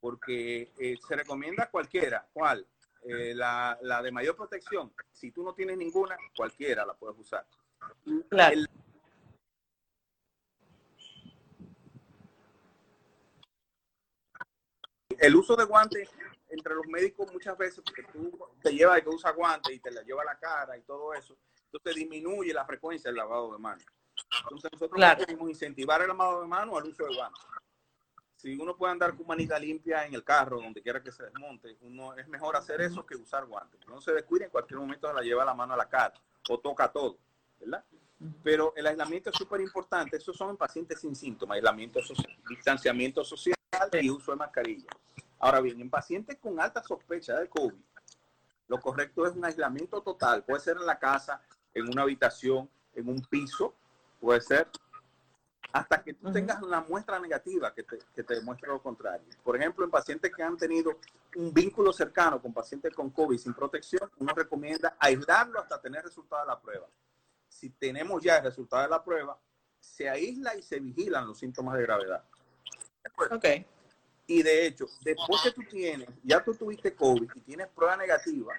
porque 0.01 0.73
eh, 0.79 0.97
se 1.07 1.17
recomienda 1.17 1.71
cualquiera. 1.71 2.27
¿Cuál? 2.33 2.67
Eh, 3.03 3.35
la, 3.35 3.79
de 4.03 4.11
mayor 4.11 4.37
protección. 4.37 4.93
Si 5.12 5.31
tú 5.31 5.43
no 5.43 5.55
tienes 5.55 5.77
ninguna, 5.77 6.17
cualquiera 6.37 6.85
la 6.85 6.95
puedes 6.95 7.19
usar. 7.19 7.47
El, 8.31 8.69
el 15.19 15.37
uso 15.37 15.57
de 15.57 15.64
guantes 15.64 16.11
entre 16.55 16.75
los 16.75 16.87
médicos 16.87 17.33
muchas 17.33 17.57
veces, 17.59 17.83
porque 17.85 18.05
tú 18.05 18.38
te 18.62 18.73
llevas 18.73 19.03
que 19.03 19.09
usa 19.09 19.33
guantes 19.33 19.75
y 19.75 19.81
te 19.81 19.90
la 19.90 20.03
lleva 20.03 20.23
a 20.23 20.27
la 20.27 20.38
cara 20.38 20.77
y 20.77 20.83
todo 20.83 21.12
eso, 21.12 21.37
entonces 21.67 21.95
disminuye 21.95 22.53
la 22.53 22.64
frecuencia 22.64 23.11
del 23.11 23.17
lavado 23.17 23.53
de 23.53 23.59
manos. 23.59 23.85
Entonces 24.43 24.71
nosotros 24.73 25.17
queremos 25.19 25.49
incentivar 25.49 26.01
el 26.03 26.09
lavado 26.09 26.43
de 26.43 26.47
mano 26.47 26.77
al 26.77 26.85
uso 26.85 27.05
de 27.05 27.14
guantes. 27.14 27.43
Si 28.37 28.55
uno 28.57 28.77
puede 28.77 28.93
andar 28.93 29.17
con 29.17 29.27
manita 29.27 29.59
limpia 29.59 30.05
en 30.05 30.14
el 30.14 30.23
carro, 30.23 30.61
donde 30.61 30.83
quiera 30.83 31.03
que 31.03 31.11
se 31.11 31.25
desmonte, 31.25 31.79
uno 31.81 32.14
es 32.14 32.29
mejor 32.29 32.57
hacer 32.57 32.81
eso 32.83 33.05
que 33.05 33.17
usar 33.17 33.47
guantes. 33.47 33.81
No 33.88 34.01
se 34.01 34.12
descuide, 34.12 34.45
en 34.45 34.51
cualquier 34.51 34.79
momento 34.79 35.09
se 35.09 35.14
la 35.14 35.23
lleva 35.23 35.45
la 35.45 35.55
mano 35.55 35.75
a 35.75 35.77
la 35.79 35.88
cara 35.88 36.14
o 36.51 36.59
toca 36.59 36.93
todo, 36.93 37.19
¿verdad? 37.59 37.85
Pero 38.43 38.73
el 38.77 38.87
aislamiento 38.87 39.31
es 39.31 39.37
súper 39.37 39.61
importante. 39.61 40.19
Esos 40.19 40.37
son 40.37 40.51
en 40.51 40.57
pacientes 40.57 41.01
sin 41.01 41.17
síntomas, 41.17 41.57
aislamiento 41.57 42.03
social, 42.03 42.37
distanciamiento 42.49 43.25
social 43.25 43.55
y 44.01 44.11
uso 44.11 44.33
de 44.33 44.37
mascarilla. 44.37 44.88
Ahora 45.45 45.61
bien, 45.61 45.79
en 45.79 45.91
pacientes 45.91 46.39
con 46.39 46.59
alta 46.59 46.83
sospecha 46.83 47.39
de 47.39 47.51
COVID, 47.51 47.75
lo 48.67 48.81
correcto 48.81 49.27
es 49.27 49.37
un 49.37 49.45
aislamiento 49.45 50.01
total. 50.01 50.43
Puede 50.43 50.59
ser 50.59 50.79
en 50.79 50.87
la 50.87 50.99
casa, 50.99 51.43
en 51.75 51.87
una 51.87 52.01
habitación, 52.01 52.67
en 52.95 53.11
un 53.11 53.21
piso, 53.21 53.75
puede 54.23 54.41
ser, 54.41 54.71
hasta 55.71 56.03
que 56.03 56.15
tú 56.15 56.33
tengas 56.33 56.63
una 56.63 56.81
muestra 56.81 57.19
negativa 57.19 57.75
que 57.75 57.83
te, 57.83 57.99
que 58.15 58.23
te 58.23 58.37
demuestre 58.37 58.69
lo 58.69 58.83
contrario. 58.83 59.27
Por 59.43 59.55
ejemplo, 59.55 59.85
en 59.85 59.91
pacientes 59.91 60.35
que 60.35 60.43
han 60.43 60.57
tenido 60.57 60.99
un 61.37 61.53
vínculo 61.53 61.93
cercano 61.93 62.41
con 62.41 62.55
pacientes 62.55 62.95
con 62.95 63.11
COVID 63.11 63.37
sin 63.37 63.53
protección, 63.53 64.11
uno 64.17 64.33
recomienda 64.35 64.97
aislarlo 64.99 65.61
hasta 65.61 65.79
tener 65.79 66.05
resultado 66.05 66.41
de 66.41 66.49
la 66.49 66.59
prueba. 66.59 66.87
Si 67.51 67.69
tenemos 67.69 68.23
ya 68.23 68.39
el 68.39 68.45
resultado 68.45 68.85
de 68.85 68.89
la 68.89 69.05
prueba, 69.05 69.39
se 69.79 70.09
aísla 70.09 70.57
y 70.57 70.63
se 70.63 70.81
vigilan 70.81 71.27
los 71.27 71.37
síntomas 71.37 71.77
de 71.77 71.83
gravedad. 71.83 72.25
Ok. 73.31 73.74
Y 74.27 74.43
de 74.43 74.67
hecho, 74.67 74.87
después 75.03 75.43
que 75.43 75.51
tú 75.51 75.63
tienes, 75.69 76.09
ya 76.23 76.43
tú 76.43 76.55
tuviste 76.55 76.95
COVID 76.95 77.31
y 77.35 77.41
tienes 77.41 77.69
prueba 77.69 77.97
negativa, 77.97 78.55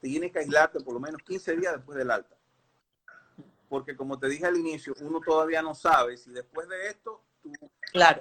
tienes 0.00 0.30
que 0.30 0.40
aislarte 0.40 0.80
por 0.80 0.94
lo 0.94 1.00
menos 1.00 1.22
15 1.22 1.56
días 1.56 1.74
después 1.74 1.96
del 1.96 2.10
alta 2.10 2.36
porque 3.74 3.96
como 3.96 4.16
te 4.20 4.28
dije 4.28 4.46
al 4.46 4.56
inicio, 4.56 4.94
uno 5.00 5.20
todavía 5.20 5.60
no 5.60 5.74
sabe 5.74 6.16
si 6.16 6.30
después 6.30 6.68
de 6.68 6.90
esto 6.90 7.20
tú 7.42 7.50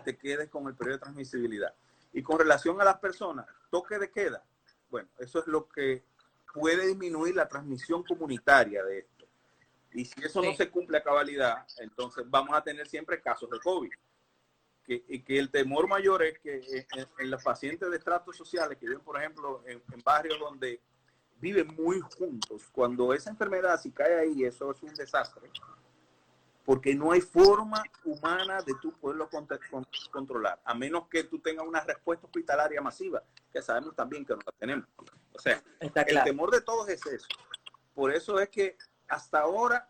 te 0.03 0.17
quedes 0.17 0.49
con 0.49 0.65
el 0.67 0.73
periodo 0.73 0.97
de 0.97 1.01
transmisibilidad. 1.01 1.71
Y 2.11 2.23
con 2.23 2.39
relación 2.39 2.81
a 2.81 2.83
las 2.83 2.97
personas, 2.97 3.45
toque 3.69 3.99
de 3.99 4.09
queda, 4.09 4.43
bueno, 4.89 5.09
eso 5.19 5.37
es 5.37 5.45
lo 5.45 5.69
que 5.69 6.05
puede 6.55 6.87
disminuir 6.87 7.35
la 7.35 7.47
transmisión 7.47 8.03
comunitaria 8.03 8.83
de 8.83 8.99
esto. 8.99 9.27
Y 9.91 10.05
si 10.05 10.23
eso 10.23 10.41
no 10.41 10.55
se 10.55 10.71
cumple 10.71 10.97
a 10.97 11.03
cabalidad, 11.03 11.67
entonces 11.77 12.23
vamos 12.27 12.55
a 12.55 12.63
tener 12.63 12.87
siempre 12.87 13.21
casos 13.21 13.47
de 13.51 13.59
COVID. 13.59 13.91
Que, 14.85 15.23
que 15.23 15.39
el 15.39 15.49
temor 15.49 15.87
mayor 15.87 16.23
es 16.23 16.39
que 16.39 16.85
en, 17.17 17.31
los 17.31 17.41
pacientes 17.41 17.89
de 17.89 17.97
estratos 17.97 18.35
sociales 18.35 18.77
que 18.77 18.85
viven, 18.85 19.01
por 19.01 19.17
ejemplo, 19.17 19.63
en, 19.65 19.81
barrios 20.03 20.37
donde 20.39 20.81
viven 21.39 21.73
muy 21.75 22.01
juntos, 22.17 22.63
cuando 22.71 23.13
esa 23.13 23.29
enfermedad 23.29 23.79
si 23.79 23.91
cae 23.91 24.19
ahí, 24.19 24.43
eso 24.43 24.71
es 24.71 24.83
un 24.83 24.93
desastre, 24.93 25.49
porque 26.65 26.95
no 26.95 27.11
hay 27.13 27.21
forma 27.21 27.81
humana 28.03 28.61
de 28.61 28.73
tú 28.81 28.91
poderlo 28.93 29.29
controlar, 30.11 30.61
a 30.65 30.73
menos 30.73 31.07
que 31.07 31.23
tú 31.23 31.39
tengas 31.39 31.65
una 31.65 31.81
respuesta 31.81 32.25
hospitalaria 32.25 32.81
masiva, 32.81 33.23
que 33.51 33.61
sabemos 33.61 33.95
también 33.95 34.25
que 34.25 34.33
no 34.33 34.41
la 34.45 34.51
tenemos. 34.53 34.87
O 35.31 35.39
sea, 35.39 35.63
el 35.79 36.23
temor 36.23 36.51
de 36.51 36.61
todos 36.61 36.89
es 36.89 37.05
eso. 37.05 37.27
Por 37.93 38.13
eso 38.13 38.39
es 38.39 38.49
que 38.49 38.77
hasta 39.07 39.39
ahora 39.39 39.89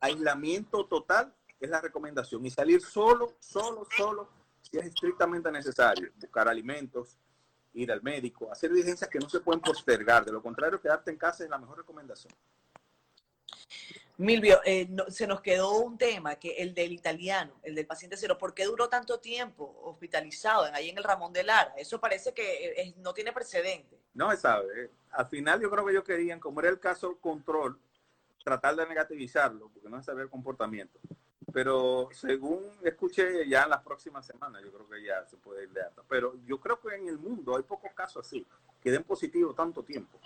aislamiento 0.00 0.84
total 0.86 1.32
es 1.62 1.70
la 1.70 1.80
recomendación 1.80 2.44
y 2.44 2.50
salir 2.50 2.82
solo, 2.82 3.36
solo, 3.38 3.86
solo, 3.96 4.28
si 4.60 4.78
es 4.78 4.86
estrictamente 4.86 5.50
necesario, 5.52 6.10
buscar 6.16 6.48
alimentos, 6.48 7.16
ir 7.74 7.92
al 7.92 8.02
médico, 8.02 8.50
hacer 8.50 8.72
diligencias 8.72 9.08
que 9.08 9.20
no 9.20 9.28
se 9.28 9.40
pueden 9.40 9.60
postergar. 9.60 10.24
De 10.24 10.32
lo 10.32 10.42
contrario, 10.42 10.80
quedarte 10.80 11.12
en 11.12 11.16
casa 11.16 11.44
es 11.44 11.50
la 11.50 11.58
mejor 11.58 11.78
recomendación. 11.78 12.32
Milvio, 14.18 14.60
eh, 14.64 14.88
se 15.08 15.26
nos 15.26 15.40
quedó 15.40 15.78
un 15.78 15.96
tema, 15.96 16.34
que 16.34 16.56
el 16.56 16.74
del 16.74 16.92
italiano, 16.92 17.52
el 17.62 17.76
del 17.76 17.86
paciente 17.86 18.16
cero. 18.16 18.36
¿Por 18.36 18.54
qué 18.54 18.64
duró 18.64 18.88
tanto 18.88 19.20
tiempo 19.20 19.80
hospitalizado 19.84 20.64
ahí 20.74 20.90
en 20.90 20.98
el 20.98 21.04
Ramón 21.04 21.32
de 21.32 21.44
Lara? 21.44 21.74
Eso 21.76 22.00
parece 22.00 22.34
que 22.34 22.72
eh, 22.72 22.94
no 22.98 23.14
tiene 23.14 23.32
precedente. 23.32 24.00
No 24.14 24.30
se 24.32 24.36
sabe. 24.36 24.90
Al 25.12 25.28
final 25.28 25.60
yo 25.60 25.70
creo 25.70 25.84
que 25.84 25.92
ellos 25.92 26.04
querían, 26.04 26.40
como 26.40 26.60
era 26.60 26.68
el 26.68 26.80
caso 26.80 27.18
control, 27.20 27.78
tratar 28.44 28.76
de 28.76 28.86
negativizarlo, 28.86 29.70
porque 29.70 29.88
no 29.88 29.98
es 29.98 30.04
saber 30.04 30.24
el 30.24 30.30
comportamiento. 30.30 30.98
Pero 31.52 32.08
según 32.12 32.62
escuché 32.82 33.48
ya 33.48 33.64
en 33.64 33.70
las 33.70 33.82
próximas 33.82 34.26
semanas, 34.26 34.62
yo 34.62 34.72
creo 34.72 34.88
que 34.88 35.02
ya 35.02 35.24
se 35.26 35.36
puede 35.36 35.64
ir 35.64 35.70
de 35.70 35.82
alta. 35.82 36.02
Pero 36.08 36.34
yo 36.46 36.60
creo 36.60 36.78
que 36.80 36.94
en 36.94 37.08
el 37.08 37.18
mundo 37.18 37.56
hay 37.56 37.62
pocos 37.62 37.92
casos 37.94 38.26
así, 38.26 38.46
que 38.82 38.90
den 38.90 39.04
positivo 39.04 39.54
tanto 39.54 39.82
tiempo. 39.82 40.18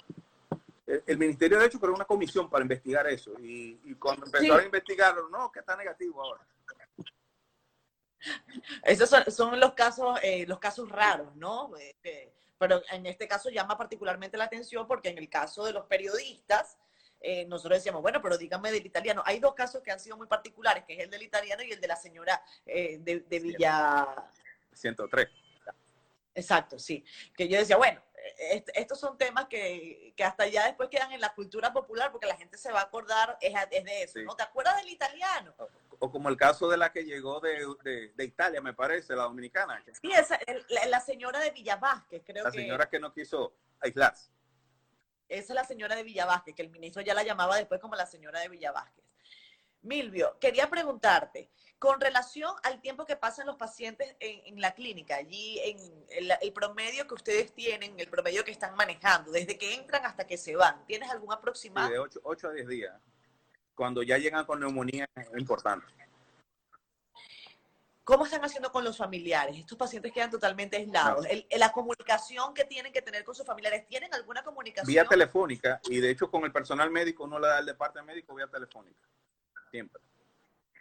El, 0.86 1.18
Ministerio 1.18 1.58
de 1.58 1.66
hecho 1.66 1.80
creó 1.80 1.94
una 1.94 2.04
comisión 2.04 2.48
para 2.48 2.62
investigar 2.62 3.06
eso 3.08 3.32
y, 3.40 3.94
cuando 3.98 4.26
empezaron 4.26 4.60
a 4.60 4.64
investigarlo, 4.64 5.28
no, 5.28 5.50
que 5.50 5.58
está 5.58 5.76
negativo 5.76 6.22
ahora. 6.22 6.46
Esos 8.84 9.10
son, 9.34 9.58
los 9.58 9.74
casos, 9.74 10.18
eh, 10.22 10.46
los 10.46 10.58
casos 10.58 10.88
raros, 10.88 11.34
¿no? 11.36 11.76
Este, 11.76 12.32
pero 12.58 12.82
en 12.90 13.06
este 13.06 13.28
caso 13.28 13.50
llama 13.50 13.76
particularmente 13.76 14.36
la 14.36 14.44
atención 14.44 14.86
porque 14.86 15.08
en 15.08 15.18
el 15.18 15.28
caso 15.28 15.64
de 15.64 15.72
los 15.72 15.86
periodistas, 15.86 16.78
eh, 17.28 17.44
nosotros 17.44 17.78
decíamos, 17.80 18.02
bueno, 18.02 18.22
pero 18.22 18.38
dígame 18.38 18.70
del 18.70 18.86
italiano. 18.86 19.20
Hay 19.26 19.40
dos 19.40 19.52
casos 19.52 19.82
que 19.82 19.90
han 19.90 19.98
sido 19.98 20.16
muy 20.16 20.28
particulares, 20.28 20.84
que 20.84 20.94
es 20.94 21.00
el 21.00 21.10
del 21.10 21.22
italiano 21.22 21.60
y 21.64 21.72
el 21.72 21.80
de 21.80 21.88
la 21.88 21.96
señora 21.96 22.40
eh, 22.64 22.98
de, 23.00 23.18
de, 23.18 23.38
Villa... 23.40 24.06
103. 24.72 25.26
Exacto, 26.36 26.78
sí. 26.78 27.04
Que 27.36 27.48
yo 27.48 27.58
decía, 27.58 27.76
bueno, 27.76 28.00
estos 28.74 29.00
son 29.00 29.18
temas 29.18 29.46
que, 29.46 30.12
que, 30.16 30.22
hasta 30.22 30.46
ya 30.46 30.66
después 30.66 30.88
quedan 30.88 31.10
en 31.10 31.20
la 31.20 31.34
cultura 31.34 31.72
popular 31.72 32.12
porque 32.12 32.28
la 32.28 32.36
gente 32.36 32.58
se 32.58 32.70
va 32.70 32.78
a 32.78 32.84
acordar 32.84 33.36
es, 33.40 33.54
de 33.70 34.02
eso, 34.04 34.20
¿no? 34.20 34.36
¿Te 34.36 34.44
acuerdas 34.44 34.76
del 34.76 34.90
italiano? 34.90 35.52
O, 35.98 36.12
como 36.12 36.28
el 36.28 36.36
caso 36.36 36.68
de 36.68 36.76
la 36.76 36.92
que 36.92 37.02
llegó 37.04 37.40
de, 37.40 38.12
de, 38.14 38.24
Italia, 38.24 38.60
me 38.60 38.72
parece, 38.72 39.16
la 39.16 39.24
dominicana. 39.24 39.82
Sí, 40.00 40.12
esa, 40.12 40.38
la, 40.88 41.00
señora 41.00 41.40
de 41.40 41.50
Villa 41.50 41.74
Vázquez, 41.74 42.22
creo 42.24 42.44
que... 42.44 42.50
La 42.50 42.52
señora 42.52 42.88
que 42.88 43.00
no 43.00 43.12
quiso 43.12 43.52
aislarse. 43.80 44.35
Esa 45.28 45.52
es 45.52 45.54
la 45.54 45.64
señora 45.64 45.96
de 45.96 46.02
Villavásquez, 46.02 46.54
que 46.54 46.62
el 46.62 46.70
ministro 46.70 47.02
ya 47.02 47.14
la 47.14 47.22
llamaba 47.22 47.56
después 47.56 47.80
como 47.80 47.94
la 47.94 48.06
señora 48.06 48.40
de 48.40 48.48
Villavásquez. 48.48 49.04
Milvio, 49.82 50.36
quería 50.40 50.68
preguntarte, 50.68 51.50
con 51.78 52.00
relación 52.00 52.52
al 52.64 52.80
tiempo 52.80 53.04
que 53.04 53.16
pasan 53.16 53.46
los 53.46 53.56
pacientes 53.56 54.16
en, 54.18 54.60
la 54.60 54.74
clínica, 54.74 55.16
allí 55.16 55.60
en 55.60 55.78
el, 56.40 56.52
promedio 56.52 57.06
que 57.06 57.14
ustedes 57.14 57.54
tienen, 57.54 57.98
el 57.98 58.08
promedio 58.08 58.44
que 58.44 58.50
están 58.50 58.74
manejando, 58.74 59.30
desde 59.30 59.56
que 59.56 59.74
entran 59.74 60.04
hasta 60.04 60.26
que 60.26 60.38
se 60.38 60.56
van, 60.56 60.84
¿tienes 60.86 61.10
algún 61.10 61.32
aproximado? 61.32 61.90
de 61.90 61.98
8, 61.98 62.48
a 62.48 62.52
10 62.52 62.68
días, 62.68 63.00
cuando 63.74 64.02
ya 64.02 64.18
llegan 64.18 64.44
con 64.44 64.60
neumonía 64.60 65.08
importante. 65.36 65.86
¿Cómo 68.06 68.24
están 68.24 68.44
haciendo 68.44 68.70
con 68.70 68.84
los 68.84 68.96
familiares? 68.96 69.58
Estos 69.58 69.76
pacientes 69.76 70.12
quedan 70.12 70.30
totalmente 70.30 70.76
aislados. 70.76 71.26
la 71.58 71.72
comunicación 71.72 72.54
que 72.54 72.64
tienen 72.64 72.92
que 72.92 73.02
tener 73.02 73.24
con 73.24 73.34
sus 73.34 73.44
familiares, 73.44 73.84
¿tienen 73.88 74.14
alguna 74.14 74.44
comunicación? 74.44 74.86
Vía 74.86 75.04
telefónica, 75.04 75.80
y 75.90 75.98
de 75.98 76.10
hecho 76.10 76.30
con 76.30 76.44
el 76.44 76.52
personal 76.52 76.88
médico 76.88 77.24
uno 77.24 77.40
le 77.40 77.48
da 77.48 77.58
el 77.58 77.66
departamento 77.66 78.12
médico 78.12 78.32
vía 78.36 78.46
telefónica, 78.46 79.08
siempre. 79.72 80.00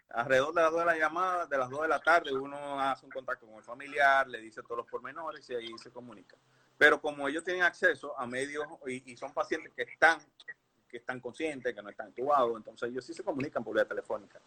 Alrededor 0.10 0.54
de 0.54 0.62
las 0.62 0.72
2 0.72 0.80
de 0.82 0.86
la 0.86 0.98
llamada, 1.00 1.48
de 1.48 1.58
las 1.58 1.68
2 1.68 1.82
de 1.82 1.88
la 1.88 2.00
tarde, 2.00 2.32
uno 2.32 2.80
hace 2.80 3.08
un 3.08 3.12
contacto 3.12 3.48
con 3.48 3.56
el 3.56 3.64
familiar, 3.64 4.28
le 4.28 4.40
dice 4.40 4.62
todos 4.62 4.78
los 4.78 4.86
pormenores 4.86 5.50
y 5.50 5.56
ahí 5.56 5.76
se 5.82 5.90
comunica. 5.90 6.38
Pero 6.78 7.02
como 7.02 7.28
ellos 7.28 7.44
tienen 7.44 7.64
acceso 7.64 8.16
a 8.20 8.28
medios 8.28 8.68
y, 8.86 9.18
son 9.18 9.34
pacientes 9.34 9.74
que 9.74 9.82
están, 9.82 10.20
que 10.88 10.98
están 10.98 11.20
conscientes, 11.20 11.74
que 11.74 11.82
no 11.82 11.90
están 11.90 12.10
entubados, 12.10 12.56
entonces 12.56 12.88
ellos 12.88 13.04
sí 13.04 13.16
se 13.16 13.24
comunican 13.24 13.64
por 13.64 13.74
vía 13.74 13.88
telefónica 13.88 14.40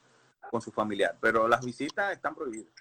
con 0.50 0.60
su 0.60 0.70
familiar, 0.70 1.16
pero 1.20 1.48
las 1.48 1.64
visitas 1.64 2.12
están 2.12 2.34
prohibidas. 2.34 2.72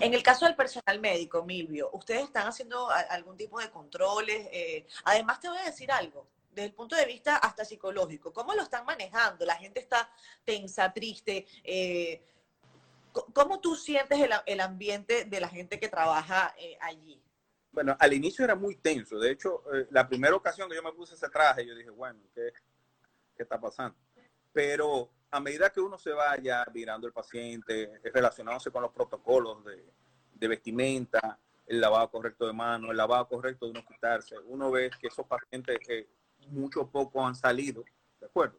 En 0.00 0.14
el 0.14 0.22
caso 0.22 0.46
del 0.46 0.56
personal 0.56 1.00
médico, 1.00 1.44
Milvio, 1.44 1.90
¿ustedes 1.92 2.24
están 2.24 2.46
haciendo 2.46 2.88
algún 2.90 3.36
tipo 3.36 3.60
de 3.60 3.70
controles? 3.70 4.48
Eh, 4.52 4.86
además, 5.04 5.40
te 5.40 5.48
voy 5.48 5.58
a 5.58 5.64
decir 5.64 5.90
algo, 5.92 6.28
desde 6.50 6.68
el 6.68 6.74
punto 6.74 6.96
de 6.96 7.04
vista 7.04 7.36
hasta 7.36 7.64
psicológico, 7.64 8.32
¿cómo 8.32 8.54
lo 8.54 8.62
están 8.62 8.84
manejando? 8.84 9.44
La 9.44 9.56
gente 9.56 9.80
está 9.80 10.10
tensa, 10.44 10.92
triste. 10.92 11.46
Eh, 11.62 12.22
¿Cómo 13.34 13.60
tú 13.60 13.74
sientes 13.74 14.18
el, 14.46 14.60
ambiente 14.60 15.24
de 15.24 15.40
la 15.40 15.48
gente 15.48 15.78
que 15.80 15.88
trabaja 15.88 16.54
eh, 16.58 16.78
allí? 16.80 17.20
Bueno, 17.72 17.96
al 17.98 18.12
inicio 18.12 18.44
era 18.44 18.54
muy 18.54 18.76
tenso. 18.76 19.18
De 19.18 19.30
hecho, 19.30 19.62
la 19.90 20.08
primera 20.08 20.36
ocasión 20.36 20.68
que 20.68 20.76
yo 20.76 20.82
me 20.82 20.92
puse 20.92 21.14
ese 21.14 21.28
traje, 21.28 21.66
yo 21.66 21.74
dije, 21.74 21.90
bueno, 21.90 22.20
¿qué, 22.34 22.52
qué 23.36 23.42
está 23.42 23.60
pasando? 23.60 23.96
Pero 24.52 25.10
a 25.30 25.40
medida 25.40 25.70
que 25.70 25.80
uno 25.80 25.98
se 25.98 26.12
vaya 26.12 26.64
mirando 26.72 27.06
el 27.06 27.12
paciente, 27.12 28.00
relacionándose 28.12 28.70
con 28.70 28.82
los 28.82 28.92
protocolos 28.92 29.64
de, 29.64 30.48
vestimenta, 30.48 31.38
el 31.66 31.80
lavado 31.80 32.10
correcto 32.10 32.46
de 32.46 32.52
manos, 32.52 32.90
el 32.90 32.96
lavado 32.96 33.28
correcto 33.28 33.66
de 33.66 33.74
no 33.74 33.84
quitarse, 33.84 34.36
uno 34.46 34.70
ve 34.70 34.90
que 35.00 35.08
esos 35.08 35.26
pacientes 35.26 35.78
que 35.86 36.08
mucho 36.48 36.86
poco 36.86 37.26
han 37.26 37.34
salido, 37.34 37.84
¿de 38.20 38.26
acuerdo? 38.26 38.58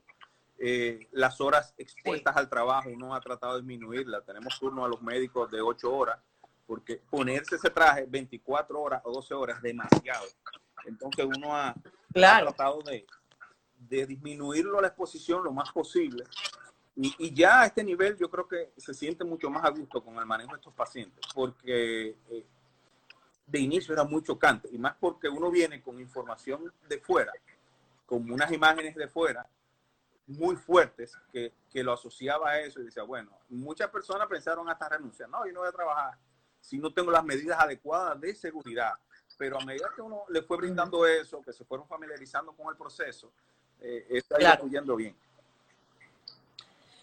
Eh, 0.62 1.08
las 1.12 1.40
horas 1.40 1.74
expuestas 1.78 2.36
al 2.36 2.50
trabajo, 2.50 2.90
uno 2.90 3.16
ha 3.16 3.22
tratado 3.22 3.54
de 3.54 3.62
disminuirlas. 3.62 4.26
Tenemos 4.26 4.60
turno 4.60 4.84
a 4.84 4.90
los 4.90 5.02
médicos 5.02 5.50
de 5.50 5.62
8 5.62 5.92
horas, 5.92 6.20
porque 6.68 6.98
ponerse 7.10 7.56
ese 7.56 7.70
traje 7.70 8.06
24 8.08 8.80
horas 8.80 9.02
o 9.06 9.14
12 9.14 9.34
horas 9.34 9.58
es 9.58 9.64
demasiado. 9.64 10.26
Entonces 10.86 11.26
uno 11.26 11.56
ha, 11.56 11.70
ha 11.70 12.40
tratado 12.42 12.82
de, 12.82 13.08
de 13.80 14.06
disminuirlo 14.06 14.80
a 14.80 14.82
la 14.82 14.88
exposición 14.90 15.44
lo 15.44 15.52
más 15.52 15.72
posible. 15.72 16.26
Y, 16.96 17.34
ya 17.34 17.62
a 17.62 17.66
este 17.68 17.84
nivel 17.84 18.18
yo 18.18 18.30
creo 18.30 18.48
que 18.48 18.74
se 18.76 18.94
siente 18.94 19.24
mucho 19.24 19.50
más 19.50 19.64
a 19.64 19.70
gusto 19.70 20.04
con 20.04 20.18
el 20.18 20.26
manejo 20.26 20.52
de 20.52 20.58
estos 20.58 20.74
pacientes, 20.74 21.24
porque 21.34 22.18
eh, 22.30 22.46
de 23.48 23.60
inicio 23.60 23.94
era 23.94 24.04
muy 24.04 24.22
chocante, 24.22 24.68
y 24.72 24.78
más 24.78 24.96
porque 25.00 25.30
uno 25.30 25.50
viene 25.50 25.82
con 25.82 26.00
información 26.00 26.74
de 26.90 27.00
fuera, 27.00 27.32
con 28.06 28.30
unas 28.30 28.52
imágenes 28.52 28.96
de 28.96 29.08
fuera 29.08 29.48
muy 30.28 30.58
fuertes 30.58 31.18
que, 31.32 31.54
que 31.70 31.84
lo 31.84 31.94
asociaba 31.94 32.52
a 32.52 32.60
eso 32.60 32.82
y 32.82 32.86
decía, 32.86 33.04
bueno, 33.04 33.32
muchas 33.50 33.90
personas 33.90 34.28
pensaron 34.28 34.70
hasta 34.70 34.90
renunciar, 34.90 35.30
no, 35.30 35.46
yo 35.46 35.54
no 35.54 35.62
voy 35.62 35.70
a 35.70 35.72
trabajar 35.72 36.18
si 36.62 36.78
no 36.78 36.94
tengo 36.94 37.12
las 37.12 37.24
medidas 37.24 37.60
adecuadas 37.60 38.20
de 38.20 38.36
seguridad. 38.36 38.94
Pero 39.38 39.60
a 39.60 39.66
medida 39.66 39.90
que 39.96 40.02
uno 40.02 40.24
le 40.30 40.42
fue 40.42 40.58
brindando 40.58 41.06
eso, 41.06 41.42
que 41.42 41.54
se 41.54 41.64
fueron 41.64 41.88
familiarizando 41.88 42.52
con 42.52 42.68
el 42.70 42.76
proceso, 42.76 43.32
eh, 43.80 44.06
está 44.10 44.36
claro. 44.38 44.66
bien. 44.98 45.16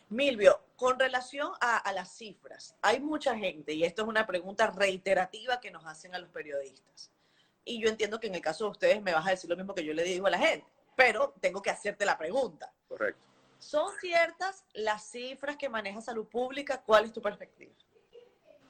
Milvio, 0.08 0.60
con 0.76 0.98
relación 0.98 1.52
a, 1.60 1.92
las 1.92 2.16
cifras, 2.16 2.76
hay 2.80 3.00
mucha 3.00 3.36
gente, 3.36 3.72
y 3.72 3.82
esto 3.82 4.02
es 4.02 4.08
una 4.08 4.26
pregunta 4.26 4.68
reiterativa 4.68 5.58
que 5.60 5.70
nos 5.70 5.84
hacen 5.84 6.14
a 6.14 6.18
los 6.18 6.30
periodistas. 6.30 7.10
Y 7.64 7.82
yo 7.82 7.88
entiendo 7.88 8.20
que 8.20 8.28
en 8.28 8.36
el 8.36 8.40
caso 8.40 8.64
de 8.64 8.70
ustedes 8.70 9.02
me 9.02 9.12
vas 9.12 9.26
a 9.26 9.30
decir 9.30 9.50
lo 9.50 9.56
mismo 9.56 9.74
que 9.74 9.84
yo 9.84 9.92
le 9.92 10.04
digo 10.04 10.26
a 10.28 10.30
la 10.30 10.38
gente, 10.38 10.66
pero 10.94 11.34
tengo 11.40 11.60
que 11.60 11.70
hacerte 11.70 12.04
la 12.04 12.16
pregunta. 12.16 12.72
Correcto. 12.88 13.20
¿Son 13.58 13.90
ciertas 13.98 14.64
las 14.74 15.10
cifras 15.10 15.56
que 15.56 15.68
maneja 15.68 16.00
salud 16.00 16.26
pública? 16.26 16.82
¿Cuál 16.84 17.06
es 17.06 17.12
tu 17.12 17.20
perspectiva? 17.20 17.72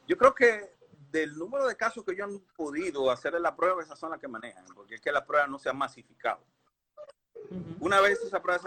Yo 0.07 0.17
creo 0.17 0.35
que 0.35 0.75
del 1.11 1.37
número 1.37 1.67
de 1.67 1.77
casos 1.77 2.05
que 2.05 2.17
yo 2.17 2.25
han 2.25 2.41
podido 2.57 3.11
hacer 3.11 3.35
la 3.35 3.55
prueba, 3.55 3.83
esas 3.83 3.99
son 3.99 4.11
las 4.11 4.21
que 4.21 4.29
manejan, 4.29 4.65
porque 4.75 4.95
es 4.95 5.01
que 5.01 5.13
la 5.13 5.27
prueba 5.27 5.47
no 5.47 5.59
se 5.59 5.69
ha 5.69 5.73
masificado. 5.75 6.41
Una 7.81 8.01
vez 8.01 8.21
esa 8.21 8.41
prueba 8.41 8.61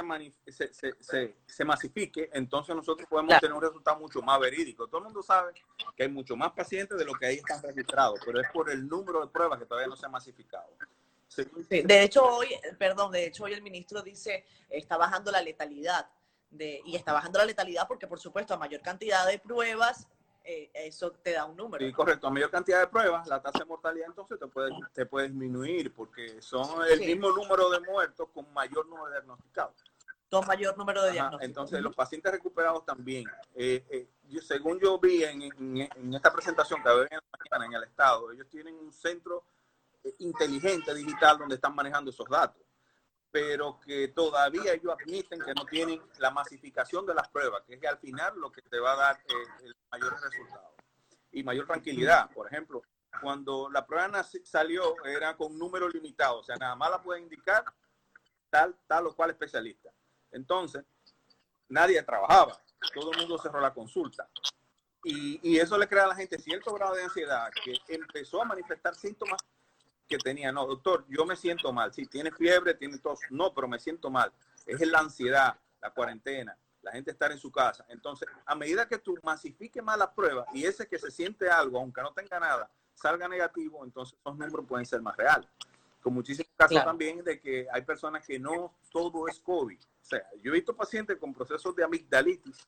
se, 0.47 0.73
se, 0.73 1.35
se, 1.45 1.65
masifique, 1.65 2.29
entonces 2.33 2.75
nosotros 2.75 3.07
podemos 3.09 3.39
tener 3.39 3.53
un 3.53 3.61
resultado 3.61 3.99
mucho 3.99 4.21
más 4.21 4.39
verídico. 4.39 4.87
Todo 4.87 4.99
el 4.99 5.03
mundo 5.05 5.21
sabe 5.21 5.53
que 5.95 6.03
hay 6.03 6.09
mucho 6.09 6.35
más 6.35 6.51
pacientes 6.51 6.97
de 6.97 7.05
lo 7.05 7.13
que 7.13 7.25
ahí 7.25 7.35
están 7.35 7.61
registrados, 7.61 8.19
pero 8.25 8.39
es 8.39 8.47
por 8.51 8.69
el 8.69 8.87
número 8.87 9.21
de 9.21 9.27
pruebas 9.27 9.59
que 9.59 9.65
todavía 9.65 9.87
no 9.87 9.95
se 9.95 10.05
ha 10.05 10.09
masificado. 10.09 10.69
de 11.69 12.03
hecho, 12.03 12.23
hoy, 12.23 12.49
perdón, 12.77 13.11
de 13.11 13.25
hecho 13.25 13.43
hoy 13.43 13.53
el 13.53 13.61
ministro 13.61 14.01
dice, 14.01 14.45
está 14.69 14.97
bajando 14.97 15.31
la 15.31 15.41
letalidad 15.41 16.09
de, 16.49 16.81
y 16.85 16.95
está 16.95 17.13
bajando 17.13 17.39
la 17.39 17.45
letalidad 17.45 17.87
porque, 17.87 18.07
por 18.07 18.19
supuesto, 18.19 18.53
a 18.53 18.57
mayor 18.57 18.81
cantidad 18.81 19.27
de 19.27 19.39
pruebas, 19.39 20.07
eh, 20.51 20.71
eso 20.73 21.11
te 21.11 21.33
da 21.33 21.45
un 21.45 21.55
número. 21.55 21.85
Sí, 21.85 21.93
correcto. 21.93 22.25
A 22.25 22.31
mayor 22.31 22.49
cantidad 22.49 22.79
de 22.79 22.87
pruebas, 22.87 23.27
la 23.27 23.39
tasa 23.39 23.59
de 23.59 23.65
mortalidad 23.65 24.07
entonces 24.07 24.39
te 24.39 24.47
puede, 24.47 24.71
te 24.93 25.05
puede 25.05 25.27
disminuir 25.27 25.93
porque 25.93 26.41
son 26.41 26.67
el 26.89 27.01
mismo 27.01 27.29
número 27.29 27.69
de 27.69 27.79
muertos 27.81 28.29
con 28.33 28.51
mayor 28.51 28.87
número 28.87 29.05
de 29.09 29.11
diagnosticados. 29.11 29.75
Con 30.27 30.47
mayor 30.47 30.75
número 30.75 31.03
de 31.03 31.11
diagnósticos. 31.11 31.45
Entonces, 31.45 31.81
los 31.81 31.95
pacientes 31.95 32.31
recuperados 32.31 32.83
también. 32.83 33.25
Eh, 33.53 33.85
eh, 33.91 34.41
según 34.41 34.79
yo 34.79 34.97
vi 34.97 35.23
en, 35.23 35.43
en, 35.43 36.13
esta 36.15 36.33
presentación 36.33 36.81
que 36.81 36.89
había 36.89 37.03
en 37.03 37.09
la 37.11 37.37
mañana 37.51 37.65
en 37.65 37.83
el 37.83 37.87
Estado, 37.87 38.31
ellos 38.31 38.47
tienen 38.49 38.73
un 38.73 38.91
centro 38.91 39.43
inteligente 40.17 40.95
digital 40.95 41.37
donde 41.37 41.55
están 41.55 41.75
manejando 41.75 42.09
esos 42.09 42.27
datos 42.27 42.63
pero 43.31 43.79
que 43.79 44.07
todavía 44.09 44.73
ellos 44.73 44.93
admiten 44.99 45.39
que 45.39 45.53
no 45.53 45.65
tienen 45.65 46.01
la 46.17 46.31
masificación 46.31 47.05
de 47.05 47.13
las 47.13 47.27
pruebas, 47.29 47.63
que 47.67 47.75
es 47.75 47.85
al 47.85 47.99
final 47.99 48.39
lo 48.39 48.51
que 48.51 48.61
te 48.61 48.79
va 48.79 48.93
a 48.93 48.95
dar 48.95 49.17
eh, 49.17 49.65
el 49.65 49.75
mayor 49.91 50.19
resultado 50.21 50.73
y 51.31 51.43
mayor 51.43 51.67
tranquilidad. 51.67 52.29
Por 52.31 52.47
ejemplo, 52.47 52.81
cuando 53.21 53.69
la 53.69 53.85
prueba 53.85 54.23
salió 54.43 54.95
era 55.05 55.37
con 55.37 55.57
número 55.57 55.87
limitado, 55.89 56.39
o 56.39 56.43
sea, 56.43 56.55
nada 56.55 56.75
más 56.75 56.89
la 56.89 57.01
puede 57.01 57.21
indicar 57.21 57.63
tal, 58.49 58.75
tal 58.87 59.07
o 59.07 59.15
cual 59.15 59.29
especialista. 59.29 59.91
Entonces, 60.31 60.83
nadie 61.67 62.01
trabajaba, 62.01 62.59
todo 62.93 63.11
el 63.11 63.19
mundo 63.19 63.37
cerró 63.37 63.61
la 63.61 63.73
consulta. 63.73 64.27
Y, 65.03 65.39
y 65.47 65.59
eso 65.59 65.77
le 65.77 65.87
crea 65.87 66.03
a 66.05 66.07
la 66.07 66.15
gente 66.15 66.37
cierto 66.39 66.73
grado 66.73 66.95
de 66.95 67.03
ansiedad 67.03 67.49
que 67.63 67.79
empezó 67.87 68.41
a 68.41 68.45
manifestar 68.45 68.95
síntomas 68.95 69.39
que 70.09 70.17
tenía, 70.17 70.51
no, 70.51 70.65
doctor, 70.65 71.05
yo 71.07 71.25
me 71.25 71.35
siento 71.35 71.71
mal. 71.71 71.93
Si 71.93 72.05
tiene 72.07 72.31
fiebre, 72.31 72.73
tiene 72.73 72.97
tos, 72.97 73.19
no, 73.29 73.53
pero 73.53 73.67
me 73.67 73.79
siento 73.79 74.09
mal. 74.09 74.33
Es 74.65 74.85
la 74.85 74.99
ansiedad, 74.99 75.55
la 75.81 75.91
cuarentena, 75.91 76.57
la 76.81 76.91
gente 76.91 77.11
estar 77.11 77.31
en 77.31 77.37
su 77.37 77.51
casa. 77.51 77.85
Entonces, 77.89 78.27
a 78.45 78.55
medida 78.55 78.87
que 78.87 78.97
tú 78.97 79.15
masifiques 79.23 79.83
más 79.83 79.97
las 79.97 80.09
pruebas 80.09 80.47
y 80.53 80.65
ese 80.65 80.87
que 80.87 80.97
se 80.97 81.11
siente 81.11 81.49
algo, 81.49 81.79
aunque 81.79 82.01
no 82.01 82.11
tenga 82.11 82.39
nada, 82.39 82.69
salga 82.93 83.27
negativo, 83.27 83.85
entonces 83.85 84.17
esos 84.19 84.37
números 84.37 84.65
pueden 84.67 84.85
ser 84.85 85.01
más 85.01 85.15
reales. 85.15 85.47
Con 86.01 86.13
muchísimos 86.13 86.51
casos 86.57 86.83
también 86.83 87.23
de 87.23 87.39
que 87.39 87.67
hay 87.71 87.81
personas 87.83 88.25
que 88.25 88.39
no 88.39 88.73
todo 88.91 89.27
es 89.27 89.39
COVID. 89.39 89.79
O 89.79 90.05
sea, 90.05 90.23
yo 90.41 90.51
he 90.51 90.55
visto 90.55 90.75
pacientes 90.75 91.17
con 91.17 91.33
procesos 91.33 91.75
de 91.75 91.83
amigdalitis 91.83 92.67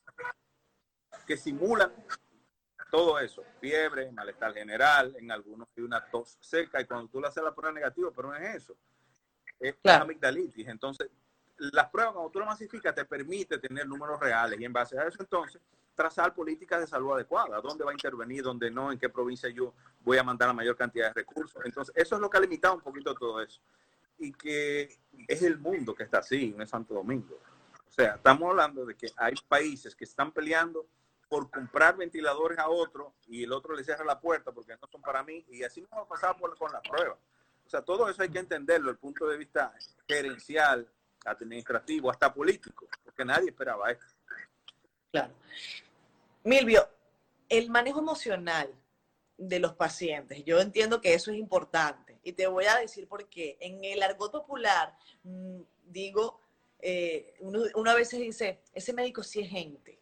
que 1.26 1.38
simulan 1.38 1.92
todo 2.92 3.18
eso, 3.20 3.44
fiebre, 3.60 4.12
malestar 4.12 4.54
general, 4.54 5.16
en 5.18 5.32
algunos 5.32 5.68
hay 5.76 5.84
una 5.84 6.06
tos 6.06 6.38
seca 6.42 6.82
y 6.82 6.86
cuando 6.86 7.08
tú 7.08 7.22
le 7.22 7.28
haces 7.28 7.42
la 7.42 7.56
prueba 7.56 7.74
negativa, 7.74 8.12
pero 8.14 8.30
no 8.30 8.36
es 8.36 8.56
eso, 8.58 8.76
es 9.60 9.76
la 9.82 10.02
amigdalitis. 10.02 10.68
Entonces, 10.68 11.10
las 11.58 11.90
pruebas 11.90 12.14
cuando 12.14 12.32
tú 12.32 12.40
lo 12.40 12.46
masificas 12.46 12.94
te 12.94 13.06
permite 13.06 13.58
tener 13.58 13.88
números 13.88 14.20
reales 14.20 14.60
y 14.60 14.66
en 14.66 14.74
base 14.74 15.00
a 15.00 15.08
eso 15.08 15.18
entonces 15.22 15.62
trazar 15.96 16.34
políticas 16.34 16.82
de 16.82 16.88
salud 16.88 17.14
adecuadas, 17.14 17.62
dónde 17.62 17.84
va 17.84 17.92
a 17.92 17.94
intervenir, 17.94 18.44
dónde 18.44 18.70
no, 18.72 18.92
en 18.92 19.00
qué 19.00 19.10
provincia 19.10 19.50
yo 19.50 19.74
voy 20.02 20.18
a 20.18 20.24
mandar 20.24 20.48
la 20.48 20.54
mayor 20.54 20.76
cantidad 20.76 21.08
de 21.08 21.14
recursos. 21.14 21.62
Entonces, 21.64 21.94
eso 21.96 22.16
es 22.16 22.22
lo 22.22 22.30
que 22.30 22.38
ha 22.38 22.42
limitado 22.42 22.76
un 22.76 22.82
poquito 22.82 23.14
todo 23.14 23.42
eso. 23.42 23.62
Y 24.18 24.32
que 24.32 24.98
es 25.28 25.42
el 25.44 25.60
mundo 25.60 25.94
que 25.94 26.04
está 26.04 26.20
así, 26.20 26.54
no 26.56 26.64
es 26.64 26.70
Santo 26.70 26.94
Domingo. 26.94 27.38
O 27.88 27.92
sea, 27.92 28.16
estamos 28.16 28.50
hablando 28.50 28.86
de 28.86 28.96
que 28.96 29.12
hay 29.18 29.36
países 29.48 29.96
que 29.96 30.06
están 30.06 30.32
peleando 30.32 30.88
por 31.32 31.50
comprar 31.50 31.96
ventiladores 31.96 32.60
a 32.60 32.68
otro 32.68 33.16
y 33.26 33.44
el 33.46 33.54
otro 33.54 33.74
le 33.74 33.86
cierra 33.86 34.04
la 34.04 34.20
puerta 34.20 34.52
porque 34.52 34.74
no 34.74 34.86
son 34.92 35.02
para 35.02 35.24
mí 35.24 35.46
y 35.48 35.64
así 35.64 35.80
no 35.80 35.88
va 35.90 36.02
a 36.02 36.08
pasar 36.10 36.38
por, 36.38 36.58
con 36.58 36.70
la 36.74 36.82
prueba. 36.82 37.18
O 37.66 37.70
sea, 37.70 37.82
todo 37.82 38.10
eso 38.10 38.22
hay 38.22 38.28
que 38.28 38.40
entenderlo 38.40 38.92
el 38.92 38.98
punto 38.98 39.26
de 39.26 39.38
vista 39.38 39.74
gerencial, 40.06 40.86
administrativo, 41.24 42.12
hasta 42.12 42.34
político, 42.34 42.86
porque 43.06 43.24
nadie 43.24 43.52
esperaba 43.52 43.92
esto. 43.92 44.06
Claro. 45.10 45.34
Milvio, 46.44 46.86
el 47.48 47.70
manejo 47.70 48.00
emocional 48.00 48.70
de 49.38 49.60
los 49.60 49.74
pacientes, 49.76 50.44
yo 50.44 50.60
entiendo 50.60 51.00
que 51.00 51.14
eso 51.14 51.32
es 51.32 51.38
importante 51.38 52.20
y 52.24 52.34
te 52.34 52.46
voy 52.48 52.66
a 52.66 52.76
decir 52.76 53.08
por 53.08 53.30
qué. 53.30 53.56
En 53.62 53.82
el 53.86 54.04
argot 54.04 54.34
popular, 54.34 54.98
mm, 55.24 55.62
digo, 55.86 56.42
eh, 56.80 57.36
uno, 57.40 57.62
uno 57.76 57.90
a 57.90 57.96
veces 57.96 58.20
dice, 58.20 58.60
ese 58.74 58.92
médico 58.92 59.24
sí 59.24 59.40
es 59.40 59.50
gente 59.50 60.01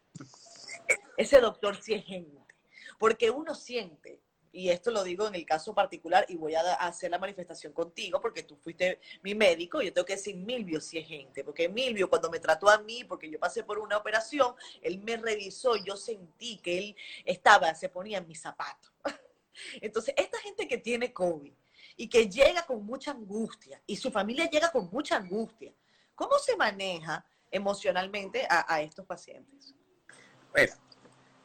ese 1.17 1.39
doctor 1.41 1.81
sí 1.81 1.93
es 1.93 2.05
gente, 2.05 2.55
porque 2.97 3.29
uno 3.29 3.53
siente, 3.53 4.21
y 4.51 4.69
esto 4.69 4.89
lo 4.91 5.03
digo 5.03 5.27
en 5.27 5.35
el 5.35 5.45
caso 5.45 5.73
particular, 5.73 6.25
y 6.29 6.35
voy 6.35 6.55
a 6.55 6.61
hacer 6.75 7.11
la 7.11 7.19
manifestación 7.19 7.73
contigo, 7.73 8.19
porque 8.19 8.43
tú 8.43 8.55
fuiste 8.57 8.99
mi 9.21 9.35
médico, 9.35 9.81
yo 9.81 9.93
tengo 9.93 10.05
que 10.05 10.15
decir, 10.15 10.35
Milvio 10.35 10.81
sí 10.81 10.97
es 10.97 11.07
gente, 11.07 11.43
porque 11.43 11.69
Milvio 11.69 12.09
cuando 12.09 12.29
me 12.29 12.39
trató 12.39 12.69
a 12.69 12.79
mí, 12.79 13.03
porque 13.03 13.29
yo 13.29 13.39
pasé 13.39 13.63
por 13.63 13.79
una 13.79 13.97
operación, 13.97 14.55
él 14.81 14.99
me 14.99 15.17
revisó, 15.17 15.75
yo 15.75 15.95
sentí 15.97 16.57
que 16.57 16.77
él 16.77 16.95
estaba, 17.25 17.73
se 17.75 17.89
ponía 17.89 18.17
en 18.17 18.27
mis 18.27 18.41
zapatos. 18.41 18.91
Entonces, 19.81 20.13
esta 20.17 20.39
gente 20.39 20.67
que 20.67 20.77
tiene 20.77 21.13
COVID 21.13 21.53
y 21.97 22.07
que 22.07 22.29
llega 22.29 22.65
con 22.65 22.85
mucha 22.85 23.11
angustia, 23.11 23.81
y 23.85 23.97
su 23.97 24.09
familia 24.09 24.49
llega 24.49 24.71
con 24.71 24.89
mucha 24.89 25.17
angustia, 25.17 25.73
¿cómo 26.15 26.39
se 26.39 26.55
maneja 26.55 27.25
emocionalmente 27.51 28.47
a, 28.49 28.73
a 28.73 28.81
estos 28.81 29.05
pacientes? 29.05 29.75
Bueno, 30.51 30.73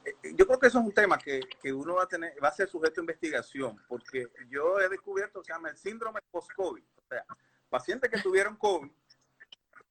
eh, 0.04 0.14
yo 0.34 0.46
creo 0.46 0.58
que 0.58 0.66
eso 0.66 0.78
es 0.78 0.84
un 0.84 0.92
tema 0.92 1.18
que, 1.18 1.40
que, 1.60 1.72
uno 1.72 1.94
va 1.94 2.04
a 2.04 2.08
tener, 2.08 2.34
va 2.42 2.48
a 2.48 2.52
ser 2.52 2.68
sujeto 2.68 3.00
a 3.00 3.02
investigación, 3.02 3.82
porque 3.88 4.28
yo 4.48 4.80
he 4.80 4.88
descubierto 4.88 5.40
que 5.40 5.46
se 5.46 5.52
llama 5.52 5.70
el 5.70 5.76
síndrome 5.76 6.20
post-COVID. 6.30 6.84
O 6.96 7.06
sea, 7.08 7.24
pacientes 7.68 8.10
que 8.10 8.20
tuvieron 8.20 8.56
COVID, 8.56 8.90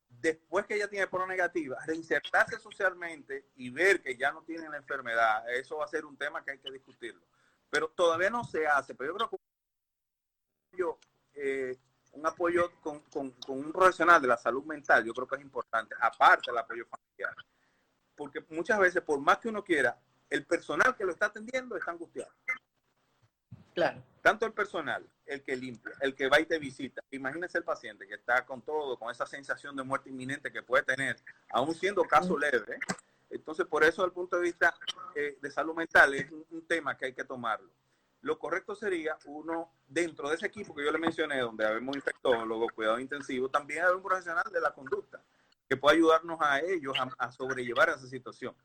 después 0.10 0.66
que 0.66 0.78
ya 0.78 0.88
tiene 0.88 1.08
prueba 1.08 1.28
negativa, 1.28 1.78
reinsertarse 1.86 2.60
socialmente 2.60 3.50
y 3.56 3.70
ver 3.70 4.02
que 4.02 4.16
ya 4.16 4.32
no 4.32 4.44
tienen 4.44 4.72
la 4.72 4.78
enfermedad, 4.78 5.50
eso 5.52 5.78
va 5.78 5.86
a 5.86 5.90
ser 5.90 6.06
un 6.06 6.18
tema 6.18 6.44
que 6.44 6.52
hay 6.52 6.60
que 6.60 6.72
discutirlo. 6.72 7.26
Pero 7.70 7.90
todavía 7.90 8.30
no 8.30 8.44
se 8.44 8.68
hace, 8.68 8.96
pero 8.96 9.12
yo 9.12 9.18
creo 9.18 9.30
que 10.72 11.72
eh, 11.72 11.78
un 12.14 12.26
apoyo 12.26 12.72
con, 12.82 13.00
con, 13.02 13.32
con 13.32 13.58
un 13.58 13.72
profesional 13.72 14.22
de 14.22 14.28
la 14.28 14.38
salud 14.38 14.64
mental, 14.64 15.04
yo 15.04 15.14
creo 15.14 15.28
que 15.28 15.36
es 15.36 15.42
importante, 15.42 15.96
aparte 16.00 16.52
del 16.52 16.60
apoyo 16.60 16.86
familiar 16.86 17.36
porque 18.16 18.44
muchas 18.50 18.80
veces, 18.80 19.02
por 19.02 19.20
más 19.20 19.40
que 19.40 19.50
uno 19.50 19.64
quiera, 19.64 19.98
el 20.30 20.46
personal 20.46 20.96
que 20.96 21.06
lo 21.06 21.12
está 21.12 21.28
atendiendo 21.28 21.76
está 21.76 21.92
angustiado. 21.92 22.32
Claro. 23.74 24.04
Tanto 24.22 24.46
el 24.46 24.54
personal, 24.54 25.08
el 25.26 25.44
que 25.44 25.56
limpia, 25.56 25.94
el 26.00 26.16
que 26.16 26.30
va 26.30 26.40
y 26.40 26.46
te 26.46 26.60
visita. 26.60 27.02
Imagínese 27.12 27.58
el 27.58 27.64
paciente 27.64 28.08
que 28.08 28.16
está 28.16 28.46
con 28.46 28.62
todo, 28.62 28.98
con 28.98 29.12
esa 29.12 29.26
sensación 29.26 29.76
de 29.76 29.84
muerte 29.84 30.10
inminente 30.10 30.52
que 30.52 30.64
puede 30.64 30.84
tener, 30.84 31.18
aún 31.50 31.74
siendo 31.74 32.04
caso 32.04 32.38
leve. 32.38 32.78
Entonces, 33.30 33.66
por 33.66 33.84
eso, 33.84 34.04
desde 34.04 34.06
el 34.06 34.12
punto 34.12 34.38
de 34.38 34.44
vista 34.44 34.74
eh, 35.16 35.38
de 35.42 35.52
salud 35.52 35.74
mental, 35.76 36.14
es 36.14 36.32
un, 36.32 36.46
un, 36.52 36.68
tema 36.68 36.96
que 36.96 37.06
hay 37.06 37.14
que 37.14 37.24
tomarlo. 37.24 37.70
Lo 38.22 38.38
correcto 38.38 38.76
sería 38.76 39.18
uno, 39.26 39.72
dentro 39.88 40.30
de 40.30 40.36
ese 40.36 40.46
equipo 40.46 40.74
que 40.74 40.86
yo 40.86 40.92
le 40.92 41.00
mencioné, 41.00 41.40
donde 41.40 41.66
habemos 41.66 41.96
infectólogos, 41.96 42.72
cuidado 42.72 43.00
intensivo, 43.00 43.50
también 43.50 43.84
hay 43.86 43.94
un 43.94 44.04
profesional 44.04 44.46
de 44.52 44.62
la 44.62 44.72
conducta 44.72 45.20
que 45.74 45.78
pueda 45.78 45.96
ayudarnos 45.96 46.40
a 46.40 46.60
ellos 46.60 46.96
a, 47.18 47.32
sobrellevar 47.32 47.90
esa 47.90 48.06
situación. 48.06 48.56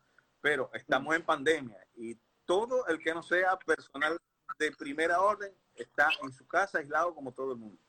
Pero 0.42 0.70
estamos 0.74 1.16
en 1.16 1.24
pandemia 1.24 1.78
y 1.94 2.18
todo 2.44 2.86
el 2.86 2.98
que 2.98 3.14
no 3.14 3.22
sea 3.22 3.58
personal 3.58 4.18
de 4.58 4.72
primera 4.72 5.18
orden 5.22 5.50
está 5.74 6.10
en 6.22 6.30
su 6.30 6.46
casa 6.46 6.78
aislado 6.78 7.14
como 7.14 7.32
todo 7.32 7.52
el 7.52 7.58
mundo. 7.58 7.80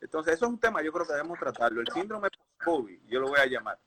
Entonces, 0.00 0.34
eso 0.34 0.46
es 0.46 0.50
un 0.50 0.58
tema, 0.58 0.82
yo 0.82 0.92
creo 0.92 1.06
que 1.06 1.12
debemos 1.12 1.38
tratarlo. 1.38 1.82
El 1.82 1.88
síndrome 1.88 2.30
post-COVID, 2.30 3.00
yo 3.06 3.20
lo 3.20 3.28
voy 3.28 3.40
a 3.40 3.46
llamar. 3.46 3.78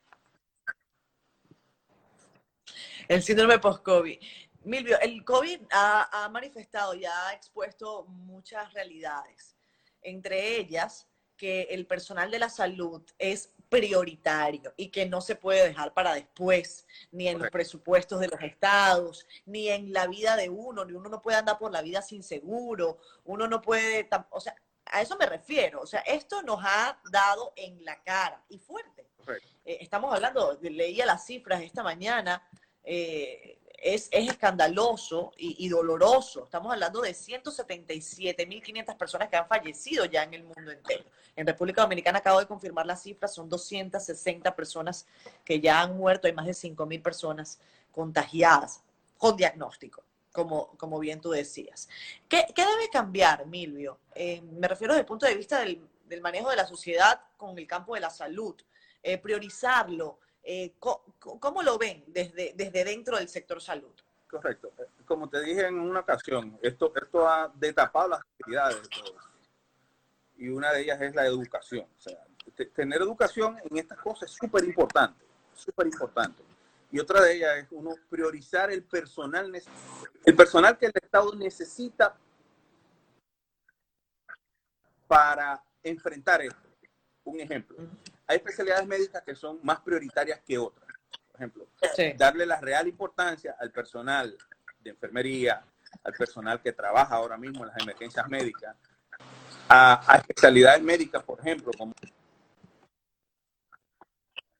El 3.07 3.23
síndrome 3.23 3.57
post-COVID. 3.57 4.19
Milvio, 4.63 4.99
el 4.99 5.23
COVID 5.23 5.61
ha, 5.71 6.25
ha, 6.25 6.29
manifestado 6.29 6.93
y 6.93 7.05
ha 7.05 7.33
expuesto 7.33 8.05
muchas 8.05 8.71
realidades, 8.73 9.55
entre 10.01 10.57
ellas 10.57 11.07
que 11.35 11.63
el 11.63 11.87
personal 11.87 12.29
de 12.29 12.39
la 12.39 12.49
salud 12.49 13.03
es 13.17 13.56
prioritario 13.69 14.73
y 14.77 14.89
que 14.89 15.05
no 15.05 15.21
se 15.21 15.35
puede 15.35 15.67
dejar 15.67 15.93
para 15.93 16.13
después, 16.13 16.85
ni 17.11 17.27
en 17.27 17.39
los 17.39 17.49
presupuestos 17.49 18.19
de 18.19 18.27
los 18.27 18.41
estados, 18.41 19.25
ni 19.45 19.69
en 19.69 19.93
la 19.93 20.07
vida 20.07 20.35
de 20.35 20.49
uno, 20.49 20.85
ni 20.85 20.93
uno 20.93 21.09
no 21.09 21.21
puede 21.21 21.37
andar 21.37 21.57
por 21.57 21.71
la 21.71 21.81
vida 21.81 22.01
sin 22.01 22.23
seguro, 22.23 22.99
uno 23.25 23.47
no 23.47 23.61
puede, 23.61 24.09
o 24.29 24.39
sea, 24.39 24.55
a 24.85 25.01
eso 25.01 25.17
me 25.17 25.25
refiero, 25.25 25.81
o 25.81 25.87
sea, 25.87 25.99
esto 26.01 26.41
nos 26.43 26.59
ha 26.63 26.99
dado 27.11 27.53
en 27.55 27.83
la 27.83 28.01
cara 28.03 28.43
y 28.49 28.57
fuerte. 28.59 29.05
Eh, 29.65 29.79
estamos 29.81 30.13
hablando, 30.13 30.57
leía 30.61 31.05
las 31.05 31.25
cifras 31.25 31.61
esta 31.61 31.83
mañana, 31.83 32.47
eh, 32.83 33.59
es, 33.77 34.09
escandaloso 34.11 35.31
y, 35.37 35.69
doloroso. 35.69 36.45
Estamos 36.45 36.73
hablando 36.73 37.01
de 37.01 37.11
177.500 37.11 38.97
personas 38.97 39.29
que 39.29 39.37
han 39.37 39.47
fallecido 39.47 40.05
ya 40.05 40.23
en 40.23 40.33
el 40.33 40.43
mundo 40.43 40.71
entero. 40.71 41.05
En 41.35 41.45
República 41.45 41.83
Dominicana 41.83 42.19
acabo 42.19 42.39
de 42.39 42.47
confirmar 42.47 42.85
las 42.85 43.03
cifras, 43.03 43.33
son 43.33 43.47
260 43.47 44.55
personas 44.55 45.05
que 45.45 45.59
ya 45.59 45.81
han 45.81 45.95
muerto, 45.95 46.27
hay 46.27 46.33
más 46.33 46.47
de 46.47 46.53
5.000 46.53 47.01
personas 47.01 47.59
contagiadas 47.91 48.81
con 49.17 49.37
diagnóstico. 49.37 50.03
Como, 50.31 50.67
como 50.77 50.99
bien 50.99 51.19
tú 51.19 51.31
decías. 51.31 51.89
¿Qué, 52.29 52.45
debe 52.55 52.89
cambiar, 52.91 53.47
Milvio? 53.47 53.97
Eh, 54.13 54.39
me 54.41 54.67
refiero 54.67 54.93
desde 54.93 55.01
el 55.01 55.07
punto 55.07 55.25
de 55.25 55.33
vista 55.33 55.61
del, 55.61 55.81
manejo 56.21 56.51
de 56.51 56.55
la 56.55 56.67
sociedad 56.67 57.21
con 57.37 57.57
el 57.57 57.65
campo 57.65 57.95
de 57.95 58.01
la 58.01 58.11
salud, 58.11 58.55
eh, 59.01 59.17
priorizarlo, 59.17 60.19
Eh, 60.49 60.75
¿cómo, 60.79 61.61
lo 61.61 61.77
ven 61.77 62.05
desde, 62.07 62.53
desde 62.55 62.85
dentro 62.85 63.17
del 63.17 63.27
sector 63.27 63.61
salud? 63.61 63.93
Correcto. 64.29 64.71
Como 65.05 65.29
te 65.29 65.41
dije 65.41 65.67
en 65.67 65.77
una 65.77 65.99
ocasión, 65.99 66.57
esto, 66.61 66.93
esto 66.95 67.27
ha 67.27 67.51
detapado 67.53 68.07
las 68.07 68.21
actividades 68.21 68.81
de 68.81 68.87
todos. 68.87 69.29
Y 70.37 70.47
una 70.47 70.71
de 70.71 70.83
ellas 70.83 71.01
es 71.01 71.13
la 71.13 71.25
educación. 71.25 71.85
O 71.97 72.01
sea, 72.01 72.25
tener 72.73 73.01
educación 73.01 73.57
en 73.69 73.77
estas 73.77 73.97
cosas 73.97 74.31
es 74.31 74.37
súper 74.37 74.63
importante, 74.63 75.21
súper 75.53 75.87
importante. 75.87 76.41
Y 76.93 76.99
otra 76.99 77.21
de 77.23 77.35
ellas 77.35 77.57
es 77.57 77.67
uno 77.71 77.95
priorizar 78.09 78.71
el 78.71 78.83
personal, 78.83 79.51
el 80.23 80.35
personal 80.37 80.77
que 80.77 80.85
el 80.85 80.93
Estado 80.95 81.35
necesita 81.35 82.15
para 85.07 85.61
enfrentar 85.83 86.41
esto. 86.41 86.69
Un 87.25 87.41
ejemplo, 87.41 87.75
hay 88.27 88.37
especialidades 88.37 88.87
médicas 88.87 89.23
que 89.23 89.35
son 89.35 89.59
más 89.63 89.79
prioritarias 89.79 90.41
que 90.45 90.57
otras. 90.57 90.87
Por 91.31 91.35
ejemplo, 91.35 91.67
darle 92.17 92.45
la 92.45 92.59
real 92.59 92.87
importancia 92.87 93.55
al 93.59 93.71
personal 93.71 94.37
de 94.79 94.89
enfermería, 94.89 95.63
al 96.03 96.13
personal 96.13 96.61
que 96.61 96.73
trabaja 96.73 97.15
ahora 97.15 97.37
mismo 97.37 97.63
en 97.63 97.69
las 97.69 97.81
emergencias 97.81 98.27
médicas, 98.27 98.75
a, 99.69 100.13
a 100.13 100.17
especialidades 100.17 100.81
médicas, 100.81 101.23
por 101.23 101.39
ejemplo, 101.39 101.71
como 101.77 101.93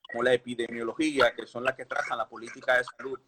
como 0.09 0.24
la 0.24 0.34
epidemiología, 0.34 1.34
que 1.36 1.45
son 1.45 1.63
las 1.63 1.76
que 1.76 1.86
trazan 1.86 2.18
la 2.18 2.28
política 2.28 2.78
de 2.78 2.84
salud. 2.97 3.20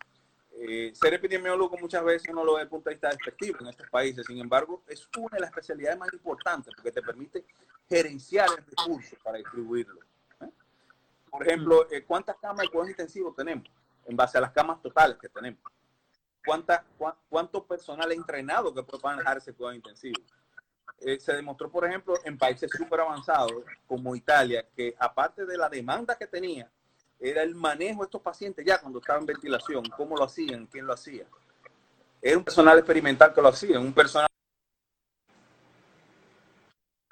Eh, 0.51 0.91
ser 0.93 1.13
epidemiólogo 1.13 1.77
muchas 1.77 2.03
veces 2.03 2.29
uno 2.29 2.43
lo 2.43 2.53
ve 2.53 2.59
desde 2.59 2.63
el 2.63 2.69
punto 2.69 2.89
de 2.89 2.95
vista 2.95 3.09
despectivo 3.09 3.59
en 3.61 3.67
estos 3.67 3.89
países, 3.89 4.25
sin 4.25 4.39
embargo, 4.39 4.83
es 4.87 5.07
una 5.17 5.35
de 5.35 5.41
las 5.41 5.49
especialidades 5.49 5.99
más 5.99 6.11
importantes 6.11 6.73
porque 6.75 6.91
te 6.91 7.01
permite 7.01 7.45
gerenciar 7.87 8.47
el 8.57 8.65
recurso 8.65 9.15
para 9.23 9.37
distribuirlo. 9.37 9.99
Por 11.29 11.47
ejemplo, 11.47 11.87
eh, 11.91 12.03
¿cuántas 12.03 12.37
camas 12.37 12.63
de 12.63 12.69
cuidados 12.69 12.89
intensivos 12.89 13.35
tenemos 13.35 13.67
en 14.05 14.15
base 14.15 14.37
a 14.37 14.41
las 14.41 14.51
camas 14.51 14.81
totales 14.81 15.17
que 15.17 15.29
tenemos? 15.29 15.61
¿Cuánta, 16.45 16.83
¿Cuánto 17.29 17.63
personal 17.65 18.11
entrenado 18.11 18.73
que 18.73 18.83
puede 18.83 19.03
manejar 19.03 19.37
ese 19.37 19.53
cuidado 19.53 19.75
intensivo? 19.75 20.21
Eh, 20.99 21.19
se 21.19 21.33
demostró, 21.33 21.69
por 21.69 21.85
ejemplo, 21.85 22.15
en 22.23 22.37
países 22.37 22.69
súper 22.71 23.01
avanzados 23.01 23.63
como 23.87 24.15
Italia, 24.15 24.65
que 24.75 24.95
aparte 24.99 25.45
de 25.45 25.57
la 25.57 25.69
demanda 25.69 26.17
que 26.17 26.27
tenía, 26.27 26.69
era 27.19 27.43
el 27.43 27.53
manejo 27.53 28.01
de 28.01 28.05
estos 28.05 28.21
pacientes 28.21 28.65
ya 28.65 28.79
cuando 28.79 28.99
estaban 28.99 29.23
en 29.23 29.27
ventilación, 29.27 29.83
cómo 29.95 30.15
lo 30.15 30.23
hacían, 30.23 30.65
quién 30.67 30.87
lo 30.87 30.93
hacía. 30.93 31.25
Era 32.21 32.37
un 32.37 32.43
personal 32.43 32.77
experimental 32.77 33.33
que 33.33 33.41
lo 33.41 33.49
hacía, 33.49 33.79
un 33.79 33.93
personal 33.93 34.27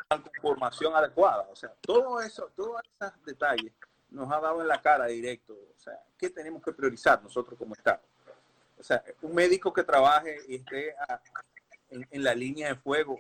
con 0.10 0.24
formación 0.42 0.96
adecuada. 0.96 1.48
O 1.52 1.56
sea, 1.56 1.74
todo 1.82 2.22
eso, 2.22 2.50
todos 2.56 2.82
esos 3.00 3.26
detalles 3.26 3.74
nos 4.12 4.32
ha 4.32 4.40
dado 4.40 4.62
en 4.62 4.68
la 4.68 4.82
cara 4.82 5.06
directo. 5.08 5.54
O 5.54 5.80
sea, 5.80 6.00
¿qué 6.18 6.30
tenemos 6.30 6.62
que 6.64 6.72
priorizar 6.72 7.22
nosotros 7.22 7.58
como 7.58 7.74
Estado? 7.74 8.02
O 8.80 8.84
sea, 8.84 9.04
un 9.22 9.34
médico 9.34 9.74
que 9.74 9.84
trabaje 9.84 10.38
y 10.48 10.56
esté 10.56 10.96
en, 11.90 12.24
la 12.24 12.36
línea 12.36 12.70
de 12.70 12.76
fuego, 12.76 13.20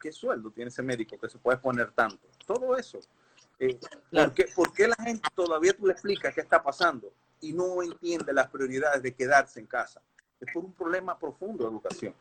¿qué 0.00 0.12
sueldo 0.12 0.50
tiene 0.50 0.68
ese 0.68 0.82
médico 0.82 1.18
que 1.18 1.28
se 1.28 1.38
puede 1.38 1.58
poner 1.58 1.92
tanto? 1.92 2.28
Todo 2.46 2.76
eso. 2.76 3.00
Eh, 3.58 3.78
¿por, 4.54 4.74
qué, 4.74 4.86
la 4.86 4.96
gente 4.96 5.28
todavía 5.34 5.72
tú 5.72 5.86
le 5.86 5.92
explicas 5.92 6.34
qué 6.34 6.42
está 6.42 6.62
pasando 6.62 7.10
y 7.40 7.54
no 7.54 7.82
entiende 7.82 8.32
las 8.32 8.50
prioridades 8.50 9.02
de 9.02 9.14
quedarse 9.14 9.60
en 9.60 9.66
casa? 9.66 10.02
Es 10.38 10.52
por 10.52 10.64
un 10.64 10.72
problema 10.74 11.18
profundo 11.18 11.64
de 11.64 11.70
educación. 11.70 12.14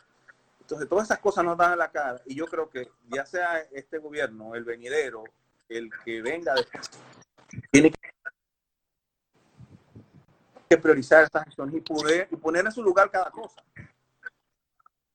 Entonces, 0.61 0.87
todas 0.87 1.05
esas 1.05 1.19
cosas 1.19 1.43
nos 1.43 1.57
dan 1.57 1.73
a 1.73 1.75
la 1.75 1.91
cara 1.91 2.21
y 2.25 2.35
yo 2.35 2.45
creo 2.45 2.69
que 2.69 2.89
ya 3.09 3.25
sea 3.25 3.59
este 3.71 3.99
gobierno, 3.99 4.55
el 4.55 4.63
venidero, 4.63 5.25
el 5.67 5.91
que 6.03 6.21
venga 6.21 6.53
después, 6.55 6.89
tiene 7.71 7.91
que 10.69 10.77
priorizar 10.77 11.23
estas 11.23 11.43
acciones 11.43 11.75
y, 11.75 11.81
poder, 11.81 12.27
y 12.31 12.35
poner 12.35 12.65
en 12.65 12.71
su 12.71 12.81
lugar 12.81 13.09
cada 13.11 13.29
cosa 13.29 13.63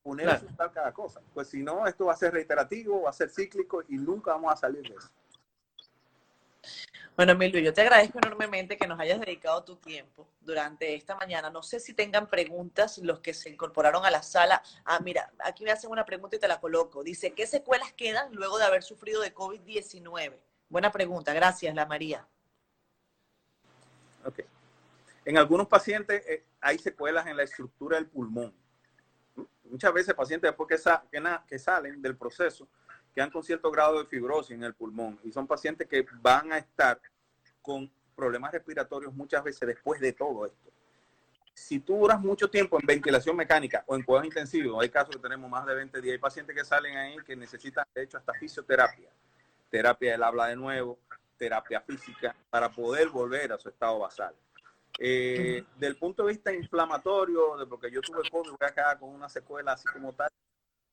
poner 0.03 0.29
a 0.29 0.35
asustar 0.35 0.73
cada 0.73 0.93
cosa. 0.93 1.21
Pues 1.33 1.49
si 1.49 1.63
no, 1.63 1.87
esto 1.87 2.07
va 2.07 2.15
a 2.15 2.17
ser 2.17 2.33
reiterativo, 2.33 3.03
va 3.03 3.11
a 3.11 3.13
ser 3.13 3.31
cíclico 3.31 3.83
y 3.89 3.97
nunca 3.97 4.33
vamos 4.33 4.53
a 4.53 4.57
salir 4.57 4.83
de 4.83 4.95
eso. 4.97 5.09
Bueno, 7.17 7.33
Emilio, 7.33 7.61
yo 7.61 7.75
te 7.75 7.83
agradezco 7.83 8.19
enormemente 8.19 8.79
que 8.79 8.87
nos 8.87 8.99
hayas 8.99 9.21
dedicado 9.21 9.63
tu 9.63 9.77
tiempo 9.77 10.27
durante 10.41 10.95
esta 10.95 11.15
mañana. 11.17 11.51
No 11.51 11.63
sé 11.63 11.79
si 11.79 11.93
tengan 11.93 12.29
preguntas 12.29 12.99
los 12.99 13.21
que 13.21 13.35
se 13.35 13.51
incorporaron 13.51 14.05
a 14.07 14.11
la 14.11 14.23
sala. 14.23 14.63
Ah, 14.85 15.01
mira, 15.01 15.31
aquí 15.41 15.65
me 15.65 15.71
hacen 15.71 15.91
una 15.91 16.07
pregunta 16.07 16.37
y 16.37 16.39
te 16.39 16.49
la 16.49 16.61
coloco. 16.61 17.03
Dice, 17.03 17.33
¿qué 17.33 17.47
secuelas 17.47 17.93
quedan 17.93 18.35
luego 18.35 18.59
de 18.59 18.65
haber 18.65 18.83
sufrido 18.83 19.21
de 19.21 19.35
COVID-19? 19.35 20.39
Buena 20.71 20.91
pregunta, 20.91 21.35
gracias, 21.35 21.75
la 21.75 21.85
María. 21.85 22.27
Ok. 24.25 24.41
En 25.27 25.37
algunos 25.37 25.69
pacientes 25.69 26.27
eh, 26.27 26.45
hay 26.61 26.79
secuelas 26.79 27.27
en 27.27 27.37
la 27.37 27.43
estructura 27.43 27.99
del 27.99 28.07
pulmón 28.07 28.55
muchas 29.71 29.93
veces 29.93 30.15
pacientes 30.15 30.51
después 30.51 30.69
que, 30.69 31.31
que, 31.49 31.59
salen 31.59 32.03
del 32.03 32.17
proceso 32.17 32.69
quedan 33.15 33.31
con 33.31 33.43
cierto 33.43 33.71
grado 33.71 33.99
de 33.99 34.07
fibrosis 34.07 34.53
en 34.53 34.65
el 34.65 34.75
pulmón 34.75 35.19
y 35.25 35.33
son 35.33 35.47
pacientes 35.47 35.89
que 35.89 36.05
van 36.21 36.53
a 36.53 36.59
estar 36.59 37.01
con 37.63 37.91
problemas 38.15 38.53
respiratorios 38.53 39.15
muchas 39.15 39.43
veces 39.43 39.67
después 39.67 40.01
de 40.01 40.13
todo 40.13 40.47
esto. 40.47 40.71
Si 41.55 41.81
tú 41.81 41.99
duras 41.99 42.21
mucho 42.21 42.49
tiempo 42.49 42.79
en 42.81 42.87
ventilación 42.87 43.37
mecánica 43.37 43.85
o 43.87 43.97
en 43.97 44.03
cuidados 44.03 44.27
intensivos, 44.27 44.81
hay 44.81 44.89
casos 44.89 45.17
que 45.17 45.23
tenemos 45.23 45.51
más 45.51 45.67
de 45.67 45.75
20 45.75 46.01
días, 46.01 46.13
hay 46.13 46.19
pacientes 46.19 46.55
que 46.55 46.65
salen 46.65 46.97
ahí 46.97 47.17
que 47.27 47.35
necesitan, 47.35 47.85
de 47.95 48.03
hecho, 48.05 48.17
hasta 48.17 48.33
fisioterapia, 48.35 49.11
terapia 49.71 50.13
del 50.13 50.23
habla 50.23 50.49
de 50.49 50.57
nuevo, 50.57 50.99
terapia 51.39 51.81
física, 51.81 52.35
para 52.51 52.71
poder 52.71 53.09
volver 53.09 53.53
a 53.53 53.59
su 53.59 53.69
estado 53.69 53.99
basal. 54.01 54.35
Eh, 54.99 55.65
del 55.79 55.97
punto 55.97 56.25
de 56.25 56.33
vista 56.33 56.53
inflamatorio, 56.53 57.57
de 57.57 57.67
porque 57.67 57.91
yo 57.91 58.03
tuve 58.03 58.29
COVID, 58.31 58.51
voy 58.51 58.69
a 58.69 58.75
quedar 58.75 58.99
con 58.99 59.11
una 59.11 59.29
secuela 59.29 59.73
así 59.73 59.89
como 59.93 60.13
tal. 60.13 60.29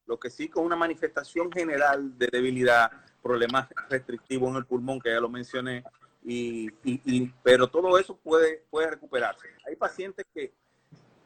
Lo 0.06 0.18
que 0.18 0.30
sí 0.30 0.48
con 0.48 0.64
una 0.64 0.78
manifestación 0.78 1.52
general 1.52 2.18
de 2.18 2.28
debilidad, 2.32 2.90
problemas 3.22 3.68
restrictivos 3.90 4.52
en 4.52 4.58
el 4.58 4.66
pulmón, 4.66 5.02
que 5.02 5.10
ya 5.10 5.20
lo 5.20 5.28
mencioné, 5.28 5.84
y, 6.24 6.70
pero 7.44 7.68
todo 7.68 7.98
eso 7.98 8.16
puede, 8.16 8.64
puede 8.70 8.92
recuperarse. 8.92 9.48
Hay 9.66 9.76
pacientes 9.76 10.26
que 10.34 10.54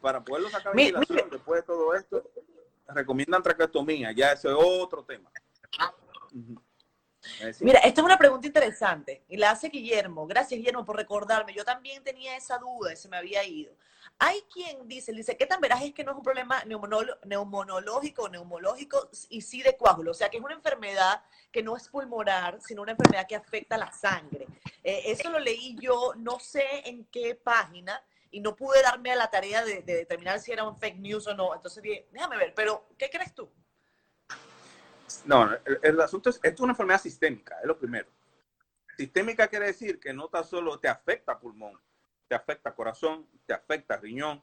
para 0.02 0.24
poderlo 0.24 0.50
sacar 0.50 0.74
de 0.74 0.92
ventilación 0.92 1.30
después 1.30 1.62
de 1.62 1.68
todo 1.68 1.94
esto, 1.94 2.24
recomiendan 2.88 3.44
traqueotomía, 3.44 4.12
ya 4.12 4.32
ese 4.32 4.50
es 4.50 4.56
otro 4.58 5.04
tema. 5.04 5.32
Mira, 7.60 7.80
esta 7.80 8.02
es 8.02 8.06
una 8.06 8.18
pregunta 8.18 8.48
interesante 8.48 9.24
y 9.28 9.38
la 9.38 9.52
hace 9.52 9.70
Guillermo. 9.70 10.28
Gracias, 10.28 10.58
Guillermo, 10.58 10.86
por 10.86 10.96
recordarme. 10.96 11.54
Yo 11.54 11.64
también 11.64 12.04
tenía 12.04 12.36
esa 12.36 12.58
duda 12.58 12.94
y 12.94 12.96
se 12.96 13.10
me 13.10 13.18
había 13.18 13.44
ido. 13.44 13.74
Hay 14.18 14.44
quien 14.54 14.88
dice, 14.88 15.12
dice, 15.14 15.36
¿qué 15.36 15.46
tan 15.48 15.60
veraz 15.62 15.82
es 15.82 15.94
que 15.94 16.04
no 16.04 16.12
es 16.12 16.18
un 16.18 16.24
problema 16.24 16.64
neumonológico 17.26 18.24
o 18.24 18.30
neumológico 18.30 19.10
y 19.30 19.42
sí 19.42 19.64
de 19.64 19.76
coágulo? 19.76 20.12
O 20.12 20.14
sea, 20.14 20.30
que 20.30 20.38
es 20.38 20.44
una 20.44 20.54
enfermedad 20.54 21.24
que 21.52 21.64
no 21.64 21.76
es 21.76 21.88
pulmonar, 21.88 22.60
sino 22.62 22.84
una 22.84 22.92
enfermedad 22.92 23.26
que 23.28 23.36
afecta 23.36 23.78
la 23.78 23.92
sangre. 23.92 24.48
Eh, 24.84 25.04
eso 25.06 25.30
lo 25.30 25.40
leí 25.40 25.76
yo, 25.80 26.14
no 26.18 26.40
sé 26.40 26.88
en 26.88 27.06
qué 27.06 27.36
página, 27.36 28.04
y 28.30 28.40
no 28.40 28.56
pude 28.56 28.82
darme 28.82 29.12
a 29.12 29.16
la 29.16 29.30
tarea 29.30 29.64
de, 29.66 29.82
de 29.82 29.96
determinar 29.96 30.40
si 30.40 30.52
era 30.52 30.64
un 30.64 30.78
fake 30.78 31.00
news 31.00 31.28
o 31.28 31.34
no. 31.34 31.54
Entonces 31.54 31.84
dije, 31.84 32.08
déjame 32.12 32.38
ver, 32.38 32.54
pero 32.56 32.88
¿qué 32.98 33.10
crees 33.10 33.34
tú? 33.34 33.50
No, 35.26 35.50
el, 35.82 36.02
asunto 36.02 36.30
es, 36.30 36.36
esto 36.38 36.50
es 36.50 36.60
una 36.60 36.74
enfermedad 36.74 37.02
sistémica, 37.02 37.60
es 37.60 37.68
lo 37.68 37.78
primero. 37.78 38.10
Sistémica 38.98 39.48
quiere 39.48 39.68
decir 39.68 40.00
que 40.00 40.14
no 40.14 40.28
tan 40.28 40.44
solo 40.44 40.80
te 40.80 40.88
afecta 40.88 41.40
pulmón, 41.40 41.80
te 42.28 42.36
afecta 42.36 42.74
corazón, 42.74 43.28
te 43.46 43.54
afecta 43.54 43.98
riñón, 43.98 44.42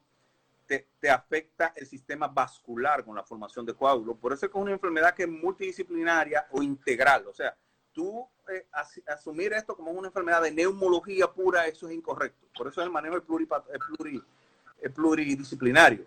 te, 0.67 0.89
te, 1.01 1.11
afecta 1.11 1.73
el 1.77 1.87
sistema 1.87 2.29
vascular 2.29 3.05
con 3.05 3.17
la 3.17 3.25
formación 3.25 3.65
de 3.65 3.75
coágulos. 3.75 4.19
Por 4.19 4.33
eso 4.33 4.47
es 4.47 4.53
que 4.53 4.59
es 4.59 4.63
una 4.63 4.73
enfermedad 4.73 5.15
que 5.15 5.23
es 5.23 5.29
multidisciplinaria 5.29 6.47
o 6.51 6.63
integral. 6.63 7.27
O 7.27 7.33
sea, 7.33 7.57
tú 7.93 8.29
eh, 8.49 8.67
asumir 9.07 9.53
esto 9.53 9.77
como 9.77 9.91
una 9.91 10.09
enfermedad 10.09 10.43
de 10.43 10.51
neumología 10.51 11.27
pura, 11.27 11.67
eso 11.67 11.89
es 11.89 11.95
incorrecto. 11.95 12.47
Por 12.57 12.69
eso 12.69 12.83
el 12.83 12.91
manejo 12.91 13.17
es, 13.17 14.93
pluridisciplinario. 14.93 16.07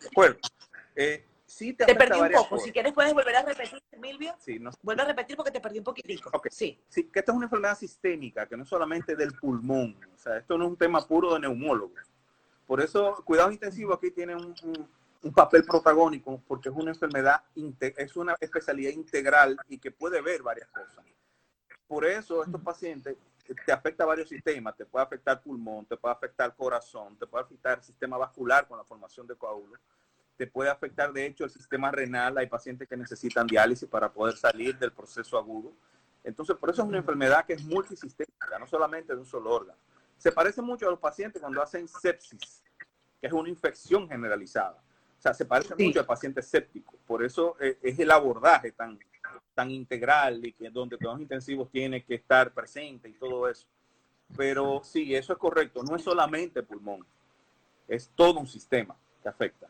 ¿De 0.00 0.06
acuerdo? 0.06 0.38
Eh, 0.94 1.24
te, 1.56 1.94
perdí 1.94 2.18
un 2.18 2.30
poco. 2.30 2.58
Si 2.58 2.72
quieres, 2.72 2.92
puedes 2.92 3.12
volver 3.12 3.36
a 3.36 3.42
repetir, 3.42 3.82
Milvio. 3.98 4.34
Sí, 4.38 4.58
no. 4.58 4.70
Vuelve 4.82 5.02
a 5.02 5.06
repetir 5.06 5.36
porque 5.36 5.50
te 5.50 5.60
perdí 5.60 5.78
un 5.78 5.84
poquitico. 5.84 6.30
Sí. 6.50 6.80
sí, 6.88 7.04
que 7.04 7.18
esta 7.18 7.32
es 7.32 7.36
una 7.36 7.46
enfermedad 7.46 7.76
sistémica, 7.76 8.46
que 8.46 8.56
no 8.56 8.62
es 8.62 8.68
solamente 8.68 9.14
del 9.14 9.32
pulmón. 9.34 9.96
O 10.14 10.18
sea, 10.18 10.38
esto 10.38 10.56
no 10.56 10.64
es 10.64 10.70
un 10.70 10.76
tema 10.76 11.06
puro 11.06 11.34
de 11.34 11.40
neumólogos. 11.40 12.00
Por 12.66 12.80
eso, 12.80 13.22
cuidados 13.24 13.52
intensivos 13.52 13.96
aquí 13.96 14.10
tiene 14.10 14.34
un, 14.34 14.54
un, 15.22 15.32
papel 15.32 15.64
protagónico, 15.64 16.42
porque 16.46 16.68
es 16.68 16.74
una 16.74 16.90
enfermedad, 16.92 17.42
es 17.80 18.16
una 18.16 18.34
especialidad 18.40 18.92
integral 18.92 19.58
y 19.68 19.78
que 19.78 19.90
puede 19.90 20.22
ver 20.22 20.42
varias 20.42 20.68
cosas. 20.68 21.04
Por 21.86 22.06
eso, 22.06 22.42
estos 22.42 22.62
pacientes 22.62 23.16
te 23.66 23.72
afecta 23.72 24.06
varios 24.06 24.28
sistemas, 24.28 24.76
te 24.76 24.86
puede 24.86 25.04
afectar 25.04 25.42
pulmón, 25.42 25.84
te 25.84 25.96
puede 25.96 26.14
afectar 26.14 26.54
corazón, 26.54 27.18
te 27.18 27.26
puede 27.26 27.44
afectar 27.44 27.78
el 27.78 27.84
sistema 27.84 28.16
vascular 28.16 28.66
con 28.66 28.78
la 28.78 28.84
formación 28.84 29.26
de 29.26 29.34
coágulos 29.34 29.78
te 30.36 30.46
puede 30.46 30.70
afectar 30.70 31.12
de 31.12 31.26
hecho 31.26 31.44
el 31.44 31.50
sistema 31.50 31.90
renal. 31.90 32.38
Hay 32.38 32.46
pacientes 32.46 32.88
que 32.88 32.96
necesitan 32.96 33.46
diálisis 33.46 33.88
para 33.88 34.12
poder 34.12 34.36
salir 34.36 34.78
del 34.78 34.92
proceso 34.92 35.38
agudo. 35.38 35.72
Entonces, 36.24 36.56
por 36.56 36.70
eso 36.70 36.82
es 36.82 36.88
una 36.88 36.98
enfermedad 36.98 37.44
que 37.44 37.54
es 37.54 37.64
multisistémica, 37.64 38.58
no 38.58 38.66
solamente 38.66 39.12
de 39.12 39.18
un 39.18 39.26
solo 39.26 39.50
órgano. 39.50 39.78
Se 40.16 40.30
parece 40.30 40.62
mucho 40.62 40.86
a 40.86 40.90
los 40.90 41.00
pacientes 41.00 41.40
cuando 41.40 41.60
hacen 41.60 41.88
sepsis, 41.88 42.62
que 43.20 43.26
es 43.26 43.32
una 43.32 43.48
infección 43.48 44.08
generalizada. 44.08 44.80
O 45.18 45.22
sea, 45.22 45.34
se 45.34 45.44
parece 45.44 45.74
mucho 45.76 46.00
al 46.00 46.06
paciente 46.06 46.42
séptico. 46.42 46.94
Por 47.06 47.24
eso 47.24 47.56
eh, 47.60 47.78
es 47.82 47.98
el 47.98 48.10
abordaje 48.10 48.72
tan, 48.72 48.98
tan 49.54 49.70
integral 49.70 50.44
y 50.44 50.52
que 50.52 50.70
donde 50.70 50.96
los 51.00 51.20
intensivos 51.20 51.70
tiene 51.70 52.04
que 52.04 52.14
estar 52.14 52.52
presente 52.52 53.08
y 53.08 53.12
todo 53.12 53.48
eso. 53.48 53.66
Pero 54.36 54.80
sí, 54.82 55.14
eso 55.14 55.32
es 55.32 55.38
correcto. 55.38 55.82
No 55.82 55.96
es 55.96 56.02
solamente 56.02 56.62
pulmón, 56.62 57.04
es 57.86 58.10
todo 58.14 58.40
un 58.40 58.46
sistema 58.46 58.96
que 59.22 59.28
afecta. 59.28 59.68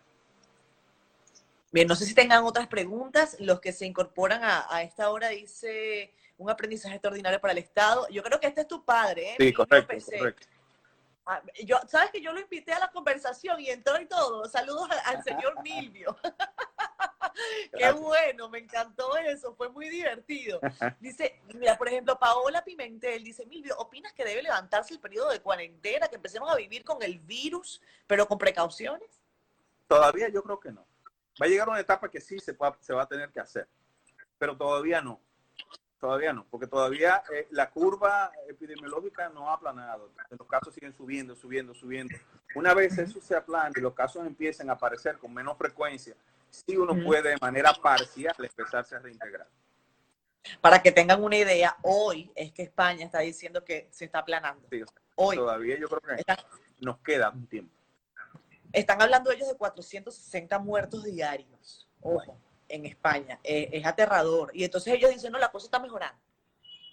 Bien, 1.72 1.88
no 1.88 1.96
sé 1.96 2.04
si 2.04 2.14
tengan 2.14 2.44
otras 2.44 2.68
preguntas. 2.68 3.36
Los 3.40 3.60
que 3.60 3.72
se 3.72 3.86
incorporan 3.86 4.42
a, 4.44 4.82
esta 4.82 5.10
hora 5.10 5.28
dice 5.28 6.12
un 6.36 6.50
aprendizaje 6.50 6.96
extraordinario 6.96 7.40
para 7.40 7.52
el 7.52 7.58
Estado. 7.58 8.06
Yo 8.10 8.22
creo 8.22 8.38
que 8.38 8.46
este 8.46 8.60
es 8.60 8.68
tu 8.68 8.84
padre, 8.84 9.32
¿eh? 9.32 9.36
Sí, 9.38 9.52
correcto, 9.54 9.96
correcto. 10.18 10.46
Ah, 11.24 11.40
yo, 11.64 11.78
Sabes 11.88 12.10
que 12.10 12.20
yo 12.20 12.32
lo 12.32 12.40
invité 12.40 12.72
a 12.72 12.80
la 12.80 12.90
conversación 12.90 13.58
y 13.60 13.70
entró 13.70 13.98
y 13.98 14.06
todo. 14.06 14.44
Saludos 14.50 14.88
al, 15.06 15.22
señor 15.24 15.54
Milvio. 15.62 16.14
Qué 17.78 17.90
bueno, 17.92 18.50
me 18.50 18.58
encantó 18.58 19.16
eso, 19.16 19.54
fue 19.54 19.70
muy 19.70 19.88
divertido. 19.88 20.60
Dice, 21.00 21.40
mira, 21.54 21.78
por 21.78 21.88
ejemplo, 21.88 22.18
Paola 22.18 22.62
Pimentel 22.62 23.24
dice, 23.24 23.46
Milvio, 23.46 23.74
¿opinas 23.78 24.12
que 24.12 24.24
debe 24.24 24.42
levantarse 24.42 24.92
el 24.92 25.00
periodo 25.00 25.30
de 25.30 25.40
cuarentena, 25.40 26.08
que 26.08 26.16
empecemos 26.16 26.52
a 26.52 26.56
vivir 26.56 26.84
con 26.84 27.02
el 27.02 27.18
virus, 27.20 27.80
pero 28.06 28.28
con 28.28 28.36
precauciones? 28.36 29.08
Todavía 29.88 30.28
yo 30.28 30.42
creo 30.42 30.60
que 30.60 30.72
no. 30.72 30.84
Va 31.40 31.46
a 31.46 31.48
llegar 31.48 31.68
una 31.68 31.80
etapa 31.80 32.10
que 32.10 32.20
sí 32.20 32.38
se, 32.38 32.56
se 32.80 32.92
va 32.92 33.02
a 33.02 33.08
tener 33.08 33.30
que 33.30 33.40
hacer, 33.40 33.68
pero 34.38 34.56
todavía 34.56 35.00
no. 35.00 35.20
Todavía 35.98 36.32
no, 36.32 36.44
porque 36.50 36.66
todavía 36.66 37.22
eh, 37.32 37.46
la 37.52 37.70
curva 37.70 38.32
epidemiológica 38.48 39.28
no 39.28 39.48
ha 39.48 39.54
aplanado. 39.54 40.10
Los 40.30 40.48
casos 40.48 40.74
siguen 40.74 40.92
subiendo, 40.92 41.36
subiendo, 41.36 41.74
subiendo. 41.74 42.16
Una 42.56 42.74
vez 42.74 42.98
eso 42.98 43.20
se 43.20 43.36
aplane 43.36 43.72
y 43.76 43.80
los 43.80 43.94
casos 43.94 44.26
empiecen 44.26 44.68
a 44.68 44.72
aparecer 44.72 45.16
con 45.18 45.32
menos 45.32 45.56
frecuencia, 45.56 46.16
sí 46.50 46.76
uno 46.76 46.94
puede 47.04 47.30
de 47.30 47.36
manera 47.40 47.72
parcial 47.72 48.34
empezarse 48.36 48.96
a 48.96 48.98
reintegrar. 48.98 49.46
Para 50.60 50.82
que 50.82 50.90
tengan 50.90 51.22
una 51.22 51.36
idea, 51.36 51.76
hoy 51.82 52.32
es 52.34 52.52
que 52.52 52.64
España 52.64 53.04
está 53.04 53.20
diciendo 53.20 53.64
que 53.64 53.88
se 53.92 54.06
está 54.06 54.18
aplanando. 54.18 54.68
hoy. 55.14 55.36
Todavía 55.36 55.78
yo 55.78 55.88
creo 55.88 56.00
que 56.00 56.24
nos 56.80 56.98
queda 56.98 57.30
un 57.30 57.46
tiempo. 57.46 57.72
Están 58.72 59.02
hablando 59.02 59.30
ellos 59.30 59.48
de 59.48 59.56
460 59.56 60.58
muertos 60.58 61.04
diarios. 61.04 61.88
Ojo 62.00 62.38
en 62.72 62.86
España. 62.86 63.38
Eh, 63.44 63.68
es 63.72 63.86
aterrador. 63.86 64.50
Y 64.54 64.64
entonces 64.64 64.94
ellos 64.94 65.10
dicen, 65.10 65.30
no, 65.30 65.38
la 65.38 65.52
cosa 65.52 65.66
está 65.66 65.78
mejorando. 65.78 66.18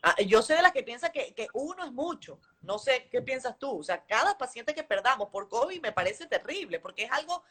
Ah, 0.04 0.16
yo 0.26 0.42
sé 0.42 0.56
de 0.56 0.62
las 0.62 0.72
que 0.72 0.84
piensan 0.84 1.12
que, 1.12 1.48
uno 1.54 1.86
es 1.86 1.92
mucho. 1.92 2.40
No 2.62 2.78
sé 2.78 3.08
qué 3.10 3.22
piensas 3.22 3.58
tú. 3.58 3.80
O 3.80 3.84
sea, 3.84 4.04
cada 4.06 4.38
paciente 4.38 4.76
que 4.76 4.84
perdamos 4.84 5.30
por 5.30 5.48
COVID 5.50 5.82
me 5.82 5.92
parece 5.92 6.26
terrible, 6.26 6.80
porque 6.80 7.04
es 7.04 7.12
algo 7.12 7.44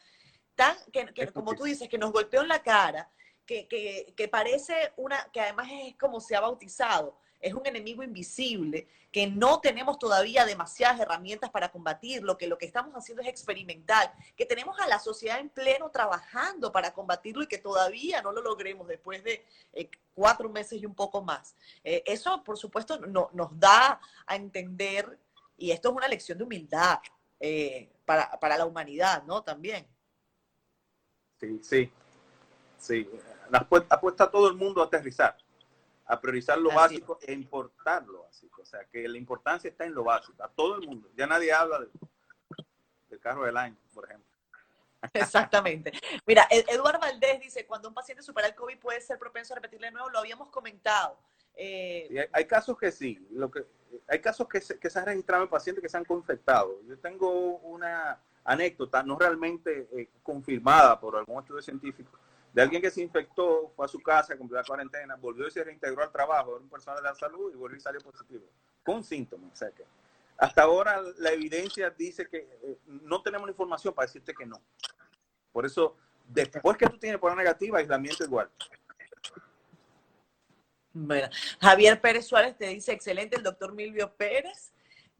tan, 0.55 0.75
que, 0.91 1.27
como 1.31 1.55
tú 1.55 1.63
dices, 1.63 1.89
que 1.89 1.97
nos 1.97 2.11
golpeó 2.11 2.41
en 2.41 2.47
la 2.47 2.61
cara, 2.61 3.11
que, 3.45 3.67
que, 3.67 4.27
parece 4.27 4.93
una, 4.97 5.27
que 5.31 5.41
además 5.41 5.67
es 5.71 5.95
como 5.97 6.19
se 6.19 6.35
ha 6.35 6.39
bautizado 6.39 7.17
es 7.39 7.53
un 7.53 7.65
enemigo 7.65 8.03
invisible, 8.03 8.87
que 9.11 9.27
no 9.27 9.59
tenemos 9.59 9.97
todavía 9.97 10.45
demasiadas 10.45 10.99
herramientas 10.99 11.49
para 11.49 11.71
combatirlo, 11.71 12.37
que 12.37 12.47
lo 12.47 12.57
que 12.57 12.65
estamos 12.65 12.93
haciendo 12.93 13.23
es 13.23 13.29
experimental, 13.29 14.11
que 14.35 14.45
tenemos 14.45 14.79
a 14.79 14.87
la 14.87 14.99
sociedad 14.99 15.39
en 15.39 15.49
pleno 15.49 15.89
trabajando 15.89 16.71
para 16.71 16.93
combatirlo 16.93 17.43
y 17.43 17.47
que 17.47 17.57
todavía 17.57 18.21
no 18.21 18.31
lo 18.31 18.41
logremos 18.41 18.87
después 18.87 19.23
de 19.23 19.45
eh, 19.73 19.89
cuatro 20.13 20.49
meses 20.49 20.81
y 20.81 20.85
un 20.85 20.93
poco 20.93 21.21
más. 21.21 21.55
Eh, 21.83 22.03
eso, 22.05 22.43
por 22.43 22.57
supuesto, 22.57 22.99
no, 22.99 23.29
nos 23.33 23.57
da 23.59 23.99
a 24.27 24.35
entender, 24.35 25.17
y 25.57 25.71
esto 25.71 25.89
es 25.89 25.95
una 25.95 26.07
lección 26.07 26.37
de 26.37 26.43
humildad 26.43 26.99
eh, 27.39 27.89
para, 28.05 28.39
para 28.39 28.57
la 28.57 28.65
humanidad, 28.65 29.23
¿no? 29.23 29.41
También. 29.41 29.87
Sí, 31.39 31.59
sí, 31.63 31.91
sí. 32.77 33.09
Apuesta 33.89 34.29
todo 34.29 34.49
el 34.49 34.55
mundo 34.55 34.81
a 34.81 34.85
aterrizar 34.85 35.35
a 36.09 36.19
priorizar 36.19 36.57
lo 36.57 36.71
básico 36.71 37.19
e 37.21 37.31
importar 37.31 38.03
lo 38.07 38.23
básico. 38.23 38.63
O 38.63 38.65
sea, 38.65 38.83
que 38.85 39.07
la 39.07 39.17
importancia 39.17 39.69
está 39.69 39.85
en 39.85 39.93
lo 39.93 40.03
básico, 40.03 40.43
a 40.43 40.49
todo 40.49 40.75
el 40.75 40.87
mundo. 40.87 41.07
Ya 41.15 41.27
nadie 41.27 41.53
habla 41.53 41.85
del 43.09 43.19
carro 43.19 43.45
del 43.45 43.55
año, 43.55 43.77
por 43.93 44.05
ejemplo. 44.05 44.27
Exactamente. 45.13 45.91
Mira, 46.25 46.47
Eduardo 46.49 46.99
Valdés 46.99 47.39
dice, 47.39 47.67
cuando 47.67 47.87
un 47.87 47.93
paciente 47.93 48.23
supera 48.23 48.47
el 48.47 48.55
COVID 48.55 48.79
puede 48.79 48.99
ser 49.01 49.19
propenso 49.19 49.53
a 49.53 49.57
repetirle 49.57 49.87
de 49.87 49.93
nuevo, 49.93 50.09
lo 50.09 50.17
habíamos 50.17 50.49
comentado. 50.49 51.19
Eh, 51.55 52.27
hay, 52.33 52.45
casos 52.45 52.75
que 52.75 52.91
sí, 52.91 53.27
lo 53.29 53.51
que, 53.51 53.65
hay 54.07 54.19
casos 54.19 54.47
que 54.47 54.61
se, 54.61 54.79
que 54.79 54.89
se 54.89 54.97
han 54.97 55.05
registrado 55.05 55.43
en 55.43 55.49
pacientes 55.49 55.83
que 55.83 55.89
se 55.89 55.97
han 55.97 56.05
confectado. 56.05 56.81
Yo 56.87 56.97
tengo 56.97 57.57
una 57.57 58.19
anécdota, 58.43 59.03
no 59.03 59.19
realmente 59.19 59.87
eh, 59.91 60.09
confirmada 60.23 60.99
por 60.99 61.17
algún 61.17 61.39
estudio 61.43 61.61
científico, 61.61 62.17
alguien 62.61 62.81
que 62.81 62.91
se 62.91 63.01
infectó, 63.01 63.71
fue 63.75 63.85
a 63.85 63.87
su 63.87 63.99
casa, 63.99 64.37
cumplió 64.37 64.59
la 64.59 64.65
cuarentena, 64.65 65.15
volvió 65.15 65.47
y 65.47 65.51
se 65.51 65.63
reintegró 65.63 66.03
al 66.03 66.11
trabajo, 66.11 66.51
era 66.55 66.63
un 66.63 66.69
personal 66.69 66.97
de 66.97 67.09
la 67.09 67.15
salud 67.15 67.51
y 67.53 67.55
volvió 67.55 67.77
y 67.77 67.81
salió 67.81 68.01
positivo, 68.01 68.45
con 68.83 69.03
síntomas. 69.03 69.51
O 69.53 69.55
sea 69.55 69.71
hasta 70.39 70.61
ahora 70.61 71.01
la 71.17 71.31
evidencia 71.31 71.89
dice 71.89 72.25
que 72.27 72.37
eh, 72.37 72.77
no 72.85 73.21
tenemos 73.21 73.49
información 73.49 73.93
para 73.93 74.07
decirte 74.07 74.33
que 74.33 74.45
no. 74.45 74.61
Por 75.51 75.65
eso, 75.65 75.97
después 76.25 76.77
que 76.77 76.87
tú 76.87 76.97
tienes 76.97 77.19
prueba 77.19 77.35
negativa, 77.35 77.79
aislamiento 77.79 78.23
igual. 78.23 78.49
Bueno, 80.93 81.27
Javier 81.59 81.99
Pérez 81.99 82.25
Suárez 82.25 82.57
te 82.57 82.67
dice, 82.67 82.93
excelente 82.93 83.35
el 83.35 83.43
doctor 83.43 83.73
Milvio 83.73 84.15
Pérez. 84.15 84.71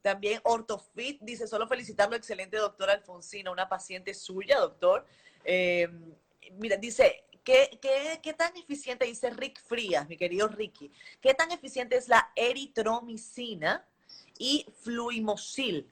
También 0.02 0.40
Ortofit 0.46 1.20
dice, 1.22 1.48
solo 1.48 1.68
felicitarlo, 1.68 2.16
excelente 2.16 2.56
doctor 2.56 2.90
Alfonsina, 2.90 3.52
una 3.52 3.68
paciente 3.68 4.14
suya, 4.14 4.58
doctor. 4.58 5.06
Eh, 5.44 5.90
mira, 6.54 6.78
dice, 6.78 7.26
¿qué, 7.82 8.20
qué, 8.22 8.34
tan 8.34 8.56
eficiente, 8.58 9.06
dice 9.06 9.30
Rick 9.32 9.62
Frías, 9.64 10.08
mi 10.08 10.18
querido 10.18 10.48
Ricky, 10.48 10.92
qué 11.22 11.34
tan 11.34 11.52
eficiente 11.52 11.98
es 11.98 12.08
la 12.08 12.32
eritromicina 12.36 13.86
y 14.38 14.66
fluimosil? 14.82 15.90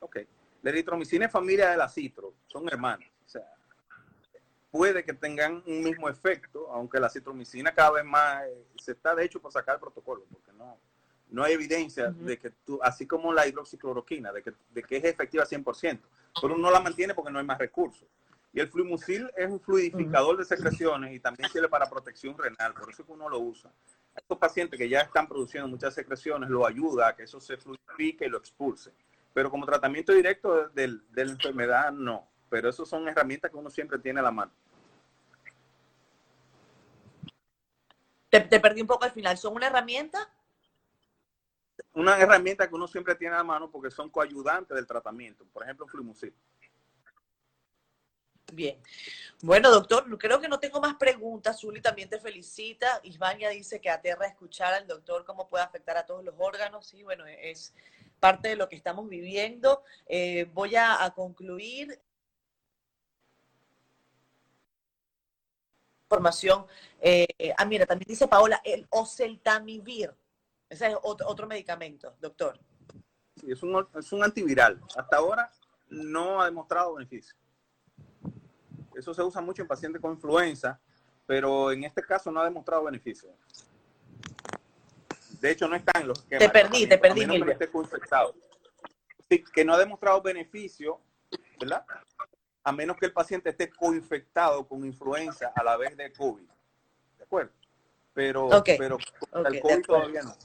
Ok, 0.00 0.18
la 0.62 0.70
eritromicina 0.70 1.26
es 1.26 1.32
familia 1.32 1.70
de 1.70 1.76
la 1.76 1.88
citro, 1.88 2.34
son 2.48 2.68
hermanos. 2.68 3.08
O 3.26 3.28
sea, 3.28 3.42
puede 4.70 5.04
que 5.04 5.12
tengan 5.12 5.62
un 5.66 5.82
mismo 5.82 6.08
efecto, 6.08 6.70
aunque 6.72 6.98
la 6.98 7.08
citromicina 7.08 7.72
cada 7.72 7.92
vez 7.92 8.04
más 8.04 8.44
eh, 8.44 8.66
se 8.76 8.92
está 8.92 9.14
de 9.14 9.24
hecho 9.24 9.40
por 9.40 9.52
sacar 9.52 9.76
el 9.76 9.80
protocolo, 9.80 10.24
porque 10.30 10.52
no, 10.52 10.76
no 11.30 11.44
hay 11.44 11.52
evidencia 11.52 12.10
de 12.10 12.38
que 12.38 12.50
tú, 12.50 12.80
así 12.82 13.06
como 13.06 13.32
la 13.32 13.46
hidroxicloroquina, 13.46 14.32
de 14.32 14.42
que, 14.42 14.52
de 14.70 14.82
que 14.82 14.96
es 14.96 15.04
efectiva 15.04 15.44
100%, 15.44 16.00
pero 16.40 16.54
uno 16.54 16.70
la 16.70 16.80
mantiene 16.80 17.14
porque 17.14 17.30
no 17.30 17.38
hay 17.38 17.44
más 17.44 17.58
recursos. 17.58 18.08
Y 18.54 18.60
el 18.60 18.68
fluimucil 18.68 19.28
es 19.36 19.50
un 19.50 19.58
fluidificador 19.58 20.36
de 20.36 20.44
secreciones 20.44 21.12
y 21.12 21.18
también 21.18 21.50
sirve 21.50 21.68
para 21.68 21.90
protección 21.90 22.38
renal, 22.38 22.72
por 22.72 22.88
eso 22.88 23.02
es 23.02 23.06
que 23.06 23.12
uno 23.12 23.28
lo 23.28 23.40
usa. 23.40 23.68
A 24.14 24.20
estos 24.20 24.38
pacientes 24.38 24.78
que 24.78 24.88
ya 24.88 25.00
están 25.00 25.26
produciendo 25.26 25.66
muchas 25.66 25.92
secreciones, 25.92 26.48
lo 26.48 26.64
ayuda 26.64 27.08
a 27.08 27.16
que 27.16 27.24
eso 27.24 27.40
se 27.40 27.56
fluidifique 27.56 28.26
y 28.26 28.28
lo 28.28 28.38
expulse. 28.38 28.92
Pero 29.32 29.50
como 29.50 29.66
tratamiento 29.66 30.12
directo 30.12 30.68
de, 30.68 30.86
la 30.86 31.22
enfermedad, 31.22 31.90
no. 31.90 32.28
Pero 32.48 32.68
eso 32.68 32.86
son 32.86 33.08
herramientas 33.08 33.50
que 33.50 33.56
uno 33.56 33.70
siempre 33.70 33.98
tiene 33.98 34.20
a 34.20 34.22
la 34.22 34.30
mano. 34.30 34.52
Te, 38.30 38.40
te 38.40 38.60
perdí 38.60 38.82
un 38.82 38.86
poco 38.86 39.04
al 39.04 39.10
final. 39.10 39.36
¿Son 39.36 39.52
una 39.52 39.66
herramienta? 39.66 40.32
Una 41.92 42.16
herramienta 42.16 42.68
que 42.68 42.74
uno 42.76 42.86
siempre 42.86 43.16
tiene 43.16 43.34
a 43.34 43.38
la 43.38 43.44
mano 43.44 43.68
porque 43.68 43.90
son 43.90 44.10
coayudantes 44.10 44.76
del 44.76 44.86
tratamiento. 44.86 45.44
Por 45.52 45.64
ejemplo, 45.64 45.88
fluimucil. 45.88 46.32
Bien. 48.54 48.80
Bueno, 49.42 49.70
doctor, 49.70 50.06
creo 50.16 50.40
que 50.40 50.48
no 50.48 50.60
tengo 50.60 50.80
más 50.80 50.94
preguntas. 50.94 51.60
Zuli 51.60 51.80
también 51.80 52.08
te 52.08 52.20
felicita. 52.20 53.00
Isbaña 53.02 53.50
dice 53.50 53.80
que 53.80 53.90
aterra 53.90 54.26
escuchar 54.26 54.72
al 54.74 54.86
doctor 54.86 55.24
cómo 55.24 55.48
puede 55.48 55.64
afectar 55.64 55.96
a 55.96 56.06
todos 56.06 56.24
los 56.24 56.34
órganos. 56.38 56.86
Sí, 56.86 57.02
bueno, 57.02 57.26
es 57.26 57.74
parte 58.20 58.48
de 58.48 58.56
lo 58.56 58.68
que 58.68 58.76
estamos 58.76 59.08
viviendo. 59.08 59.82
Eh, 60.06 60.48
voy 60.54 60.76
a, 60.76 61.12
concluir. 61.14 62.00
Información. 66.04 66.66
Eh, 67.00 67.26
ah, 67.58 67.64
mira, 67.64 67.86
también 67.86 68.06
dice 68.08 68.28
Paola, 68.28 68.60
el 68.64 68.86
oseltamivir. 68.90 70.14
Ese 70.68 70.86
es 70.86 70.96
otro, 71.02 71.46
medicamento, 71.46 72.16
doctor. 72.20 72.58
Sí, 73.36 73.50
es 73.50 73.62
un, 73.62 73.86
es 73.98 74.12
un 74.12 74.22
antiviral. 74.22 74.80
Hasta 74.96 75.16
ahora 75.16 75.50
no 75.88 76.40
ha 76.40 76.46
demostrado 76.46 76.94
beneficio. 76.94 77.34
Eso 78.96 79.14
se 79.14 79.22
usa 79.22 79.40
mucho 79.40 79.62
en 79.62 79.68
pacientes 79.68 80.00
con 80.00 80.12
influenza, 80.12 80.80
pero 81.26 81.72
en 81.72 81.84
este 81.84 82.02
caso 82.02 82.30
no 82.30 82.40
ha 82.40 82.44
demostrado 82.44 82.84
beneficio. 82.84 83.30
De 85.40 85.50
hecho, 85.50 85.68
no 85.68 85.76
está 85.76 86.00
en 86.00 86.08
los 86.08 86.22
que 86.22 86.38
Te 86.38 86.48
perdí, 86.48 86.86
te 86.86 86.98
perdí. 86.98 87.26
Sí, 89.28 89.44
que 89.52 89.64
no 89.64 89.74
ha 89.74 89.78
demostrado 89.78 90.22
beneficio, 90.22 91.00
¿verdad? 91.60 91.84
A 92.62 92.72
menos 92.72 92.96
que 92.96 93.06
el 93.06 93.12
paciente 93.12 93.50
esté 93.50 93.70
coinfectado 93.70 94.66
con 94.66 94.84
influenza 94.84 95.52
a 95.54 95.62
la 95.62 95.76
vez 95.76 95.96
de 95.96 96.12
COVID. 96.12 96.48
¿De 97.18 97.24
acuerdo? 97.24 97.52
Pero, 98.14 98.48
pero 98.64 98.98
el 99.46 99.60
COVID 99.60 99.84
todavía 99.84 100.22
no. 100.22 100.36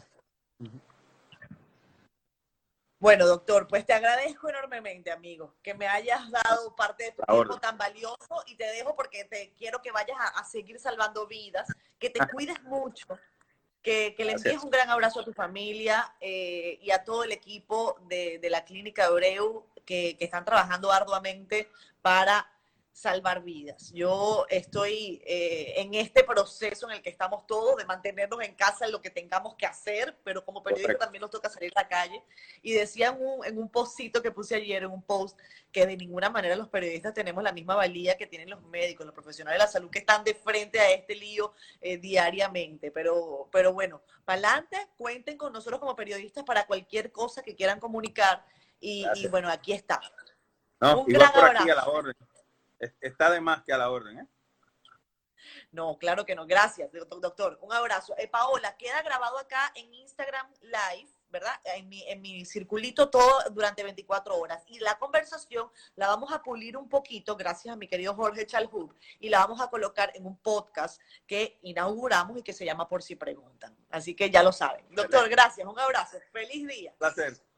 Bueno, 2.99 3.25
doctor, 3.25 3.65
pues 3.67 3.85
te 3.85 3.93
agradezco 3.93 4.49
enormemente, 4.49 5.09
amigo, 5.09 5.55
que 5.63 5.73
me 5.73 5.87
hayas 5.87 6.29
dado 6.29 6.75
parte 6.75 7.05
de 7.05 7.11
tu 7.13 7.23
tiempo 7.23 7.57
tan 7.57 7.77
valioso 7.77 8.43
y 8.45 8.55
te 8.55 8.65
dejo 8.65 8.93
porque 8.93 9.23
te 9.23 9.53
quiero 9.57 9.81
que 9.81 9.91
vayas 9.91 10.17
a, 10.35 10.43
seguir 10.43 10.79
salvando 10.79 11.25
vidas, 11.25 11.65
que 11.97 12.09
te 12.09 12.19
cuides 12.27 12.61
mucho, 12.63 13.07
que, 13.81 14.13
le 14.17 14.33
envíes 14.33 14.61
un 14.61 14.69
gran 14.69 14.89
abrazo 14.89 15.21
a 15.21 15.23
tu 15.23 15.31
familia 15.31 16.13
eh, 16.19 16.77
y 16.81 16.91
a 16.91 17.05
todo 17.05 17.23
el 17.23 17.31
equipo 17.31 17.97
de, 18.07 18.45
la 18.49 18.65
clínica 18.65 19.05
Eureu 19.05 19.65
que, 19.85 20.17
que 20.17 20.25
están 20.25 20.43
trabajando 20.43 20.91
arduamente 20.91 21.69
para 22.01 22.51
salvar 22.99 23.41
vidas. 23.41 23.93
Yo 23.93 24.45
estoy 24.49 25.21
eh, 25.25 25.75
en 25.77 25.93
este 25.93 26.21
proceso 26.25 26.89
en 26.89 26.97
el 26.97 27.01
que 27.01 27.09
estamos 27.09 27.47
todos 27.47 27.77
de 27.77 27.85
mantenernos 27.85 28.41
en 28.41 28.53
casa 28.55 28.85
en 28.85 28.91
lo 28.91 29.01
que 29.01 29.09
tengamos 29.09 29.55
que 29.55 29.65
hacer, 29.65 30.17
pero 30.21 30.43
como 30.43 30.61
periodista 30.61 30.97
también 30.97 31.21
nos 31.21 31.31
toca 31.31 31.49
salir 31.49 31.71
a 31.75 31.83
la 31.83 31.87
calle. 31.87 32.21
Y 32.61 32.73
decía 32.73 33.07
en 33.07 33.25
un, 33.25 33.45
en 33.45 33.57
un 33.57 33.69
postcito 33.69 34.21
que 34.21 34.31
puse 34.31 34.55
ayer, 34.55 34.83
en 34.83 34.91
un 34.91 35.01
post, 35.01 35.39
que 35.71 35.87
de 35.87 35.95
ninguna 35.95 36.29
manera 36.29 36.57
los 36.57 36.67
periodistas 36.67 37.13
tenemos 37.13 37.41
la 37.41 37.53
misma 37.53 37.75
valía 37.75 38.17
que 38.17 38.27
tienen 38.27 38.49
los 38.49 38.61
médicos, 38.63 39.05
los 39.05 39.15
profesionales 39.15 39.57
de 39.57 39.65
la 39.65 39.71
salud 39.71 39.89
que 39.89 39.99
están 39.99 40.25
de 40.25 40.35
frente 40.35 40.81
a 40.81 40.91
este 40.91 41.15
lío 41.15 41.53
eh, 41.79 41.97
diariamente. 41.97 42.91
Pero, 42.91 43.47
pero 43.49 43.71
bueno, 43.71 44.01
para 44.25 44.39
adelante, 44.39 44.89
cuenten 44.97 45.37
con 45.37 45.53
nosotros 45.53 45.79
como 45.79 45.95
periodistas 45.95 46.43
para 46.43 46.67
cualquier 46.67 47.13
cosa 47.13 47.43
que 47.43 47.55
quieran 47.55 47.79
comunicar. 47.79 48.45
Y, 48.81 49.05
bueno, 49.29 49.49
aquí 49.49 49.71
está. 49.71 50.01
un 50.81 51.05
gran 51.05 51.33
abrazo 51.33 52.03
está 53.01 53.29
de 53.31 53.41
más 53.41 53.63
que 53.63 53.73
a 53.73 53.77
la 53.77 53.89
orden, 53.89 54.19
¿eh? 54.19 54.27
No, 55.71 55.97
claro 55.97 56.25
que 56.25 56.35
no. 56.35 56.45
Gracias, 56.45 56.89
doctor. 56.91 57.59
Un 57.61 57.73
abrazo. 57.73 58.15
Eh, 58.17 58.27
Paola, 58.27 58.75
queda 58.77 59.01
grabado 59.01 59.37
acá 59.37 59.71
en 59.75 59.93
Instagram 59.93 60.47
Live, 60.61 61.09
¿verdad? 61.29 61.53
En 61.63 61.87
mi, 61.87 62.07
en 62.07 62.21
mi 62.21 62.45
circulito 62.45 63.09
todo 63.09 63.39
durante 63.51 63.83
24 63.83 64.37
horas. 64.37 64.63
Y 64.67 64.79
la 64.79 64.97
conversación 64.97 65.69
la 65.95 66.07
vamos 66.07 66.31
a 66.31 66.41
pulir 66.41 66.77
un 66.77 66.89
poquito, 66.89 67.35
gracias 67.35 67.73
a 67.73 67.77
mi 67.77 67.87
querido 67.87 68.15
Jorge 68.15 68.45
Chalhub, 68.45 68.95
y 69.19 69.29
la 69.29 69.39
vamos 69.39 69.61
a 69.61 69.69
colocar 69.69 70.11
en 70.15 70.25
un 70.25 70.37
podcast 70.37 71.01
que 71.27 71.59
inauguramos 71.61 72.37
y 72.37 72.43
que 72.43 72.53
se 72.53 72.65
llama 72.65 72.87
Por 72.87 73.03
si 73.03 73.15
preguntan. 73.15 73.75
Así 73.89 74.15
que 74.15 74.29
ya 74.29 74.43
lo 74.43 74.51
saben. 74.51 74.85
Doctor, 74.89 75.29
gracias. 75.29 75.67
Un 75.67 75.79
abrazo. 75.79 76.17
Feliz 76.31 76.67
día. 76.67 76.93
Placer. 76.97 77.48